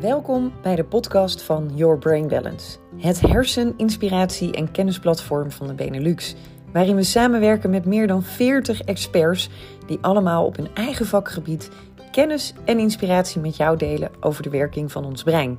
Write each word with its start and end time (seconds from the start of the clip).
Welkom 0.00 0.52
bij 0.62 0.76
de 0.76 0.84
podcast 0.84 1.42
van 1.42 1.70
Your 1.74 1.98
Brain 1.98 2.28
Balance, 2.28 2.78
het 2.96 3.20
hersen-, 3.20 3.74
inspiratie- 3.76 4.52
en 4.52 4.70
kennisplatform 4.70 5.50
van 5.50 5.66
de 5.66 5.74
Benelux, 5.74 6.34
waarin 6.72 6.96
we 6.96 7.02
samenwerken 7.02 7.70
met 7.70 7.84
meer 7.84 8.06
dan 8.06 8.22
40 8.22 8.80
experts 8.80 9.48
die 9.86 9.98
allemaal 10.00 10.44
op 10.44 10.56
hun 10.56 10.68
eigen 10.74 11.06
vakgebied 11.06 11.70
kennis 12.10 12.54
en 12.64 12.78
inspiratie 12.78 13.40
met 13.40 13.56
jou 13.56 13.76
delen 13.76 14.10
over 14.20 14.42
de 14.42 14.50
werking 14.50 14.92
van 14.92 15.04
ons 15.04 15.22
brein. 15.22 15.58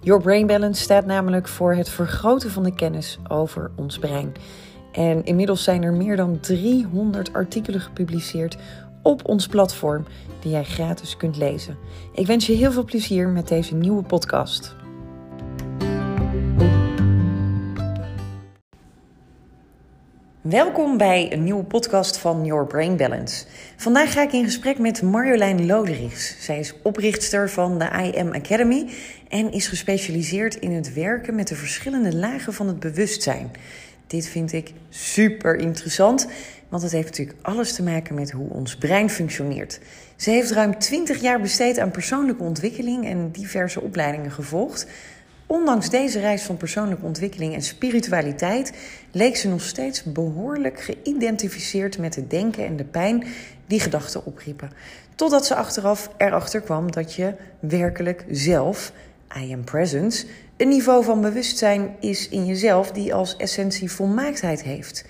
Your 0.00 0.22
Brain 0.22 0.46
Balance 0.46 0.82
staat 0.82 1.06
namelijk 1.06 1.48
voor 1.48 1.74
het 1.74 1.88
vergroten 1.88 2.50
van 2.50 2.62
de 2.62 2.74
kennis 2.74 3.18
over 3.28 3.70
ons 3.76 3.98
brein. 3.98 4.32
En 4.92 5.24
inmiddels 5.24 5.64
zijn 5.64 5.82
er 5.82 5.92
meer 5.92 6.16
dan 6.16 6.40
300 6.40 7.32
artikelen 7.32 7.80
gepubliceerd 7.80 8.56
op 9.06 9.28
ons 9.28 9.46
platform 9.46 10.04
die 10.40 10.50
jij 10.50 10.64
gratis 10.64 11.16
kunt 11.16 11.36
lezen. 11.36 11.76
Ik 12.14 12.26
wens 12.26 12.46
je 12.46 12.52
heel 12.52 12.72
veel 12.72 12.84
plezier 12.84 13.28
met 13.28 13.48
deze 13.48 13.74
nieuwe 13.74 14.02
podcast. 14.02 14.76
Welkom 20.40 20.96
bij 20.96 21.32
een 21.32 21.44
nieuwe 21.44 21.64
podcast 21.64 22.18
van 22.18 22.44
Your 22.44 22.66
Brain 22.66 22.96
Balance. 22.96 23.46
Vandaag 23.76 24.12
ga 24.12 24.22
ik 24.22 24.32
in 24.32 24.44
gesprek 24.44 24.78
met 24.78 25.02
Marjolein 25.02 25.66
Loderichs. 25.66 26.44
Zij 26.44 26.58
is 26.58 26.74
oprichtster 26.82 27.50
van 27.50 27.78
de 27.78 27.84
I 27.84 28.18
Am 28.18 28.32
Academy 28.32 28.88
en 29.28 29.52
is 29.52 29.68
gespecialiseerd 29.68 30.54
in 30.54 30.70
het 30.70 30.94
werken 30.94 31.34
met 31.34 31.48
de 31.48 31.54
verschillende 31.54 32.16
lagen 32.16 32.52
van 32.52 32.66
het 32.66 32.80
bewustzijn. 32.80 33.50
Dit 34.06 34.26
vind 34.26 34.52
ik 34.52 34.72
super 34.88 35.56
interessant, 35.56 36.26
want 36.68 36.82
het 36.82 36.92
heeft 36.92 37.06
natuurlijk 37.06 37.38
alles 37.42 37.72
te 37.72 37.82
maken 37.82 38.14
met 38.14 38.30
hoe 38.30 38.48
ons 38.50 38.76
brein 38.76 39.10
functioneert. 39.10 39.80
Ze 40.16 40.30
heeft 40.30 40.50
ruim 40.50 40.78
20 40.78 41.20
jaar 41.20 41.40
besteed 41.40 41.78
aan 41.78 41.90
persoonlijke 41.90 42.42
ontwikkeling 42.42 43.06
en 43.06 43.30
diverse 43.30 43.80
opleidingen 43.80 44.30
gevolgd. 44.30 44.86
Ondanks 45.46 45.90
deze 45.90 46.20
reis 46.20 46.42
van 46.42 46.56
persoonlijke 46.56 47.04
ontwikkeling 47.04 47.54
en 47.54 47.62
spiritualiteit 47.62 48.72
leek 49.10 49.36
ze 49.36 49.48
nog 49.48 49.62
steeds 49.62 50.02
behoorlijk 50.02 50.80
geïdentificeerd 50.80 51.98
met 51.98 52.14
het 52.14 52.30
denken 52.30 52.66
en 52.66 52.76
de 52.76 52.84
pijn 52.84 53.26
die 53.66 53.80
gedachten 53.80 54.24
opriepen. 54.24 54.70
Totdat 55.14 55.46
ze 55.46 55.54
achteraf 55.54 56.10
erachter 56.16 56.60
kwam 56.60 56.92
dat 56.92 57.14
je 57.14 57.34
werkelijk 57.60 58.24
zelf, 58.30 58.92
I 59.36 59.52
am 59.52 59.64
presence, 59.64 60.26
een 60.56 60.68
niveau 60.68 61.04
van 61.04 61.20
bewustzijn 61.20 61.96
is 62.00 62.28
in 62.28 62.46
jezelf 62.46 62.90
die 62.90 63.14
als 63.14 63.36
essentie 63.36 63.90
volmaaktheid 63.90 64.62
heeft. 64.62 65.04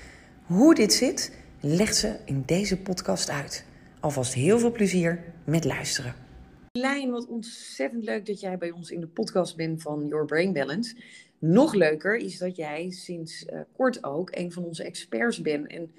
Hoe 0.46 0.74
dit 0.74 0.92
zit, 0.92 1.32
legt 1.60 1.96
ze 1.96 2.16
in 2.24 2.42
deze 2.46 2.78
podcast 2.78 3.30
uit. 3.30 3.64
Alvast 4.00 4.34
heel 4.34 4.58
veel 4.58 4.72
plezier 4.72 5.24
met 5.44 5.64
luisteren. 5.64 6.14
Lijn, 6.72 7.10
wat 7.10 7.26
ontzettend 7.26 8.04
leuk 8.04 8.26
dat 8.26 8.40
jij 8.40 8.58
bij 8.58 8.70
ons 8.70 8.90
in 8.90 9.00
de 9.00 9.06
podcast 9.06 9.56
bent 9.56 9.82
van 9.82 10.06
Your 10.06 10.24
Brain 10.24 10.52
Balance. 10.52 10.96
Nog 11.38 11.74
leuker 11.74 12.16
is 12.16 12.38
dat 12.38 12.56
jij 12.56 12.90
sinds 12.90 13.44
uh, 13.44 13.60
kort 13.76 14.04
ook 14.04 14.36
een 14.36 14.52
van 14.52 14.64
onze 14.64 14.84
experts 14.84 15.40
bent. 15.40 15.66
En 15.66 15.90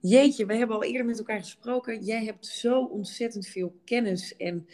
jeetje, 0.00 0.46
we 0.46 0.56
hebben 0.56 0.76
al 0.76 0.84
eerder 0.84 1.04
met 1.04 1.18
elkaar 1.18 1.40
gesproken. 1.40 2.04
Jij 2.04 2.24
hebt 2.24 2.46
zo 2.46 2.84
ontzettend 2.84 3.46
veel 3.46 3.74
kennis 3.84 4.36
en 4.36 4.66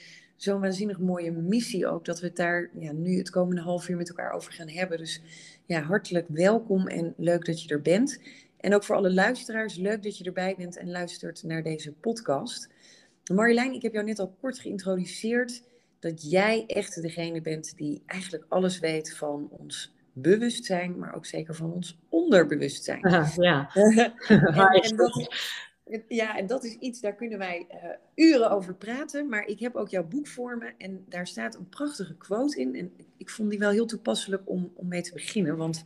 zo'n 0.43 0.61
waanzinnig 0.61 0.99
mooie 0.99 1.31
missie 1.31 1.87
ook. 1.87 2.05
Dat 2.05 2.21
we 2.21 2.27
het 2.27 2.37
daar 2.37 2.71
ja, 2.79 2.93
nu 2.93 3.19
het 3.19 3.31
komende 3.31 3.61
half 3.61 3.89
uur 3.89 3.97
met 3.97 4.09
elkaar 4.09 4.33
over 4.33 4.53
gaan 4.53 4.69
hebben. 4.69 4.99
Dus 4.99 5.23
ja, 5.67 5.81
hartelijk 5.81 6.27
welkom 6.29 6.87
en 6.89 7.15
leuk 7.17 7.45
dat 7.45 7.63
je 7.63 7.69
er 7.69 7.83
bent. 7.83 8.21
En 8.61 8.75
ook 8.75 8.85
voor 8.85 8.97
alle 8.97 9.13
luisteraars, 9.13 9.77
leuk 9.77 10.03
dat 10.03 10.19
je 10.19 10.25
erbij 10.25 10.55
bent 10.59 10.77
en 10.77 10.91
luistert 10.91 11.43
naar 11.43 11.63
deze 11.63 11.93
podcast. 11.93 12.69
Marjolein, 13.33 13.73
ik 13.73 13.83
heb 13.83 13.93
jou 13.93 14.05
net 14.05 14.19
al 14.19 14.35
kort 14.41 14.59
geïntroduceerd 14.59 15.63
dat 15.99 16.31
jij 16.31 16.65
echt 16.67 17.03
degene 17.03 17.41
bent 17.41 17.77
die 17.77 18.03
eigenlijk 18.07 18.45
alles 18.49 18.79
weet 18.79 19.17
van 19.17 19.49
ons 19.51 19.95
bewustzijn, 20.13 20.99
maar 20.99 21.15
ook 21.15 21.27
zeker 21.27 21.55
van 21.55 21.73
ons 21.73 21.99
onderbewustzijn. 22.09 23.01
ja. 23.37 23.71
en, 23.75 24.97
dat, 24.97 25.29
ja, 26.09 26.37
en 26.37 26.47
dat 26.47 26.65
is 26.65 26.75
iets, 26.75 27.01
daar 27.01 27.15
kunnen 27.15 27.39
wij 27.39 27.67
uh, 27.71 28.27
uren 28.27 28.51
over 28.51 28.75
praten. 28.75 29.29
Maar 29.29 29.47
ik 29.47 29.61
heb 29.61 29.75
ook 29.75 29.89
jouw 29.89 30.05
boek 30.05 30.27
voor 30.27 30.59
me 30.59 30.73
en 30.79 31.05
daar 31.09 31.27
staat 31.27 31.55
een 31.55 31.69
prachtige 31.69 32.17
quote 32.17 32.61
in. 32.61 32.75
En 32.75 32.93
ik 33.17 33.31
vond 33.31 33.51
die 33.51 33.59
wel 33.59 33.71
heel 33.71 33.87
toepasselijk 33.87 34.43
om, 34.45 34.73
om 34.75 34.89
mee 34.89 35.03
te 35.03 35.13
beginnen, 35.13 35.57
want 35.57 35.85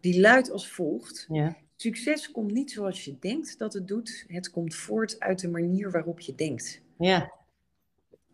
die 0.00 0.20
luidt 0.20 0.50
als 0.50 0.68
volgt. 0.68 1.26
Ja. 1.28 1.56
Succes 1.76 2.30
komt 2.30 2.52
niet 2.52 2.70
zoals 2.70 3.04
je 3.04 3.16
denkt 3.20 3.58
dat 3.58 3.72
het 3.72 3.88
doet. 3.88 4.24
Het 4.26 4.50
komt 4.50 4.74
voort 4.74 5.20
uit 5.20 5.40
de 5.40 5.48
manier 5.48 5.90
waarop 5.90 6.20
je 6.20 6.34
denkt. 6.34 6.80
Ja. 6.98 7.32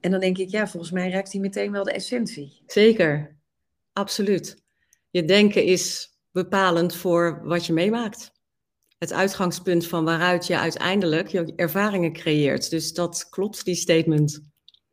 En 0.01 0.11
dan 0.11 0.21
denk 0.21 0.39
ik, 0.39 0.49
ja, 0.49 0.69
volgens 0.69 0.93
mij 0.93 1.11
raakt 1.11 1.33
hij 1.33 1.41
meteen 1.41 1.73
wel 1.73 1.85
de 1.85 1.93
essentie. 1.93 2.63
Zeker, 2.67 3.37
absoluut. 3.93 4.63
Je 5.11 5.25
denken 5.25 5.65
is 5.65 6.13
bepalend 6.33 6.97
voor 6.97 7.41
wat 7.43 7.67
je 7.67 7.73
meemaakt. 7.73 8.33
Het 8.99 9.13
uitgangspunt 9.13 9.87
van 9.87 10.05
waaruit 10.05 10.47
je 10.47 10.59
uiteindelijk 10.59 11.29
je 11.29 11.53
ervaringen 11.57 12.13
creëert. 12.13 12.71
Dus 12.71 12.93
dat 12.93 13.27
klopt, 13.31 13.65
die 13.65 13.75
statement. 13.75 14.41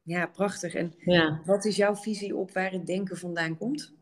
Ja, 0.03 0.25
prachtig. 0.25 0.73
En 0.73 0.93
ja. 0.97 1.41
wat 1.45 1.65
is 1.65 1.75
jouw 1.75 1.95
visie 1.95 2.35
op 2.35 2.51
waar 2.51 2.71
het 2.71 2.85
denken 2.85 3.17
vandaan 3.17 3.57
komt? 3.57 3.93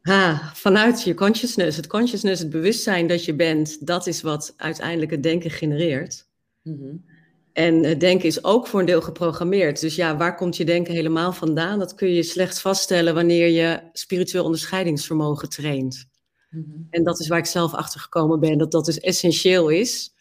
Ha, 0.00 0.50
vanuit 0.54 1.02
je 1.02 1.14
consciousness. 1.14 1.76
Het 1.76 1.86
consciousness, 1.86 2.40
het 2.40 2.50
bewustzijn 2.50 3.06
dat 3.06 3.24
je 3.24 3.34
bent, 3.34 3.86
dat 3.86 4.06
is 4.06 4.22
wat 4.22 4.54
uiteindelijk 4.56 5.10
het 5.10 5.22
denken 5.22 5.50
genereert. 5.50 6.28
Mm 6.62 7.04
En 7.52 7.84
het 7.84 8.00
denken 8.00 8.28
is 8.28 8.44
ook 8.44 8.66
voor 8.66 8.80
een 8.80 8.86
deel 8.86 9.02
geprogrammeerd. 9.02 9.80
Dus 9.80 9.96
ja, 9.96 10.16
waar 10.16 10.36
komt 10.36 10.56
je 10.56 10.64
denken 10.64 10.94
helemaal 10.94 11.32
vandaan? 11.32 11.78
Dat 11.78 11.94
kun 11.94 12.08
je 12.08 12.22
slechts 12.22 12.60
vaststellen 12.60 13.14
wanneer 13.14 13.48
je 13.48 13.80
spiritueel 13.92 14.44
onderscheidingsvermogen 14.44 15.48
traint. 15.48 16.09
Mhm. 16.50 16.82
En 16.90 17.04
dat 17.04 17.20
is 17.20 17.28
waar 17.28 17.38
ik 17.38 17.46
zelf 17.46 17.74
achter 17.74 18.00
gekomen 18.00 18.40
ben, 18.40 18.58
dat 18.58 18.70
dat 18.70 18.84
dus 18.84 19.00
essentieel 19.00 19.68
is 19.68 20.14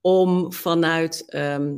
om 0.00 0.52
vanuit 0.52 1.24
ehm, 1.26 1.76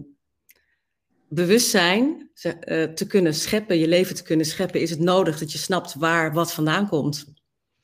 bewustzijn 1.28 2.30
uh, 2.42 2.52
te 2.84 3.06
kunnen 3.06 3.34
scheppen, 3.34 3.78
je 3.78 3.88
leven 3.88 4.14
te 4.14 4.22
kunnen 4.22 4.46
scheppen, 4.46 4.80
is 4.80 4.90
het 4.90 4.98
nodig 4.98 5.38
dat 5.38 5.52
je 5.52 5.58
snapt 5.58 5.94
waar 5.94 6.32
wat 6.32 6.52
vandaan 6.52 6.88
komt. 6.88 7.26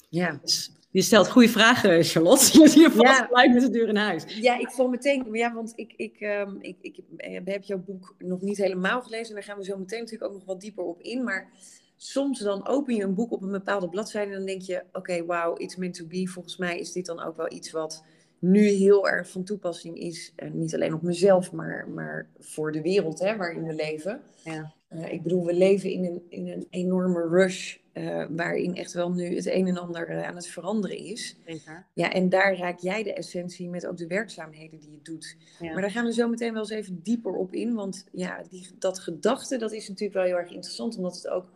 Ja. 0.08 0.38
Dus 0.42 0.72
je 0.90 1.02
stelt 1.02 1.30
goede 1.30 1.48
vragen, 1.48 2.04
Charlotte. 2.04 2.44
Je 2.58 2.70
hier 2.70 2.90
vast 2.90 3.18
ja. 3.18 3.26
gelijk 3.26 3.52
met 3.52 3.62
de 3.62 3.70
deur 3.70 3.88
in 3.88 3.96
huis. 3.96 4.24
Ja, 4.26 4.58
ik 4.58 4.70
voel 4.70 4.88
meteen, 4.88 5.26
ja, 5.32 5.54
want 5.54 5.72
ik, 5.74 5.92
ik, 5.96 6.20
um, 6.20 6.58
ik, 6.60 6.76
ik 6.80 6.96
heb 7.44 7.62
jouw 7.62 7.78
boek 7.78 8.14
nog 8.18 8.40
niet 8.40 8.56
helemaal 8.56 9.02
gelezen. 9.02 9.28
En 9.28 9.34
daar 9.34 9.42
gaan 9.42 9.58
we 9.58 9.64
zo 9.64 9.78
meteen 9.78 9.98
natuurlijk 9.98 10.30
ook 10.30 10.36
nog 10.36 10.46
wat 10.46 10.60
dieper 10.60 10.84
op 10.84 11.00
in. 11.00 11.24
Maar 11.24 11.50
soms 12.02 12.38
dan 12.38 12.66
open 12.66 12.94
je 12.94 13.02
een 13.02 13.14
boek 13.14 13.32
op 13.32 13.42
een 13.42 13.50
bepaalde 13.50 13.88
bladzijde 13.88 14.30
en 14.30 14.36
dan 14.36 14.46
denk 14.46 14.62
je, 14.62 14.82
oké, 14.86 14.98
okay, 14.98 15.24
wow, 15.24 15.60
it's 15.60 15.76
meant 15.76 15.94
to 15.94 16.06
be. 16.06 16.26
Volgens 16.26 16.56
mij 16.56 16.78
is 16.78 16.92
dit 16.92 17.06
dan 17.06 17.22
ook 17.22 17.36
wel 17.36 17.52
iets 17.52 17.70
wat 17.70 18.04
nu 18.38 18.60
heel 18.60 19.08
erg 19.08 19.30
van 19.30 19.44
toepassing 19.44 19.98
is. 19.98 20.32
Uh, 20.36 20.50
niet 20.50 20.74
alleen 20.74 20.94
op 20.94 21.02
mezelf, 21.02 21.52
maar, 21.52 21.88
maar 21.88 22.28
voor 22.38 22.72
de 22.72 22.82
wereld 22.82 23.18
hè, 23.18 23.36
waarin 23.36 23.66
we 23.66 23.74
leven. 23.74 24.20
Ja. 24.44 24.72
Uh, 24.90 25.12
ik 25.12 25.22
bedoel, 25.22 25.44
we 25.44 25.54
leven 25.54 25.90
in 25.90 26.04
een, 26.04 26.22
in 26.28 26.48
een 26.48 26.66
enorme 26.70 27.28
rush 27.28 27.76
uh, 27.94 28.24
waarin 28.30 28.76
echt 28.76 28.92
wel 28.92 29.12
nu 29.12 29.34
het 29.34 29.46
een 29.46 29.66
en 29.66 29.78
ander 29.78 30.10
uh, 30.10 30.26
aan 30.26 30.36
het 30.36 30.46
veranderen 30.46 30.98
is. 30.98 31.36
Zeker. 31.46 31.86
Ja, 31.94 32.12
en 32.12 32.28
daar 32.28 32.56
raak 32.56 32.78
jij 32.78 33.02
de 33.02 33.12
essentie 33.12 33.68
met 33.68 33.86
ook 33.86 33.96
de 33.96 34.06
werkzaamheden 34.06 34.78
die 34.78 34.90
je 34.90 35.02
doet. 35.02 35.36
Ja. 35.60 35.72
Maar 35.72 35.82
daar 35.82 35.90
gaan 35.90 36.04
we 36.04 36.12
zo 36.12 36.28
meteen 36.28 36.52
wel 36.52 36.62
eens 36.62 36.70
even 36.70 37.00
dieper 37.02 37.32
op 37.32 37.52
in. 37.52 37.74
Want 37.74 38.06
ja, 38.12 38.42
die, 38.50 38.68
dat 38.78 38.98
gedachte, 38.98 39.56
dat 39.56 39.72
is 39.72 39.88
natuurlijk 39.88 40.18
wel 40.18 40.26
heel 40.26 40.36
erg 40.36 40.52
interessant. 40.52 40.96
Omdat 40.96 41.14
het 41.14 41.28
ook 41.28 41.50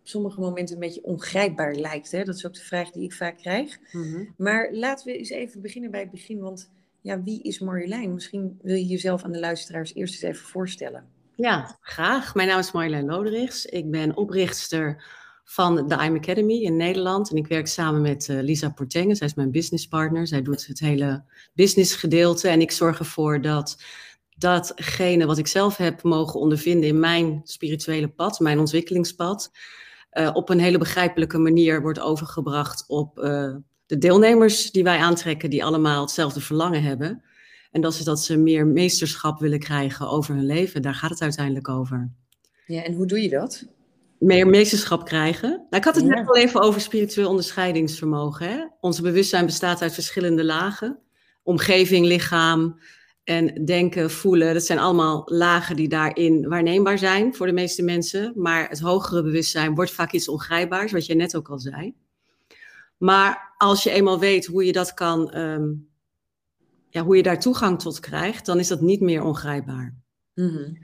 op 0.00 0.08
sommige 0.08 0.40
momenten 0.40 0.74
een 0.74 0.80
beetje 0.80 1.04
ongrijpbaar 1.04 1.74
lijkt. 1.74 2.10
Hè? 2.10 2.24
Dat 2.24 2.36
is 2.36 2.46
ook 2.46 2.54
de 2.54 2.60
vraag 2.60 2.90
die 2.90 3.02
ik 3.02 3.12
vaak 3.12 3.36
krijg. 3.36 3.78
Mm 3.92 4.02
-hmm. 4.02 4.34
Maar 4.36 4.68
laten 4.72 5.06
we 5.06 5.18
eens 5.18 5.30
even 5.30 5.60
beginnen 5.60 5.90
bij 5.90 6.00
het 6.00 6.10
begin. 6.10 6.40
Want 6.40 6.70
ja, 7.00 7.22
wie 7.22 7.42
is 7.42 7.58
Marjolein? 7.58 8.14
Misschien 8.14 8.58
wil 8.62 8.76
je 8.76 8.86
jezelf 8.86 9.22
aan 9.24 9.32
de 9.32 9.40
luisteraars 9.40 9.94
eerst 9.94 10.14
eens 10.14 10.34
even 10.34 10.48
voorstellen. 10.48 11.04
Ja, 11.36 11.78
graag. 11.80 12.34
Mijn 12.34 12.48
naam 12.48 12.58
is 12.58 12.72
Marjolein 12.72 13.06
Loderichs. 13.06 13.66
Ik 13.66 13.90
ben 13.90 14.16
oprichter 14.16 15.04
van 15.44 15.88
de 15.88 15.94
IM 15.94 16.16
Academy 16.16 16.54
in 16.54 16.76
Nederland. 16.76 17.30
En 17.30 17.36
ik 17.36 17.46
werk 17.46 17.66
samen 17.66 18.00
met 18.00 18.28
uh, 18.28 18.40
Lisa 18.40 18.68
Portengen. 18.68 19.16
Zij 19.16 19.26
is 19.26 19.34
mijn 19.34 19.50
businesspartner. 19.50 20.26
Zij 20.26 20.42
doet 20.42 20.66
het 20.66 20.80
hele 20.80 21.24
businessgedeelte. 21.54 22.48
En 22.48 22.60
ik 22.60 22.70
zorg 22.70 22.98
ervoor 22.98 23.40
dat 23.40 23.76
datgene 24.40 25.26
wat 25.26 25.38
ik 25.38 25.46
zelf 25.46 25.76
heb 25.76 26.02
mogen 26.02 26.40
ondervinden 26.40 26.88
in 26.88 27.00
mijn 27.00 27.40
spirituele 27.44 28.08
pad, 28.08 28.40
mijn 28.40 28.58
ontwikkelingspad, 28.58 29.50
uh, 30.12 30.30
op 30.32 30.48
een 30.48 30.60
hele 30.60 30.78
begrijpelijke 30.78 31.38
manier 31.38 31.82
wordt 31.82 32.00
overgebracht 32.00 32.84
op 32.86 33.18
uh, 33.18 33.54
de 33.86 33.98
deelnemers 33.98 34.70
die 34.70 34.84
wij 34.84 34.98
aantrekken, 34.98 35.50
die 35.50 35.64
allemaal 35.64 36.00
hetzelfde 36.00 36.40
verlangen 36.40 36.82
hebben. 36.82 37.22
En 37.70 37.80
dat 37.80 37.94
is 37.94 38.04
dat 38.04 38.20
ze 38.20 38.36
meer 38.36 38.66
meesterschap 38.66 39.40
willen 39.40 39.58
krijgen 39.58 40.08
over 40.08 40.34
hun 40.34 40.46
leven. 40.46 40.82
Daar 40.82 40.94
gaat 40.94 41.10
het 41.10 41.22
uiteindelijk 41.22 41.68
over. 41.68 42.10
Ja, 42.66 42.82
en 42.82 42.94
hoe 42.94 43.06
doe 43.06 43.22
je 43.22 43.28
dat? 43.28 43.64
Meer 44.18 44.46
meesterschap 44.46 45.04
krijgen. 45.04 45.50
Nou, 45.50 45.76
ik 45.76 45.84
had 45.84 45.94
het 45.94 46.04
ja. 46.04 46.10
net 46.10 46.28
al 46.28 46.36
even 46.36 46.60
over 46.60 46.80
spiritueel 46.80 47.28
onderscheidingsvermogen. 47.28 48.48
Hè? 48.48 48.64
Onze 48.80 49.02
bewustzijn 49.02 49.46
bestaat 49.46 49.82
uit 49.82 49.94
verschillende 49.94 50.44
lagen: 50.44 50.98
omgeving, 51.42 52.06
lichaam 52.06 52.80
en 53.30 53.64
denken, 53.64 54.10
voelen, 54.10 54.54
dat 54.54 54.64
zijn 54.64 54.78
allemaal 54.78 55.22
lagen 55.26 55.76
die 55.76 55.88
daarin 55.88 56.48
waarneembaar 56.48 56.98
zijn 56.98 57.34
voor 57.34 57.46
de 57.46 57.52
meeste 57.52 57.82
mensen. 57.82 58.32
Maar 58.36 58.68
het 58.68 58.80
hogere 58.80 59.22
bewustzijn 59.22 59.74
wordt 59.74 59.90
vaak 59.90 60.12
iets 60.12 60.28
ongrijpbaars, 60.28 60.92
wat 60.92 61.06
jij 61.06 61.16
net 61.16 61.36
ook 61.36 61.48
al 61.48 61.58
zei. 61.58 61.94
Maar 62.96 63.54
als 63.56 63.82
je 63.82 63.90
eenmaal 63.90 64.18
weet 64.18 64.46
hoe 64.46 64.64
je 64.64 64.72
dat 64.72 64.94
kan, 64.94 65.30
ehm, 65.30 65.68
ja, 66.88 67.02
hoe 67.02 67.16
je 67.16 67.22
daar 67.22 67.40
toegang 67.40 67.78
tot 67.78 68.00
krijgt, 68.00 68.46
dan 68.46 68.58
is 68.58 68.68
dat 68.68 68.80
niet 68.80 69.00
meer 69.00 69.22
ongrijpbaar. 69.22 69.96
Mhm. 70.34 70.74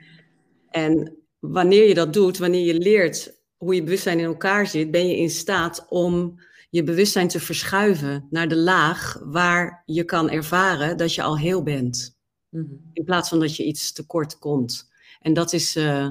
En 0.71 1.17
wanneer 1.39 1.89
je 1.89 1.95
dat 1.95 2.13
doet, 2.13 2.39
wanneer 2.39 2.65
je 2.65 2.79
leert 2.79 3.41
hoe 3.57 3.75
je 3.75 3.83
bewustzijn 3.83 4.19
in 4.19 4.25
elkaar 4.25 4.67
zit, 4.67 4.91
ben 4.91 5.09
je 5.09 5.17
in 5.17 5.31
staat 5.31 5.87
om 5.89 6.41
je 6.71 6.83
bewustzijn 6.83 7.29
te 7.29 7.41
verschuiven 7.41 8.27
naar 8.31 8.49
de 8.49 8.57
laag 8.57 9.21
waar 9.25 9.83
je 9.87 10.05
kan 10.05 10.31
ervaren 10.31 10.97
dat 10.97 11.15
je 11.15 11.23
al 11.23 11.39
heel 11.39 11.63
bent. 11.63 12.16
Mhm. 12.49 12.75
In 12.93 13.05
plaats 13.05 13.29
van 13.29 13.41
dat 13.41 13.57
je 13.57 13.65
iets 13.65 13.93
tekort 13.93 14.39
komt. 14.39 14.89
En 15.21 15.33
dat 15.33 15.53
is, 15.53 15.77
uh, 15.77 16.09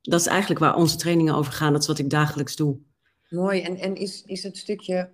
dat 0.00 0.20
is 0.20 0.26
eigenlijk 0.26 0.60
waar 0.60 0.76
onze 0.76 0.96
trainingen 0.96 1.34
over 1.34 1.52
gaan. 1.52 1.72
Dat 1.72 1.80
is 1.80 1.88
wat 1.88 1.98
ik 1.98 2.10
dagelijks 2.10 2.56
doe. 2.56 2.78
Mooi. 3.28 3.60
En, 3.60 3.76
en 3.76 3.96
is, 3.96 4.22
is 4.26 4.42
het 4.42 4.56
stukje 4.56 5.10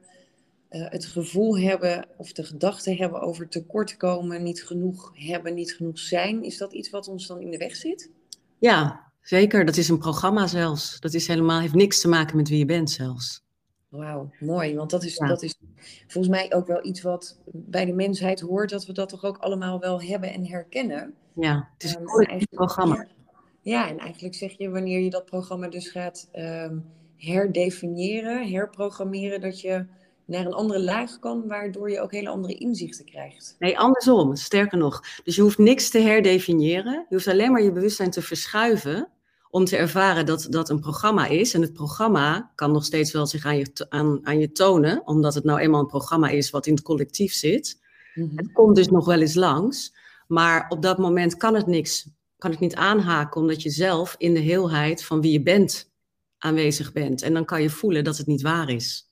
uh, 0.70 0.90
het 0.90 1.06
gevoel 1.06 1.58
hebben 1.58 2.06
of 2.16 2.32
de 2.32 2.44
gedachte 2.44 2.94
hebben 2.94 3.20
over 3.20 3.48
tekortkomen, 3.48 4.42
niet 4.42 4.64
genoeg 4.64 5.12
hebben, 5.14 5.54
niet 5.54 5.74
genoeg 5.74 5.98
zijn, 5.98 6.42
is 6.42 6.58
dat 6.58 6.72
iets 6.72 6.90
wat 6.90 7.08
ons 7.08 7.26
dan 7.26 7.40
in 7.40 7.50
de 7.50 7.56
weg 7.56 7.76
zit? 7.76 8.10
Ja, 8.58 9.10
zeker. 9.22 9.64
Dat 9.64 9.76
is 9.76 9.88
een 9.88 9.98
programma 9.98 10.46
zelfs. 10.46 11.00
Dat 11.00 11.14
is 11.14 11.26
helemaal, 11.26 11.60
heeft 11.60 11.74
niks 11.74 12.00
te 12.00 12.08
maken 12.08 12.36
met 12.36 12.48
wie 12.48 12.58
je 12.58 12.64
bent 12.64 12.90
zelfs. 12.90 13.42
Wauw, 13.90 14.30
mooi. 14.40 14.76
Want 14.76 14.90
dat 14.90 15.04
is, 15.04 15.18
dat 15.18 15.42
is 15.42 15.58
volgens 16.06 16.34
mij 16.34 16.54
ook 16.54 16.66
wel 16.66 16.84
iets 16.84 17.02
wat 17.02 17.38
bij 17.46 17.84
de 17.84 17.92
mensheid 17.92 18.40
hoort, 18.40 18.70
dat 18.70 18.86
we 18.86 18.92
dat 18.92 19.08
toch 19.08 19.24
ook 19.24 19.38
allemaal 19.38 19.80
wel 19.80 20.02
hebben 20.02 20.32
en 20.32 20.46
herkennen. 20.46 21.14
Ja, 21.34 21.68
het 21.72 21.84
is 21.84 21.94
een 21.94 22.30
um, 22.32 22.46
programma. 22.50 23.06
Ja, 23.60 23.88
en 23.88 23.98
eigenlijk 23.98 24.34
zeg 24.34 24.58
je 24.58 24.70
wanneer 24.70 25.00
je 25.00 25.10
dat 25.10 25.24
programma 25.24 25.68
dus 25.68 25.88
gaat 25.88 26.28
um, 26.34 26.84
herdefiniëren, 27.16 28.50
herprogrammeren, 28.50 29.40
dat 29.40 29.60
je 29.60 29.86
naar 30.24 30.46
een 30.46 30.52
andere 30.52 30.80
laag 30.80 31.18
kan, 31.18 31.46
waardoor 31.48 31.90
je 31.90 32.00
ook 32.00 32.12
hele 32.12 32.28
andere 32.28 32.54
inzichten 32.54 33.04
krijgt. 33.04 33.56
Nee, 33.58 33.78
andersom. 33.78 34.36
Sterker 34.36 34.78
nog. 34.78 35.02
Dus 35.24 35.36
je 35.36 35.42
hoeft 35.42 35.58
niks 35.58 35.90
te 35.90 35.98
herdefiniëren. 35.98 37.06
Je 37.08 37.14
hoeft 37.14 37.28
alleen 37.28 37.52
maar 37.52 37.62
je 37.62 37.72
bewustzijn 37.72 38.10
te 38.10 38.22
verschuiven 38.22 39.08
om 39.50 39.64
te 39.64 39.76
ervaren 39.76 40.26
dat 40.26 40.46
dat 40.50 40.70
een 40.70 40.80
programma 40.80 41.26
is. 41.26 41.54
En 41.54 41.60
het 41.60 41.72
programma 41.72 42.52
kan 42.54 42.72
nog 42.72 42.84
steeds 42.84 43.12
wel 43.12 43.26
zich 43.26 43.44
aan 43.44 43.58
je, 43.58 43.86
aan, 43.88 44.20
aan 44.22 44.38
je 44.38 44.52
tonen, 44.52 45.02
omdat 45.04 45.34
het 45.34 45.44
nou 45.44 45.60
eenmaal 45.60 45.80
een 45.80 45.86
programma 45.86 46.28
is 46.28 46.50
wat 46.50 46.66
in 46.66 46.74
het 46.74 46.82
collectief 46.82 47.32
zit. 47.32 47.80
Mhm. 48.14 48.36
Het 48.36 48.52
komt 48.52 48.76
dus 48.76 48.88
nog 48.88 49.06
wel 49.06 49.20
eens 49.20 49.34
langs, 49.34 49.94
maar 50.26 50.66
op 50.68 50.82
dat 50.82 50.98
moment 50.98 51.36
kan 51.36 51.54
het 51.54 51.66
niks, 51.66 52.08
kan 52.38 52.50
het 52.50 52.60
niet 52.60 52.74
aanhaken, 52.74 53.40
omdat 53.40 53.62
je 53.62 53.70
zelf 53.70 54.14
in 54.18 54.34
de 54.34 54.40
heelheid 54.40 55.04
van 55.04 55.20
wie 55.20 55.32
je 55.32 55.42
bent 55.42 55.90
aanwezig 56.38 56.92
bent. 56.92 57.22
En 57.22 57.34
dan 57.34 57.44
kan 57.44 57.62
je 57.62 57.70
voelen 57.70 58.04
dat 58.04 58.16
het 58.16 58.26
niet 58.26 58.42
waar 58.42 58.68
is. 58.68 59.09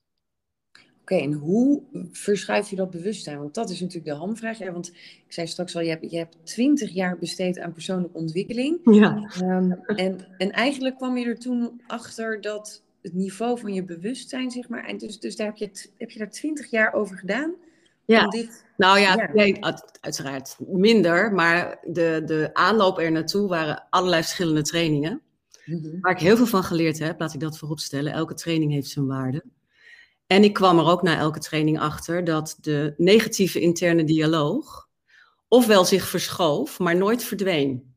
Oké, 1.08 1.20
en 1.20 1.32
hoe 1.32 1.82
verschuif 2.12 2.70
je 2.70 2.76
dat 2.76 2.90
bewustzijn? 2.90 3.38
Want 3.38 3.55
dat 3.55 3.70
is 3.70 3.81
natuurlijk 3.81 4.06
de 4.06 4.20
hamvraag. 4.20 4.58
Ja, 4.58 4.72
want 4.72 4.88
ik 4.88 5.25
zei 5.28 5.46
straks 5.46 5.76
al, 5.76 5.82
je 5.82 5.88
hebt, 5.88 6.10
je 6.10 6.16
hebt 6.16 6.37
twintig 6.43 6.90
jaar 6.90 7.19
besteed 7.19 7.58
aan 7.58 7.72
persoonlijke 7.72 8.19
ontwikkeling. 8.19 8.78
Ja. 8.82 9.31
Ehm, 9.40 9.70
en, 9.87 10.26
en 10.38 10.50
eigenlijk 10.52 10.96
kwam 10.96 11.16
je 11.16 11.26
er 11.26 11.38
toen 11.38 11.82
achter 11.87 12.40
dat 12.40 12.82
het 13.02 13.14
niveau 13.14 13.58
van 13.58 13.75
je 13.75 13.84
bewustzijn, 13.84 14.50
zeg 14.50 14.69
maar. 14.69 14.84
En 14.84 14.99
dus, 14.99 15.20
dus 15.20 15.37
daar 15.37 15.46
heb 15.46 15.56
je, 15.56 15.70
heb 15.99 16.10
je 16.10 16.19
daar 16.19 16.31
twintig 16.31 16.70
jaar 16.70 16.93
over 16.93 17.19
gedaan? 17.19 17.54
Ja, 18.04 18.28
dit, 18.28 18.64
nou 18.76 18.99
ja, 18.99 19.14
ja, 19.14 19.31
Nee, 19.32 19.58
uiteraard 20.00 20.56
minder. 20.58 21.32
Maar 21.32 21.78
de, 21.84 22.22
de 22.25 22.50
aanloop 22.52 22.99
er 22.99 23.12
naartoe 23.12 23.49
waren 23.49 23.87
allerlei 23.90 24.22
verschillende 24.22 24.62
trainingen. 24.62 25.20
Mhm. 25.64 26.00
Waar 26.00 26.12
ik 26.12 26.20
heel 26.20 26.37
veel 26.37 26.46
van 26.46 26.62
geleerd 26.62 26.99
heb, 26.99 27.20
laat 27.20 27.34
ik 27.34 27.40
dat 27.40 27.58
vooropstellen. 27.58 28.12
Elke 28.12 28.34
training 28.34 28.72
heeft 28.72 28.90
zijn 28.90 29.06
waarde. 29.06 29.44
En 30.28 30.44
ik 30.44 30.52
kwam 30.52 30.78
er 30.78 30.84
ook 30.84 31.02
na 31.02 31.19
elke 31.19 31.38
training 31.38 31.80
achter 31.80 32.25
dat 32.25 32.56
de 32.60 32.94
negatieve 32.96 33.60
interne 33.60 34.04
dialoog 34.04 34.88
ofwel 35.48 35.84
zich 35.84 36.08
verschoof, 36.08 36.78
maar 36.78 36.96
nooit 36.96 37.25
verdween. 37.25 37.96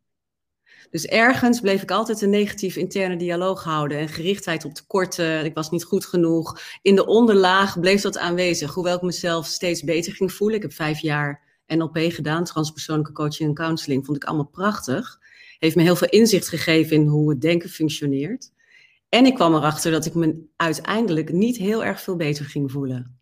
Dus 0.90 1.06
ergens 1.06 1.60
bleef 1.60 1.82
ik 1.82 1.92
altijd 1.92 2.22
een 2.22 2.30
negatieve 2.30 2.80
interne 2.80 3.18
dialoog 3.18 3.64
houden 3.64 3.98
en 3.98 4.08
gerichtheid 4.08 4.66
op 4.66 4.74
tekorten. 4.74 5.46
Ik 5.46 5.54
was 5.54 5.70
niet 5.70 5.84
goed 5.84 6.06
genoeg. 6.06 6.62
In 6.82 6.96
de 6.96 7.06
onderlaag 7.06 7.80
bleef 7.80 8.02
dat 8.02 8.18
aanwezig, 8.18 8.74
hoewel 8.74 8.96
ik 8.96 9.02
mezelf 9.02 9.46
steeds 9.46 9.84
beter 9.84 10.14
ging 10.14 10.34
voelen. 10.34 10.56
Ik 10.56 10.62
heb 10.62 10.74
vijf 10.74 11.00
jaar 11.00 11.42
NLP 11.68 11.98
gedaan, 11.98 12.44
transpersoonlijke 12.44 13.12
coaching 13.12 13.50
en 13.50 13.56
counseling. 13.56 14.06
Vond 14.06 14.18
ik 14.18 14.24
allemaal 14.24 14.50
prachtig. 14.52 15.20
Heeft 15.60 15.76
me 15.76 15.82
heel 15.82 15.96
veel 15.96 16.10
inzicht 16.10 16.48
gegeven 16.48 16.96
in 16.96 17.08
hoe 17.08 17.30
het 17.30 17.42
denken 17.42 17.70
functioneert. 17.70 18.52
En 19.12 19.26
ik 19.26 19.36
kwam 19.36 19.56
erachter 19.56 19.92
dat 19.92 20.06
ik 20.06 20.14
me 20.14 20.46
uiteindelijk 20.56 21.32
niet 21.32 21.58
heel 21.58 21.84
erg 21.84 22.02
veel 22.02 22.16
beter 22.16 22.46
ging 22.46 22.72
voelen. 22.72 23.20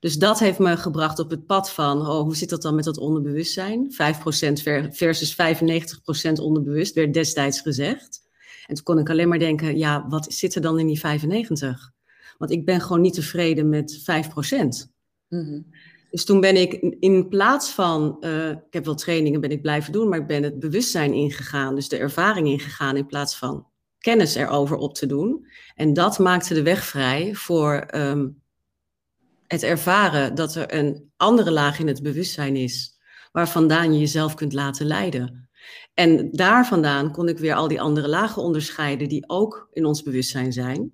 Dus 0.00 0.18
dat 0.18 0.38
heeft 0.38 0.58
me 0.58 0.76
gebracht 0.76 1.18
op 1.18 1.30
het 1.30 1.46
pad 1.46 1.70
van, 1.70 2.00
oh, 2.00 2.20
hoe 2.20 2.36
zit 2.36 2.48
dat 2.48 2.62
dan 2.62 2.74
met 2.74 2.84
dat 2.84 2.98
onderbewustzijn? 2.98 3.92
5% 3.92 3.96
versus 4.90 5.34
95% 5.34 6.32
onderbewust, 6.42 6.94
werd 6.94 7.14
destijds 7.14 7.60
gezegd. 7.60 8.22
En 8.66 8.74
toen 8.74 8.84
kon 8.84 8.98
ik 8.98 9.10
alleen 9.10 9.28
maar 9.28 9.38
denken, 9.38 9.78
ja, 9.78 10.06
wat 10.08 10.32
zit 10.32 10.54
er 10.54 10.60
dan 10.60 10.78
in 10.78 10.86
die 10.86 10.98
95? 10.98 11.92
Want 12.38 12.50
ik 12.50 12.64
ben 12.64 12.80
gewoon 12.80 13.00
niet 13.00 13.14
tevreden 13.14 13.68
met 13.68 14.00
5%. 14.00 14.90
Mm 15.28 15.66
Dus 16.10 16.24
toen 16.24 16.40
ben 16.40 16.56
ik 16.56 16.72
in 17.00 17.28
plaats 17.28 17.70
van, 17.70 18.16
uh, 18.20 18.48
ik 18.48 18.58
heb 18.70 18.84
wel 18.84 18.94
trainingen 18.94 19.40
ben 19.40 19.50
ik 19.50 19.62
blijven 19.62 19.92
doen, 19.92 20.08
maar 20.08 20.18
ik 20.18 20.26
ben 20.26 20.42
het 20.42 20.58
bewustzijn 20.58 21.12
ingegaan, 21.12 21.74
dus 21.74 21.88
de 21.88 21.96
ervaring 21.96 22.48
ingegaan 22.48 22.96
in 22.96 23.06
plaats 23.06 23.36
van 23.36 23.66
kennis 24.06 24.34
erover 24.34 24.76
op 24.76 24.94
te 24.94 25.06
doen. 25.06 25.46
En 25.74 25.92
dat 25.92 26.18
maakte 26.18 26.54
de 26.54 26.62
weg 26.62 26.84
vrij 26.84 27.34
voor 27.34 27.74
ehm, 27.74 28.28
het 29.46 29.62
ervaren 29.62 30.34
dat 30.34 30.54
er 30.54 30.74
een 30.74 31.10
andere 31.16 31.50
laag 31.50 31.78
in 31.78 31.86
het 31.86 32.02
bewustzijn 32.02 32.56
is, 32.56 32.98
waar 33.32 33.48
vandaan 33.48 33.92
je 33.92 33.98
jezelf 33.98 34.34
kunt 34.34 34.52
laten 34.52 34.86
leiden. 34.86 35.48
En 35.94 36.30
daar 36.30 36.66
vandaan 36.66 37.12
kon 37.12 37.28
ik 37.28 37.38
weer 37.38 37.54
al 37.54 37.68
die 37.68 37.80
andere 37.80 38.08
lagen 38.08 38.42
onderscheiden 38.42 39.08
die 39.08 39.28
ook 39.28 39.68
in 39.72 39.84
ons 39.84 40.02
bewustzijn 40.02 40.52
zijn. 40.52 40.92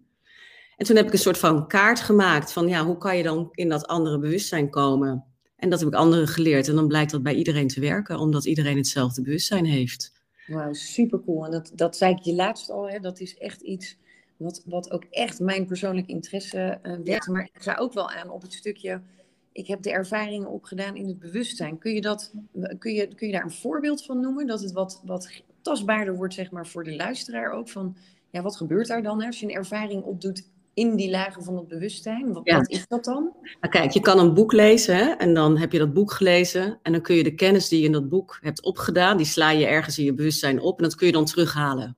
En 0.76 0.86
toen 0.86 0.96
heb 0.96 1.06
ik 1.06 1.12
een 1.12 1.18
soort 1.18 1.38
van 1.38 1.66
kaart 1.66 2.00
gemaakt 2.00 2.52
van 2.52 2.68
ja, 2.68 2.84
hoe 2.84 2.98
kan 2.98 3.16
je 3.16 3.22
dan 3.22 3.48
in 3.50 3.68
dat 3.68 3.86
andere 3.86 4.18
bewustzijn 4.18 4.70
komen? 4.70 5.24
En 5.56 5.70
dat 5.70 5.78
heb 5.78 5.88
ik 5.88 5.94
anderen 5.94 6.28
geleerd. 6.28 6.68
En 6.68 6.74
dan 6.74 6.88
blijkt 6.88 7.10
dat 7.10 7.22
bij 7.22 7.34
iedereen 7.34 7.68
te 7.68 7.80
werken, 7.80 8.18
omdat 8.18 8.44
iedereen 8.44 8.76
hetzelfde 8.76 9.22
bewustzijn 9.22 9.64
heeft. 9.64 10.21
Wauw, 10.46 10.72
super 10.72 11.22
cool. 11.24 11.44
En 11.44 11.50
dat, 11.50 11.72
dat 11.74 11.96
zei 11.96 12.14
ik 12.14 12.22
je 12.22 12.34
laatst 12.34 12.70
al, 12.70 12.90
hè, 12.90 12.98
dat 12.98 13.20
is 13.20 13.38
echt 13.38 13.60
iets 13.60 13.96
wat, 14.36 14.62
wat 14.66 14.90
ook 14.90 15.04
echt 15.10 15.40
mijn 15.40 15.66
persoonlijke 15.66 16.12
interesse 16.12 16.78
uh, 16.82 16.96
werd. 17.04 17.26
Maar 17.26 17.50
ik 17.52 17.62
ga 17.62 17.76
ook 17.76 17.92
wel 17.92 18.10
aan 18.10 18.30
op 18.30 18.42
het 18.42 18.52
stukje, 18.52 19.00
ik 19.52 19.66
heb 19.66 19.82
de 19.82 19.92
ervaringen 19.92 20.48
opgedaan 20.48 20.96
in 20.96 21.06
het 21.06 21.18
bewustzijn. 21.18 21.78
Kun 21.78 21.94
je, 21.94 22.00
dat, 22.00 22.32
kun 22.78 22.92
je, 22.92 23.14
kun 23.14 23.26
je 23.26 23.32
daar 23.32 23.44
een 23.44 23.50
voorbeeld 23.50 24.04
van 24.04 24.20
noemen? 24.20 24.46
Dat 24.46 24.60
het 24.60 24.72
wat, 24.72 25.02
wat 25.04 25.42
tastbaarder 25.60 26.16
wordt, 26.16 26.34
zeg 26.34 26.50
maar, 26.50 26.66
voor 26.66 26.84
de 26.84 26.96
luisteraar 26.96 27.52
ook. 27.52 27.68
Van, 27.68 27.96
ja, 28.30 28.42
wat 28.42 28.56
gebeurt 28.56 28.86
daar 28.86 29.02
dan 29.02 29.20
hè, 29.20 29.26
als 29.26 29.40
je 29.40 29.46
een 29.46 29.54
ervaring 29.54 30.02
opdoet 30.02 30.50
in 30.74 30.96
die 30.96 31.10
lagen 31.10 31.44
van 31.44 31.56
het 31.56 31.68
bewustzijn? 31.68 32.32
Wat, 32.32 32.48
wat 32.48 32.70
is 32.70 32.86
dat 32.88 33.04
dan? 33.04 33.32
Nou, 33.42 33.72
kijk, 33.72 33.90
je 33.90 34.00
kan 34.00 34.18
een 34.18 34.34
boek 34.34 34.52
lezen 34.52 34.96
hè, 34.96 35.10
en 35.10 35.34
dan 35.34 35.58
heb 35.58 35.72
je 35.72 35.78
dat 35.78 35.92
boek 35.92 36.12
gelezen 36.12 36.78
en 36.82 36.92
dan 36.92 37.00
kun 37.00 37.14
je 37.14 37.22
de 37.22 37.34
kennis 37.34 37.68
die 37.68 37.80
je 37.80 37.86
in 37.86 37.92
dat 37.92 38.08
boek 38.08 38.38
hebt 38.40 38.62
opgedaan, 38.62 39.16
die 39.16 39.26
sla 39.26 39.50
je 39.50 39.66
ergens 39.66 39.98
in 39.98 40.04
je 40.04 40.14
bewustzijn 40.14 40.60
op 40.60 40.76
en 40.76 40.84
dat 40.84 40.94
kun 40.94 41.06
je 41.06 41.12
dan 41.12 41.24
terughalen. 41.24 41.96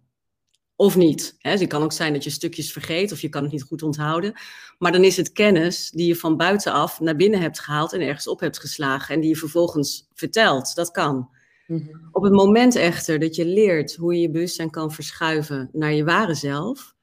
Of 0.77 0.97
niet. 0.97 1.35
Hè. 1.39 1.51
Dus 1.51 1.61
het 1.61 1.69
kan 1.69 1.83
ook 1.83 1.93
zijn 1.93 2.13
dat 2.13 2.25
je 2.25 2.31
stukjes 2.31 2.73
vergeet 2.73 3.13
of 3.13 3.21
je 3.21 3.29
kan 3.29 3.43
het 3.43 3.53
niet 3.53 3.63
goed 3.63 3.83
onthouden. 3.83 4.33
Maar 4.79 4.93
dan 4.93 5.05
is 5.05 5.17
het 5.17 5.33
kennis 5.33 5.91
die 5.91 6.07
je 6.07 6.17
van 6.17 6.37
buitenaf 6.37 7.01
naar 7.01 7.17
binnen 7.17 7.41
hebt 7.41 7.61
gehaald 7.61 7.93
en 7.93 8.01
ergens 8.01 8.29
op 8.29 8.41
hebt 8.41 8.59
geslagen 8.59 9.15
en 9.15 9.21
die 9.21 9.31
je 9.31 9.37
vervolgens 9.37 10.09
vertelt. 10.13 10.75
Dat 10.75 10.91
kan. 10.91 11.29
Mhm. 11.67 11.89
Op 12.13 12.23
het 12.23 12.33
moment 12.33 12.75
echter 12.75 13.19
dat 13.19 13.37
je 13.37 13.47
leert 13.47 13.95
hoe 13.95 14.15
je 14.15 14.21
je 14.21 14.31
bewustzijn 14.31 14.71
kan 14.71 14.93
verschuiven 14.93 15.69
naar 15.73 15.93
je 15.93 16.05
ware 16.05 16.35
zelf, 16.35 16.95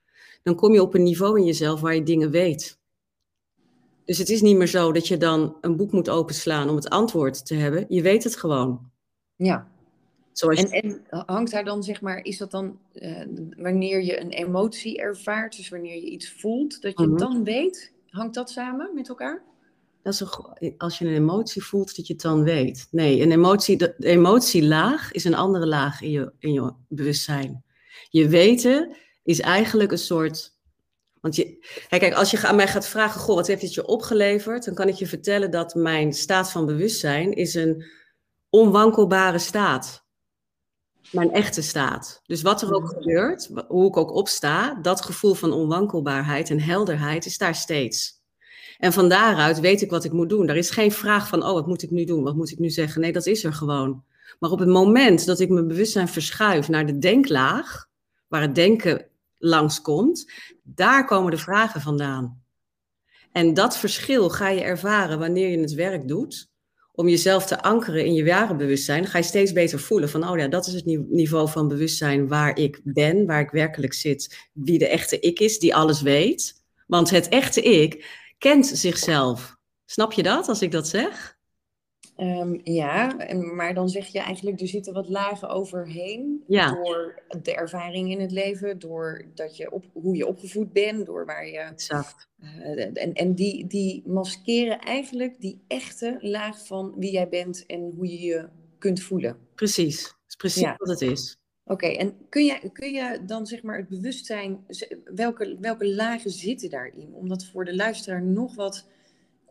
dan 0.44 0.56
kom 0.56 0.74
je 0.74 0.82
op 0.82 0.94
een 0.94 1.04
niveau 1.04 1.40
in 1.40 1.46
jezelf 1.46 1.82
waar 1.82 1.96
je 1.96 2.04
dingen 2.04 2.32
weet. 2.32 2.80
Dus 4.06 4.18
het 4.18 4.30
is 4.30 4.42
niet 4.42 4.58
meer 4.58 4.68
zo 4.68 4.92
dat 4.92 5.08
je 5.08 5.18
dan 5.18 5.58
een 5.62 5.76
boek 5.76 5.92
moet 5.92 6.10
openslaan 6.10 6.70
om 6.70 6.76
het 6.76 6.90
antwoord 6.90 7.46
te 7.46 7.56
hebben. 7.56 7.86
Je 7.90 8.02
weet 8.02 8.24
het 8.24 8.36
gewoon. 8.36 8.92
Ja. 9.36 9.72
Zoals 10.32 10.64
en, 10.64 10.70
en 10.72 11.26
hangt 11.26 11.52
daar 11.52 11.64
dan, 11.64 11.84
zeg 11.84 12.02
maar, 12.02 12.18
is 12.18 12.38
dat 12.38 12.52
dan 12.52 12.80
uh, 12.94 13.22
wanneer 13.58 14.04
je 14.04 14.20
een 14.20 14.30
emotie 14.30 15.00
ervaart, 15.00 15.58
dus 15.58 15.70
wanneer 15.70 15.96
je 15.96 16.10
iets 16.10 16.32
voelt, 16.32 16.82
dat 16.82 16.98
je 16.98 17.04
het 17.04 17.14
mhm. 17.14 17.20
dan 17.20 17.44
weet? 17.44 17.94
Hangt 18.08 18.34
dat 18.34 18.50
samen 18.50 18.92
met 18.96 19.10
elkaar? 19.10 19.44
Dat 20.02 20.14
is 20.14 20.20
een, 20.20 20.74
als 20.78 20.98
je 20.98 21.06
een 21.06 21.14
emotie 21.14 21.64
voelt, 21.64 21.96
dat 21.96 22.08
je 22.08 22.14
het 22.14 22.22
dan 22.22 22.44
weet. 22.44 22.88
Nee, 22.92 23.22
een 23.22 23.32
emotie, 23.32 23.78
de 23.78 23.96
emotielaag 24.00 25.12
is 25.12 25.24
een 25.24 25.36
andere 25.36 25.68
laag 25.68 26.02
in 26.02 26.12
je, 26.12 26.34
in 26.40 26.54
je 26.54 26.74
bewustzijn. 26.88 27.64
Je 28.10 28.28
weten 28.28 28.96
is 29.24 29.40
eigenlijk 29.40 29.92
een 29.92 29.98
soort. 29.98 30.60
Want 31.22 31.36
je, 31.36 31.66
kijk, 31.90 32.14
als 32.14 32.32
je 32.32 32.48
aan 32.48 32.56
mij 32.56 32.68
gaat 32.68 32.88
vragen, 32.88 33.22
goh, 33.22 33.36
wat 33.36 33.48
heeft 33.48 33.62
het 33.62 33.74
je 33.74 33.86
opgeleverd? 33.86 34.66
Dan 34.66 34.74
kan 34.74 34.88
ik 34.88 34.96
je 34.96 35.08
vertellen 35.08 35.52
dat 35.52 35.76
mijn 35.76 36.14
staat 36.14 36.52
van 36.52 36.66
bewustzijn 36.66 37.34
is 37.34 37.54
een 37.54 37.86
onwankelbare 38.50 39.40
staat. 39.40 40.06
Mijn 41.12 41.32
echte 41.32 41.62
staat. 41.62 42.22
Dus 42.26 42.42
wat 42.42 42.62
er 42.62 42.74
ook 42.74 42.84
mhm. 42.84 42.94
gebeurt, 42.94 43.50
hoe 43.68 43.88
ik 43.88 43.98
ook 43.98 44.12
opsta, 44.12 44.74
dat 44.82 45.02
gevoel 45.02 45.34
van 45.34 45.54
onwankelbaarheid 45.54 46.50
en 46.50 46.60
helderheid 46.60 47.26
is 47.26 47.38
daar 47.38 47.56
steeds. 47.56 48.20
En 48.78 48.94
van 48.94 49.10
daaruit 49.10 49.60
weet 49.60 49.82
ik 49.82 49.90
wat 49.90 50.04
ik 50.04 50.12
moet 50.12 50.30
doen. 50.30 50.50
Er 50.50 50.56
is 50.56 50.70
geen 50.70 50.92
vraag 50.92 51.28
van, 51.28 51.44
oh, 51.44 51.54
wat 51.54 51.68
moet 51.68 51.84
ik 51.84 51.92
nu 51.92 52.04
doen? 52.04 52.24
Wat 52.24 52.36
moet 52.36 52.52
ik 52.52 52.60
nu 52.60 52.70
zeggen? 52.70 53.02
Nee, 53.02 53.12
dat 53.12 53.26
is 53.26 53.44
er 53.44 53.54
gewoon. 53.54 54.04
Maar 54.40 54.52
op 54.52 54.60
het 54.60 54.70
moment 54.70 55.26
dat 55.26 55.40
ik 55.40 55.50
mijn 55.50 55.68
bewustzijn 55.68 56.08
verschuif 56.08 56.70
naar 56.70 56.86
de 56.86 56.98
denklaag, 56.98 57.88
waar 58.28 58.42
het 58.42 58.56
denken 58.56 59.06
langskomt, 59.42 60.32
daar 60.64 61.06
komen 61.06 61.32
de 61.32 61.38
vragen 61.38 61.82
vandaan. 61.82 62.44
En 63.32 63.54
dat 63.54 63.78
verschil 63.78 64.30
ga 64.30 64.50
je 64.50 64.62
ervaren 64.62 65.20
wanneer 65.20 65.50
je 65.50 65.60
het 65.60 65.74
werk 65.74 66.08
doet. 66.08 66.50
Om 66.94 67.08
jezelf 67.08 67.46
te 67.46 67.62
ankeren 67.62 68.06
in 68.06 68.14
je 68.14 68.26
ware 68.26 68.56
bewustzijn, 68.56 69.06
ga 69.06 69.18
je 69.18 69.24
steeds 69.24 69.52
beter 69.52 69.80
voelen 69.80 70.10
van, 70.10 70.30
oh 70.30 70.38
ja, 70.38 70.48
dat 70.48 70.68
is 70.68 70.74
het 70.74 70.86
niveau 71.10 71.50
van 71.50 71.68
bewustzijn 71.68 72.28
waar 72.28 72.58
ik 72.58 72.82
ben, 72.84 73.26
waar 73.26 73.42
ik 73.42 73.50
werkelijk 73.50 73.94
zit, 73.94 74.50
wie 74.54 74.78
de 74.78 74.88
echte 74.88 75.20
ik 75.20 75.40
is, 75.40 75.60
die 75.60 75.76
alles 75.76 76.02
weet. 76.02 76.64
Want 76.88 77.10
het 77.10 77.30
echte 77.30 77.62
ik 77.62 78.06
kent 78.38 78.68
zichzelf. 78.68 79.56
Snap 79.86 80.14
je 80.14 80.24
dat 80.24 80.48
als 80.48 80.62
ik 80.62 80.72
dat 80.72 80.88
zeg? 80.88 81.40
Um, 82.22 82.60
ja, 82.64 83.16
maar 83.56 83.74
dan 83.74 83.90
zeg 83.90 84.08
je 84.08 84.20
eigenlijk, 84.20 84.62
er 84.62 84.68
zitten 84.68 84.94
wat 84.94 85.10
lagen 85.10 85.50
overheen. 85.50 86.44
Door 86.48 87.24
de 87.42 87.56
ervaring 87.56 88.12
in 88.12 88.20
het 88.20 88.32
leven, 88.32 88.80
door 88.80 89.26
dat 89.34 89.58
je 89.58 89.72
op, 89.72 89.86
hoe 89.94 90.16
je 90.16 90.28
opgevoed 90.28 90.74
bent, 90.74 91.06
door 91.06 91.26
waar 91.26 91.48
je. 91.48 91.58
Exact. 91.58 92.30
Uh, 92.40 92.80
en 92.94 93.14
en 93.14 93.34
die, 93.34 93.68
die 93.68 94.04
maskeren 94.06 94.80
eigenlijk 94.80 95.42
die 95.42 95.62
echte 95.68 96.18
laag 96.20 96.66
van 96.66 96.94
wie 96.98 97.12
jij 97.12 97.30
bent 97.30 97.66
en 97.66 97.92
hoe 97.96 98.08
je 98.08 98.20
je 98.20 98.50
kunt 98.78 99.02
voelen. 99.02 99.38
Precies, 99.56 100.04
dat 100.04 100.16
is 100.28 100.36
precies 100.36 100.74
wat 100.78 100.90
het 100.90 101.02
is. 101.02 101.40
Oké, 101.66 101.88
en 101.88 102.16
kun 102.30 102.46
je, 102.46 102.70
kun 102.74 102.92
je 102.94 103.20
dan 103.26 103.46
zeg 103.46 103.64
maar 103.64 103.78
het 103.78 103.90
bewustzijn, 103.90 104.66
welke, 105.16 105.58
welke 105.60 105.88
lagen 105.88 106.32
zitten 106.32 106.70
daarin? 106.70 107.14
Om 107.14 107.28
dat 107.28 107.46
voor 107.46 107.66
de 107.66 107.76
luisteraar 107.76 108.24
nog 108.24 108.56
wat 108.56 108.88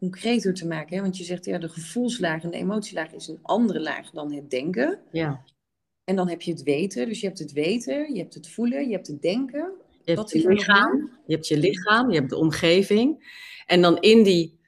concreter 0.01 0.55
te 0.55 0.67
maken. 0.67 0.97
Hè? 0.97 1.03
Want 1.03 1.17
je 1.17 1.25
zegt 1.25 1.45
ja, 1.45 1.59
de 1.59 1.69
gevoelslaag 1.69 2.43
en 2.43 2.51
de 2.51 2.57
emotielaag 2.57 3.13
is 3.13 3.29
een 3.29 3.39
andere 3.43 3.81
laag 3.81 4.11
dan 4.11 4.33
het 4.33 4.51
denken. 4.51 4.99
Ja. 5.13 5.45
En 6.05 6.17
dan 6.17 6.29
heb 6.29 6.43
je 6.43 6.51
het 6.51 6.63
weten. 6.63 7.09
Dus 7.09 7.21
je 7.21 7.27
hebt 7.27 7.39
het 7.39 7.53
weten, 7.53 8.15
je 8.15 8.21
hebt 8.21 8.35
het 8.35 8.49
voelen, 8.49 8.89
je 8.89 8.95
hebt 8.95 9.07
het 9.07 9.23
denken. 9.23 9.73
Je 10.05 10.13
hebt 10.13 10.31
je 10.31 10.49
lichaam, 10.49 11.11
je 11.27 11.35
hebt 11.35 11.49
je 11.49 11.59
lichaam, 11.59 12.11
je 12.11 12.19
hebt 12.19 12.31
de 12.31 12.37
omgeving. 12.37 13.39
En 13.67 13.81
dan 13.83 13.99
in 14.01 14.23
die 14.23 14.59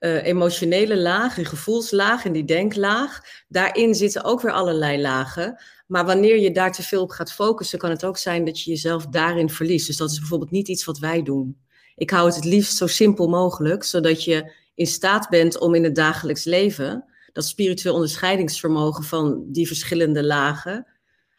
uh, 0.00 0.24
emotionele 0.24 0.96
laag, 0.96 1.34
die 1.34 1.44
gevoelslaag 1.44 2.24
en 2.24 2.32
die 2.32 2.44
denklaag, 2.44 3.20
daarin 3.48 3.94
zitten 3.94 4.24
ook 4.24 4.40
weer 4.40 4.52
allerlei 4.52 5.00
lagen. 5.00 5.62
Maar 5.86 6.04
wanneer 6.04 6.38
je 6.38 6.50
daar 6.50 6.72
te 6.72 6.82
veel 6.82 7.02
op 7.02 7.10
gaat 7.10 7.32
focussen, 7.32 7.78
kan 7.78 7.90
het 7.90 8.04
ook 8.04 8.18
zijn 8.18 8.44
dat 8.44 8.60
je 8.60 8.70
jezelf 8.70 9.06
daarin 9.06 9.50
verliest. 9.50 9.86
Dus 9.86 9.96
dat 9.96 10.10
is 10.10 10.18
bijvoorbeeld 10.18 10.50
niet 10.50 10.68
iets 10.68 10.84
wat 10.84 10.98
wij 10.98 11.22
doen. 11.22 11.58
Ik 11.94 12.10
hou 12.10 12.26
het 12.26 12.34
het 12.34 12.44
liefst 12.44 12.76
zo 12.76 12.86
simpel 12.86 13.28
mogelijk, 13.28 13.84
zodat 13.84 14.24
je 14.24 14.52
in 14.78 14.86
staat 14.86 15.28
bent 15.28 15.58
om 15.58 15.74
in 15.74 15.84
het 15.84 15.94
dagelijks 15.94 16.44
leven 16.44 17.04
dat 17.32 17.44
spiritueel 17.44 17.94
onderscheidingsvermogen 17.94 19.04
van 19.04 19.44
die 19.46 19.66
verschillende 19.66 20.24
lagen 20.24 20.86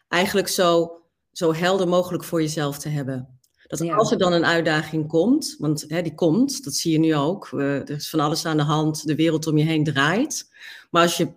eigenlijk 0.08 0.48
zo, 0.48 1.00
zo 1.32 1.54
helder 1.54 1.88
mogelijk 1.88 2.24
voor 2.24 2.40
jezelf 2.40 2.78
te 2.78 2.88
hebben. 2.88 3.38
Dat 3.66 3.90
als 3.90 4.12
er 4.12 4.18
dan 4.18 4.32
een 4.32 4.44
uitdaging 4.44 5.08
komt, 5.08 5.56
want 5.58 5.84
hè, 5.88 6.02
die 6.02 6.14
komt, 6.14 6.64
dat 6.64 6.74
zie 6.74 6.92
je 6.92 6.98
nu 6.98 7.14
ook, 7.14 7.52
er 7.52 7.90
is 7.90 8.10
van 8.10 8.20
alles 8.20 8.46
aan 8.46 8.56
de 8.56 8.62
hand, 8.62 9.06
de 9.06 9.14
wereld 9.14 9.46
om 9.46 9.58
je 9.58 9.64
heen 9.64 9.84
draait. 9.84 10.52
Maar 10.90 11.02
als 11.02 11.16
je 11.16 11.32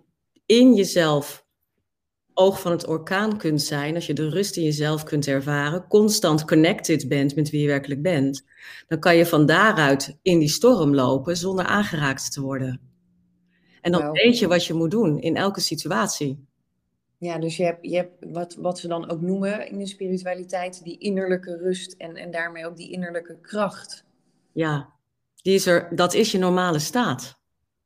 in 0.46 0.74
jezelf 0.74 1.43
oog 2.34 2.60
van 2.60 2.72
het 2.72 2.86
orkaan 2.86 3.38
kunt 3.38 3.62
zijn, 3.62 3.94
als 3.94 4.06
je 4.06 4.12
de 4.12 4.28
rust 4.28 4.56
in 4.56 4.62
jezelf 4.62 5.02
kunt 5.02 5.26
ervaren, 5.26 5.86
constant 5.88 6.44
connected 6.44 7.08
bent 7.08 7.36
met 7.36 7.50
wie 7.50 7.60
je 7.60 7.66
werkelijk 7.66 8.02
bent, 8.02 8.44
dan 8.86 8.98
kan 8.98 9.16
je 9.16 9.26
van 9.26 9.46
daaruit 9.46 10.18
in 10.22 10.38
die 10.38 10.48
storm 10.48 10.94
lopen 10.94 11.36
zonder 11.36 11.64
aangeraakt 11.64 12.32
te 12.32 12.40
worden. 12.40 12.80
En 13.80 13.92
dan 13.92 14.10
weet 14.10 14.38
je 14.38 14.48
wat 14.48 14.66
je 14.66 14.74
moet 14.74 14.90
doen 14.90 15.20
in 15.20 15.36
elke 15.36 15.60
situatie. 15.60 16.46
Ja, 17.18 17.38
dus 17.38 17.56
je 17.56 17.64
hebt, 17.64 17.78
je 17.80 17.96
hebt 17.96 18.24
wat, 18.26 18.54
wat 18.54 18.78
ze 18.78 18.88
dan 18.88 19.10
ook 19.10 19.20
noemen 19.20 19.68
in 19.68 19.78
de 19.78 19.86
spiritualiteit, 19.86 20.84
die 20.84 20.98
innerlijke 20.98 21.56
rust 21.56 21.92
en, 21.92 22.16
en 22.16 22.30
daarmee 22.30 22.66
ook 22.66 22.76
die 22.76 22.92
innerlijke 22.92 23.38
kracht. 23.40 24.04
Ja, 24.52 24.92
die 25.42 25.54
is 25.54 25.66
er, 25.66 25.96
dat 25.96 26.14
is 26.14 26.32
je 26.32 26.38
normale 26.38 26.78
staat. 26.78 27.38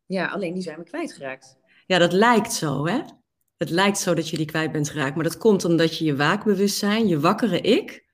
Ja, 0.06 0.26
alleen 0.26 0.54
die 0.54 0.62
zijn 0.62 0.78
we 0.78 0.84
kwijtgeraakt. 0.84 1.56
Ja, 1.86 1.98
dat 1.98 2.12
lijkt 2.12 2.52
zo, 2.52 2.86
hè? 2.86 3.00
Het 3.58 3.70
lijkt 3.70 3.98
zo 3.98 4.14
dat 4.14 4.28
je 4.28 4.36
die 4.36 4.46
kwijt 4.46 4.72
bent 4.72 4.90
geraakt, 4.90 5.14
maar 5.14 5.24
dat 5.24 5.38
komt 5.38 5.64
omdat 5.64 5.98
je 5.98 6.04
je 6.04 6.16
waakbewustzijn, 6.16 7.08
je 7.08 7.20
wakkere 7.20 7.60
ik, 7.60 8.04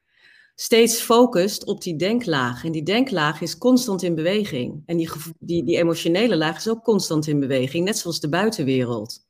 steeds 0.54 1.00
focust 1.00 1.64
op 1.64 1.82
die 1.82 1.96
denklaag. 1.96 2.64
En 2.64 2.72
die 2.72 2.82
denklaag 2.82 3.40
is 3.40 3.58
constant 3.58 4.02
in 4.02 4.14
beweging. 4.14 4.82
En 4.86 4.96
die, 4.96 5.10
die, 5.38 5.64
die 5.64 5.76
emotionele 5.76 6.36
laag 6.36 6.56
is 6.56 6.68
ook 6.68 6.82
constant 6.82 7.26
in 7.26 7.40
beweging, 7.40 7.84
net 7.84 7.98
zoals 7.98 8.20
de 8.20 8.28
buitenwereld. 8.28 9.26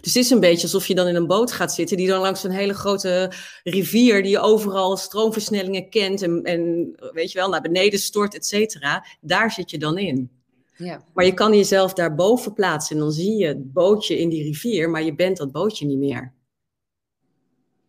Dus 0.00 0.14
het 0.14 0.24
is 0.24 0.30
een 0.30 0.40
beetje 0.40 0.62
alsof 0.62 0.86
je 0.86 0.94
dan 0.94 1.06
in 1.06 1.14
een 1.14 1.26
boot 1.26 1.52
gaat 1.52 1.72
zitten 1.72 1.96
die 1.96 2.08
dan 2.08 2.20
langs 2.20 2.44
een 2.44 2.50
hele 2.50 2.74
grote 2.74 3.32
rivier, 3.62 4.22
die 4.22 4.38
overal 4.38 4.96
stroomversnellingen 4.96 5.90
kent 5.90 6.22
en, 6.22 6.42
en 6.42 6.92
weet 7.12 7.32
je 7.32 7.38
wel, 7.38 7.48
naar 7.48 7.60
beneden 7.60 7.98
stort, 7.98 8.34
et 8.34 8.46
cetera. 8.46 9.06
Daar 9.20 9.52
zit 9.52 9.70
je 9.70 9.78
dan 9.78 9.98
in. 9.98 10.39
Ja. 10.84 11.04
Maar 11.14 11.24
je 11.24 11.34
kan 11.34 11.54
jezelf 11.54 11.92
daarboven 11.92 12.52
plaatsen 12.52 12.96
en 12.96 13.02
dan 13.02 13.12
zie 13.12 13.36
je 13.36 13.46
het 13.46 13.72
bootje 13.72 14.18
in 14.18 14.28
die 14.28 14.42
rivier, 14.42 14.90
maar 14.90 15.02
je 15.02 15.14
bent 15.14 15.36
dat 15.36 15.52
bootje 15.52 15.86
niet 15.86 15.98
meer. 15.98 16.32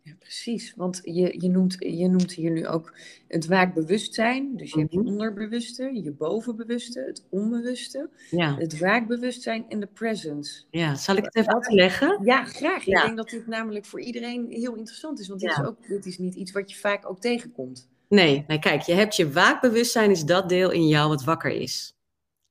Ja, 0.03 0.13
precies. 0.19 0.73
Want 0.75 0.99
je, 1.03 1.35
je, 1.41 1.49
noemt, 1.49 1.75
je 1.79 2.07
noemt 2.07 2.33
hier 2.33 2.51
nu 2.51 2.67
ook 2.67 2.93
het 3.27 3.47
waakbewustzijn. 3.47 4.57
Dus 4.57 4.71
je 4.71 4.79
hebt 4.79 4.93
je 4.93 4.99
mhm. 4.99 5.07
onderbewuste, 5.07 5.99
je 6.03 6.11
bovenbewuste, 6.11 7.03
het 7.07 7.25
onbewuste, 7.29 8.09
ja. 8.29 8.55
het 8.57 8.79
waakbewustzijn 8.79 9.65
en 9.69 9.79
de 9.79 9.87
presence. 9.87 10.63
Ja, 10.71 10.95
zal 10.95 11.15
ik 11.15 11.23
het 11.23 11.35
even 11.35 11.53
uitleggen? 11.53 12.19
Ja, 12.23 12.43
graag. 12.43 12.87
Ik 12.87 13.01
denk 13.01 13.17
dat 13.17 13.29
dit 13.29 13.47
namelijk 13.47 13.85
voor 13.85 14.01
iedereen 14.01 14.47
heel 14.49 14.75
interessant 14.75 15.19
is. 15.19 15.27
Want 15.27 15.39
dit, 15.39 15.49
is 15.49 15.63
ook, 15.63 15.87
dit 15.87 16.05
is 16.05 16.17
niet 16.17 16.35
iets 16.35 16.51
wat 16.51 16.71
je 16.71 16.77
vaak 16.77 17.09
ook 17.09 17.19
tegenkomt. 17.19 17.89
Nee, 18.07 18.43
nee, 18.47 18.59
kijk, 18.59 18.81
je 18.81 18.93
hebt 18.93 19.15
je 19.15 19.31
waakbewustzijn 19.31 20.11
is 20.11 20.23
dat 20.23 20.49
deel 20.49 20.71
in 20.71 20.87
jou 20.87 21.09
wat 21.09 21.23
wakker 21.23 21.51
is. 21.51 21.95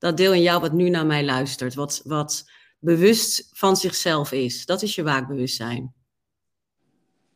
Dat 0.00 0.16
deel 0.16 0.32
in 0.32 0.42
jou 0.42 0.60
wat 0.60 0.72
nu 0.72 0.88
naar 0.88 1.06
mij 1.06 1.24
luistert, 1.24 1.74
wat, 1.74 2.00
wat 2.04 2.50
bewust 2.78 3.50
van 3.52 3.76
zichzelf 3.76 4.32
is. 4.32 4.66
Dat 4.66 4.82
is 4.82 4.94
je 4.94 5.02
waakbewustzijn. 5.02 5.94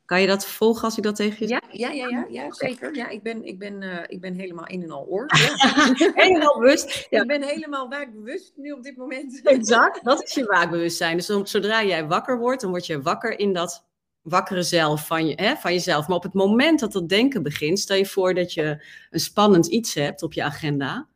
Kan 0.05 0.21
je 0.21 0.27
dat 0.27 0.47
volgen 0.47 0.85
als 0.85 0.97
ik 0.97 1.03
dat 1.03 1.17
tegen 1.17 1.37
je 1.39 1.47
zeg? 1.47 1.61
Ja, 1.71 1.91
ja, 1.91 2.09
ja, 2.09 2.09
ja, 2.09 2.27
ja 2.29 2.53
zeker. 2.53 2.97
Ja, 2.97 3.09
ik 3.09 3.23
ben, 3.23 3.45
ik 3.45 3.59
ben, 3.59 3.83
uh, 3.83 3.99
ik 4.07 4.21
ben 4.21 4.35
helemaal 4.35 4.67
in 4.67 4.83
en 4.83 4.91
al 4.91 5.07
oor. 5.07 5.27
Helemaal 6.15 6.59
bewust. 6.59 7.07
Ja. 7.11 7.21
Ik 7.21 7.27
ben 7.27 7.43
helemaal 7.43 7.89
waakbewust 7.89 8.53
nu 8.57 8.73
op 8.73 8.83
dit 8.83 8.97
moment. 8.97 9.41
exact, 9.45 10.05
dat 10.05 10.23
is 10.23 10.35
je 10.35 10.45
waakbewustzijn. 10.45 11.17
Dus 11.17 11.27
zodra 11.43 11.85
jij 11.85 12.07
wakker 12.07 12.39
wordt, 12.39 12.61
dan 12.61 12.71
word 12.71 12.87
je 12.87 13.03
wakker 13.03 13.39
in 13.39 13.53
dat 13.53 13.85
wakkere 14.23 14.63
zelf 14.63 15.07
van, 15.07 15.27
je, 15.27 15.35
hè, 15.35 15.57
van 15.57 15.73
jezelf. 15.73 16.09
Maar 16.09 16.17
op 16.17 16.23
het 16.23 16.35
moment 16.35 16.81
dat 16.81 16.93
dat 16.93 17.09
denken 17.09 17.43
begint, 17.43 17.79
stel 17.79 17.97
je 17.97 18.07
voor 18.07 18.35
dat 18.35 18.53
je 18.53 18.85
een 19.11 19.21
spannend 19.21 19.67
iets 19.67 19.95
hebt 19.95 20.23
op 20.23 20.33
je 20.33 20.43
agenda. 20.43 21.09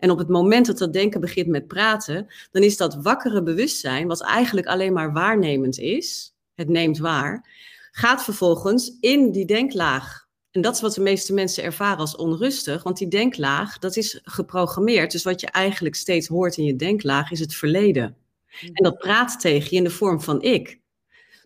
En 0.00 0.10
op 0.10 0.18
het 0.18 0.28
moment 0.28 0.66
dat 0.66 0.78
dat 0.78 0.92
denken 0.92 1.20
begint 1.20 1.46
met 1.46 1.66
praten, 1.66 2.26
dan 2.50 2.62
is 2.62 2.76
dat 2.76 3.02
wakkere 3.02 3.42
bewustzijn, 3.42 4.06
wat 4.06 4.22
eigenlijk 4.22 4.66
alleen 4.66 4.92
maar 4.92 5.12
waarnemend 5.12 5.78
is, 5.78 6.34
het 6.54 6.68
neemt 6.68 6.98
waar, 6.98 7.48
gaat 7.90 8.24
vervolgens 8.24 8.96
in 9.00 9.32
die 9.32 9.46
denklaag. 9.46 10.28
En 10.50 10.60
dat 10.60 10.74
is 10.74 10.80
wat 10.80 10.94
de 10.94 11.00
meeste 11.00 11.32
mensen 11.32 11.64
ervaren 11.64 11.98
als 11.98 12.16
onrustig, 12.16 12.82
want 12.82 12.98
die 12.98 13.08
denklaag, 13.08 13.78
dat 13.78 13.96
is 13.96 14.20
geprogrammeerd. 14.22 15.12
Dus 15.12 15.22
wat 15.22 15.40
je 15.40 15.46
eigenlijk 15.46 15.94
steeds 15.94 16.28
hoort 16.28 16.56
in 16.56 16.64
je 16.64 16.76
denklaag 16.76 17.30
is 17.30 17.40
het 17.40 17.54
verleden. 17.54 18.16
En 18.60 18.82
dat 18.82 18.98
praat 18.98 19.40
tegen 19.40 19.68
je 19.70 19.76
in 19.76 19.84
de 19.84 19.90
vorm 19.90 20.20
van 20.20 20.42
ik. 20.42 20.80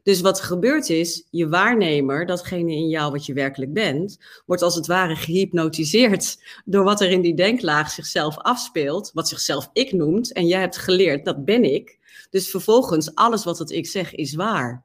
Dus 0.04 0.20
wat 0.20 0.38
er 0.38 0.44
gebeurt 0.44 0.88
is, 0.88 1.26
je 1.30 1.49
waarnemer, 1.49 2.26
datgene 2.26 2.73
in 2.73 2.88
jou 2.88 3.12
wat 3.12 3.26
je 3.26 3.32
werkelijk 3.32 3.73
bent, 3.73 4.18
wordt 4.46 4.62
als 4.62 4.75
het 4.75 4.87
ware 4.87 5.16
gehypnotiseerd 5.16 6.38
door 6.64 6.84
wat 6.84 7.00
er 7.00 7.11
in 7.11 7.20
die 7.20 7.34
denklaag 7.34 7.90
zichzelf 7.90 8.38
afspeelt, 8.38 9.11
wat 9.14 9.28
zichzelf 9.28 9.70
ik 9.73 9.92
noemt. 9.92 10.32
En 10.32 10.46
jij 10.46 10.61
hebt 10.61 10.76
geleerd, 10.76 11.25
dat 11.25 11.44
ben 11.44 11.64
ik. 11.75 11.99
Dus 12.30 12.50
vervolgens, 12.50 13.14
alles 13.14 13.44
wat 13.44 13.58
het 13.58 13.70
ik 13.70 13.87
zeg 13.87 14.14
is 14.14 14.34
waar. 14.34 14.84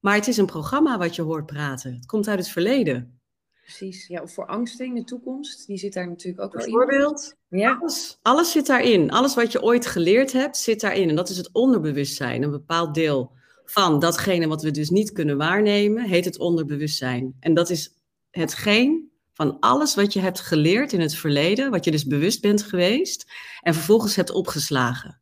Maar 0.00 0.14
het 0.14 0.28
is 0.28 0.36
een 0.36 0.46
programma 0.46 0.98
wat 0.98 1.16
je 1.16 1.22
hoort 1.22 1.46
praten. 1.46 1.94
Het 1.94 2.06
komt 2.06 2.28
uit 2.28 2.38
het 2.38 2.48
verleden. 2.48 3.20
Precies, 3.62 4.06
ja, 4.06 4.22
of 4.22 4.32
voor 4.32 4.46
angsten 4.46 4.86
in 4.86 4.94
de 4.94 5.04
toekomst, 5.04 5.66
die 5.66 5.78
zit 5.78 5.92
daar 5.92 6.08
natuurlijk 6.08 6.44
ook 6.44 6.52
wel 6.52 6.64
in. 6.64 6.72
Bijvoorbeeld, 6.72 7.34
ja. 7.48 7.78
alles, 7.80 8.18
alles 8.22 8.50
zit 8.52 8.66
daarin. 8.66 9.10
Alles 9.10 9.34
wat 9.34 9.52
je 9.52 9.62
ooit 9.62 9.86
geleerd 9.86 10.32
hebt, 10.32 10.56
zit 10.56 10.80
daarin. 10.80 11.08
En 11.08 11.16
dat 11.16 11.28
is 11.28 11.36
het 11.36 11.52
onderbewustzijn, 11.52 12.42
een 12.42 12.50
bepaald 12.50 12.94
deel 12.94 13.36
van 13.70 13.98
datgene 13.98 14.46
wat 14.46 14.62
we 14.62 14.70
dus 14.70 14.90
niet 14.90 15.12
kunnen 15.12 15.36
waarnemen, 15.36 16.04
heet 16.04 16.24
het 16.24 16.38
onderbewustzijn. 16.38 17.36
En 17.40 17.54
dat 17.54 17.70
is 17.70 17.94
hetgeen 18.30 19.10
van 19.32 19.58
alles 19.60 19.94
wat 19.94 20.12
je 20.12 20.20
hebt 20.20 20.40
geleerd 20.40 20.92
in 20.92 21.00
het 21.00 21.14
verleden, 21.14 21.70
wat 21.70 21.84
je 21.84 21.90
dus 21.90 22.06
bewust 22.06 22.40
bent 22.40 22.62
geweest 22.62 23.32
en 23.60 23.74
vervolgens 23.74 24.16
hebt 24.16 24.30
opgeslagen. 24.30 25.20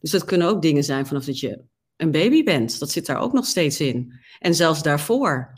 Dus 0.00 0.10
dat 0.10 0.24
kunnen 0.24 0.48
ook 0.48 0.62
dingen 0.62 0.84
zijn 0.84 1.06
vanaf 1.06 1.24
dat 1.24 1.40
je 1.40 1.60
een 1.96 2.10
baby 2.10 2.42
bent. 2.42 2.78
Dat 2.78 2.90
zit 2.90 3.06
daar 3.06 3.20
ook 3.20 3.32
nog 3.32 3.46
steeds 3.46 3.80
in. 3.80 4.20
En 4.38 4.54
zelfs 4.54 4.82
daarvoor. 4.82 5.52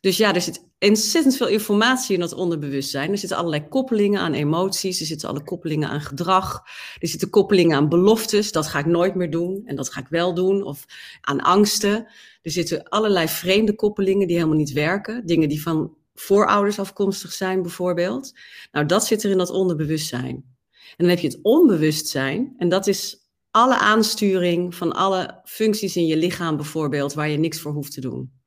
Dus 0.00 0.16
ja, 0.16 0.34
er 0.34 0.40
zit 0.40 0.67
ontzettend 0.78 1.36
veel 1.36 1.48
informatie 1.48 2.14
in 2.14 2.20
dat 2.20 2.32
onderbewustzijn. 2.32 3.10
Er 3.10 3.18
zitten 3.18 3.38
allerlei 3.38 3.68
koppelingen 3.68 4.20
aan 4.20 4.32
emoties, 4.32 5.00
er 5.00 5.06
zitten 5.06 5.28
alle 5.28 5.42
koppelingen 5.42 5.88
aan 5.88 6.00
gedrag, 6.00 6.62
er 6.98 7.08
zitten 7.08 7.30
koppelingen 7.30 7.76
aan 7.76 7.88
beloftes, 7.88 8.52
dat 8.52 8.66
ga 8.66 8.78
ik 8.78 8.86
nooit 8.86 9.14
meer 9.14 9.30
doen 9.30 9.62
en 9.64 9.76
dat 9.76 9.92
ga 9.92 10.00
ik 10.00 10.08
wel 10.08 10.34
doen, 10.34 10.62
of 10.62 10.84
aan 11.20 11.40
angsten. 11.40 12.06
Er 12.42 12.50
zitten 12.50 12.88
allerlei 12.88 13.28
vreemde 13.28 13.74
koppelingen 13.74 14.26
die 14.26 14.36
helemaal 14.36 14.58
niet 14.58 14.72
werken, 14.72 15.26
dingen 15.26 15.48
die 15.48 15.62
van 15.62 15.96
voorouders 16.14 16.78
afkomstig 16.78 17.32
zijn 17.32 17.62
bijvoorbeeld. 17.62 18.32
Nou, 18.72 18.86
dat 18.86 19.06
zit 19.06 19.22
er 19.22 19.30
in 19.30 19.38
dat 19.38 19.50
onderbewustzijn. 19.50 20.56
En 20.96 21.04
dan 21.04 21.08
heb 21.08 21.18
je 21.18 21.28
het 21.28 21.38
onbewustzijn 21.42 22.54
en 22.58 22.68
dat 22.68 22.86
is 22.86 23.26
alle 23.50 23.78
aansturing 23.78 24.74
van 24.74 24.92
alle 24.92 25.40
functies 25.44 25.96
in 25.96 26.06
je 26.06 26.16
lichaam 26.16 26.56
bijvoorbeeld, 26.56 27.14
waar 27.14 27.28
je 27.28 27.38
niks 27.38 27.60
voor 27.60 27.72
hoeft 27.72 27.92
te 27.92 28.00
doen. 28.00 28.37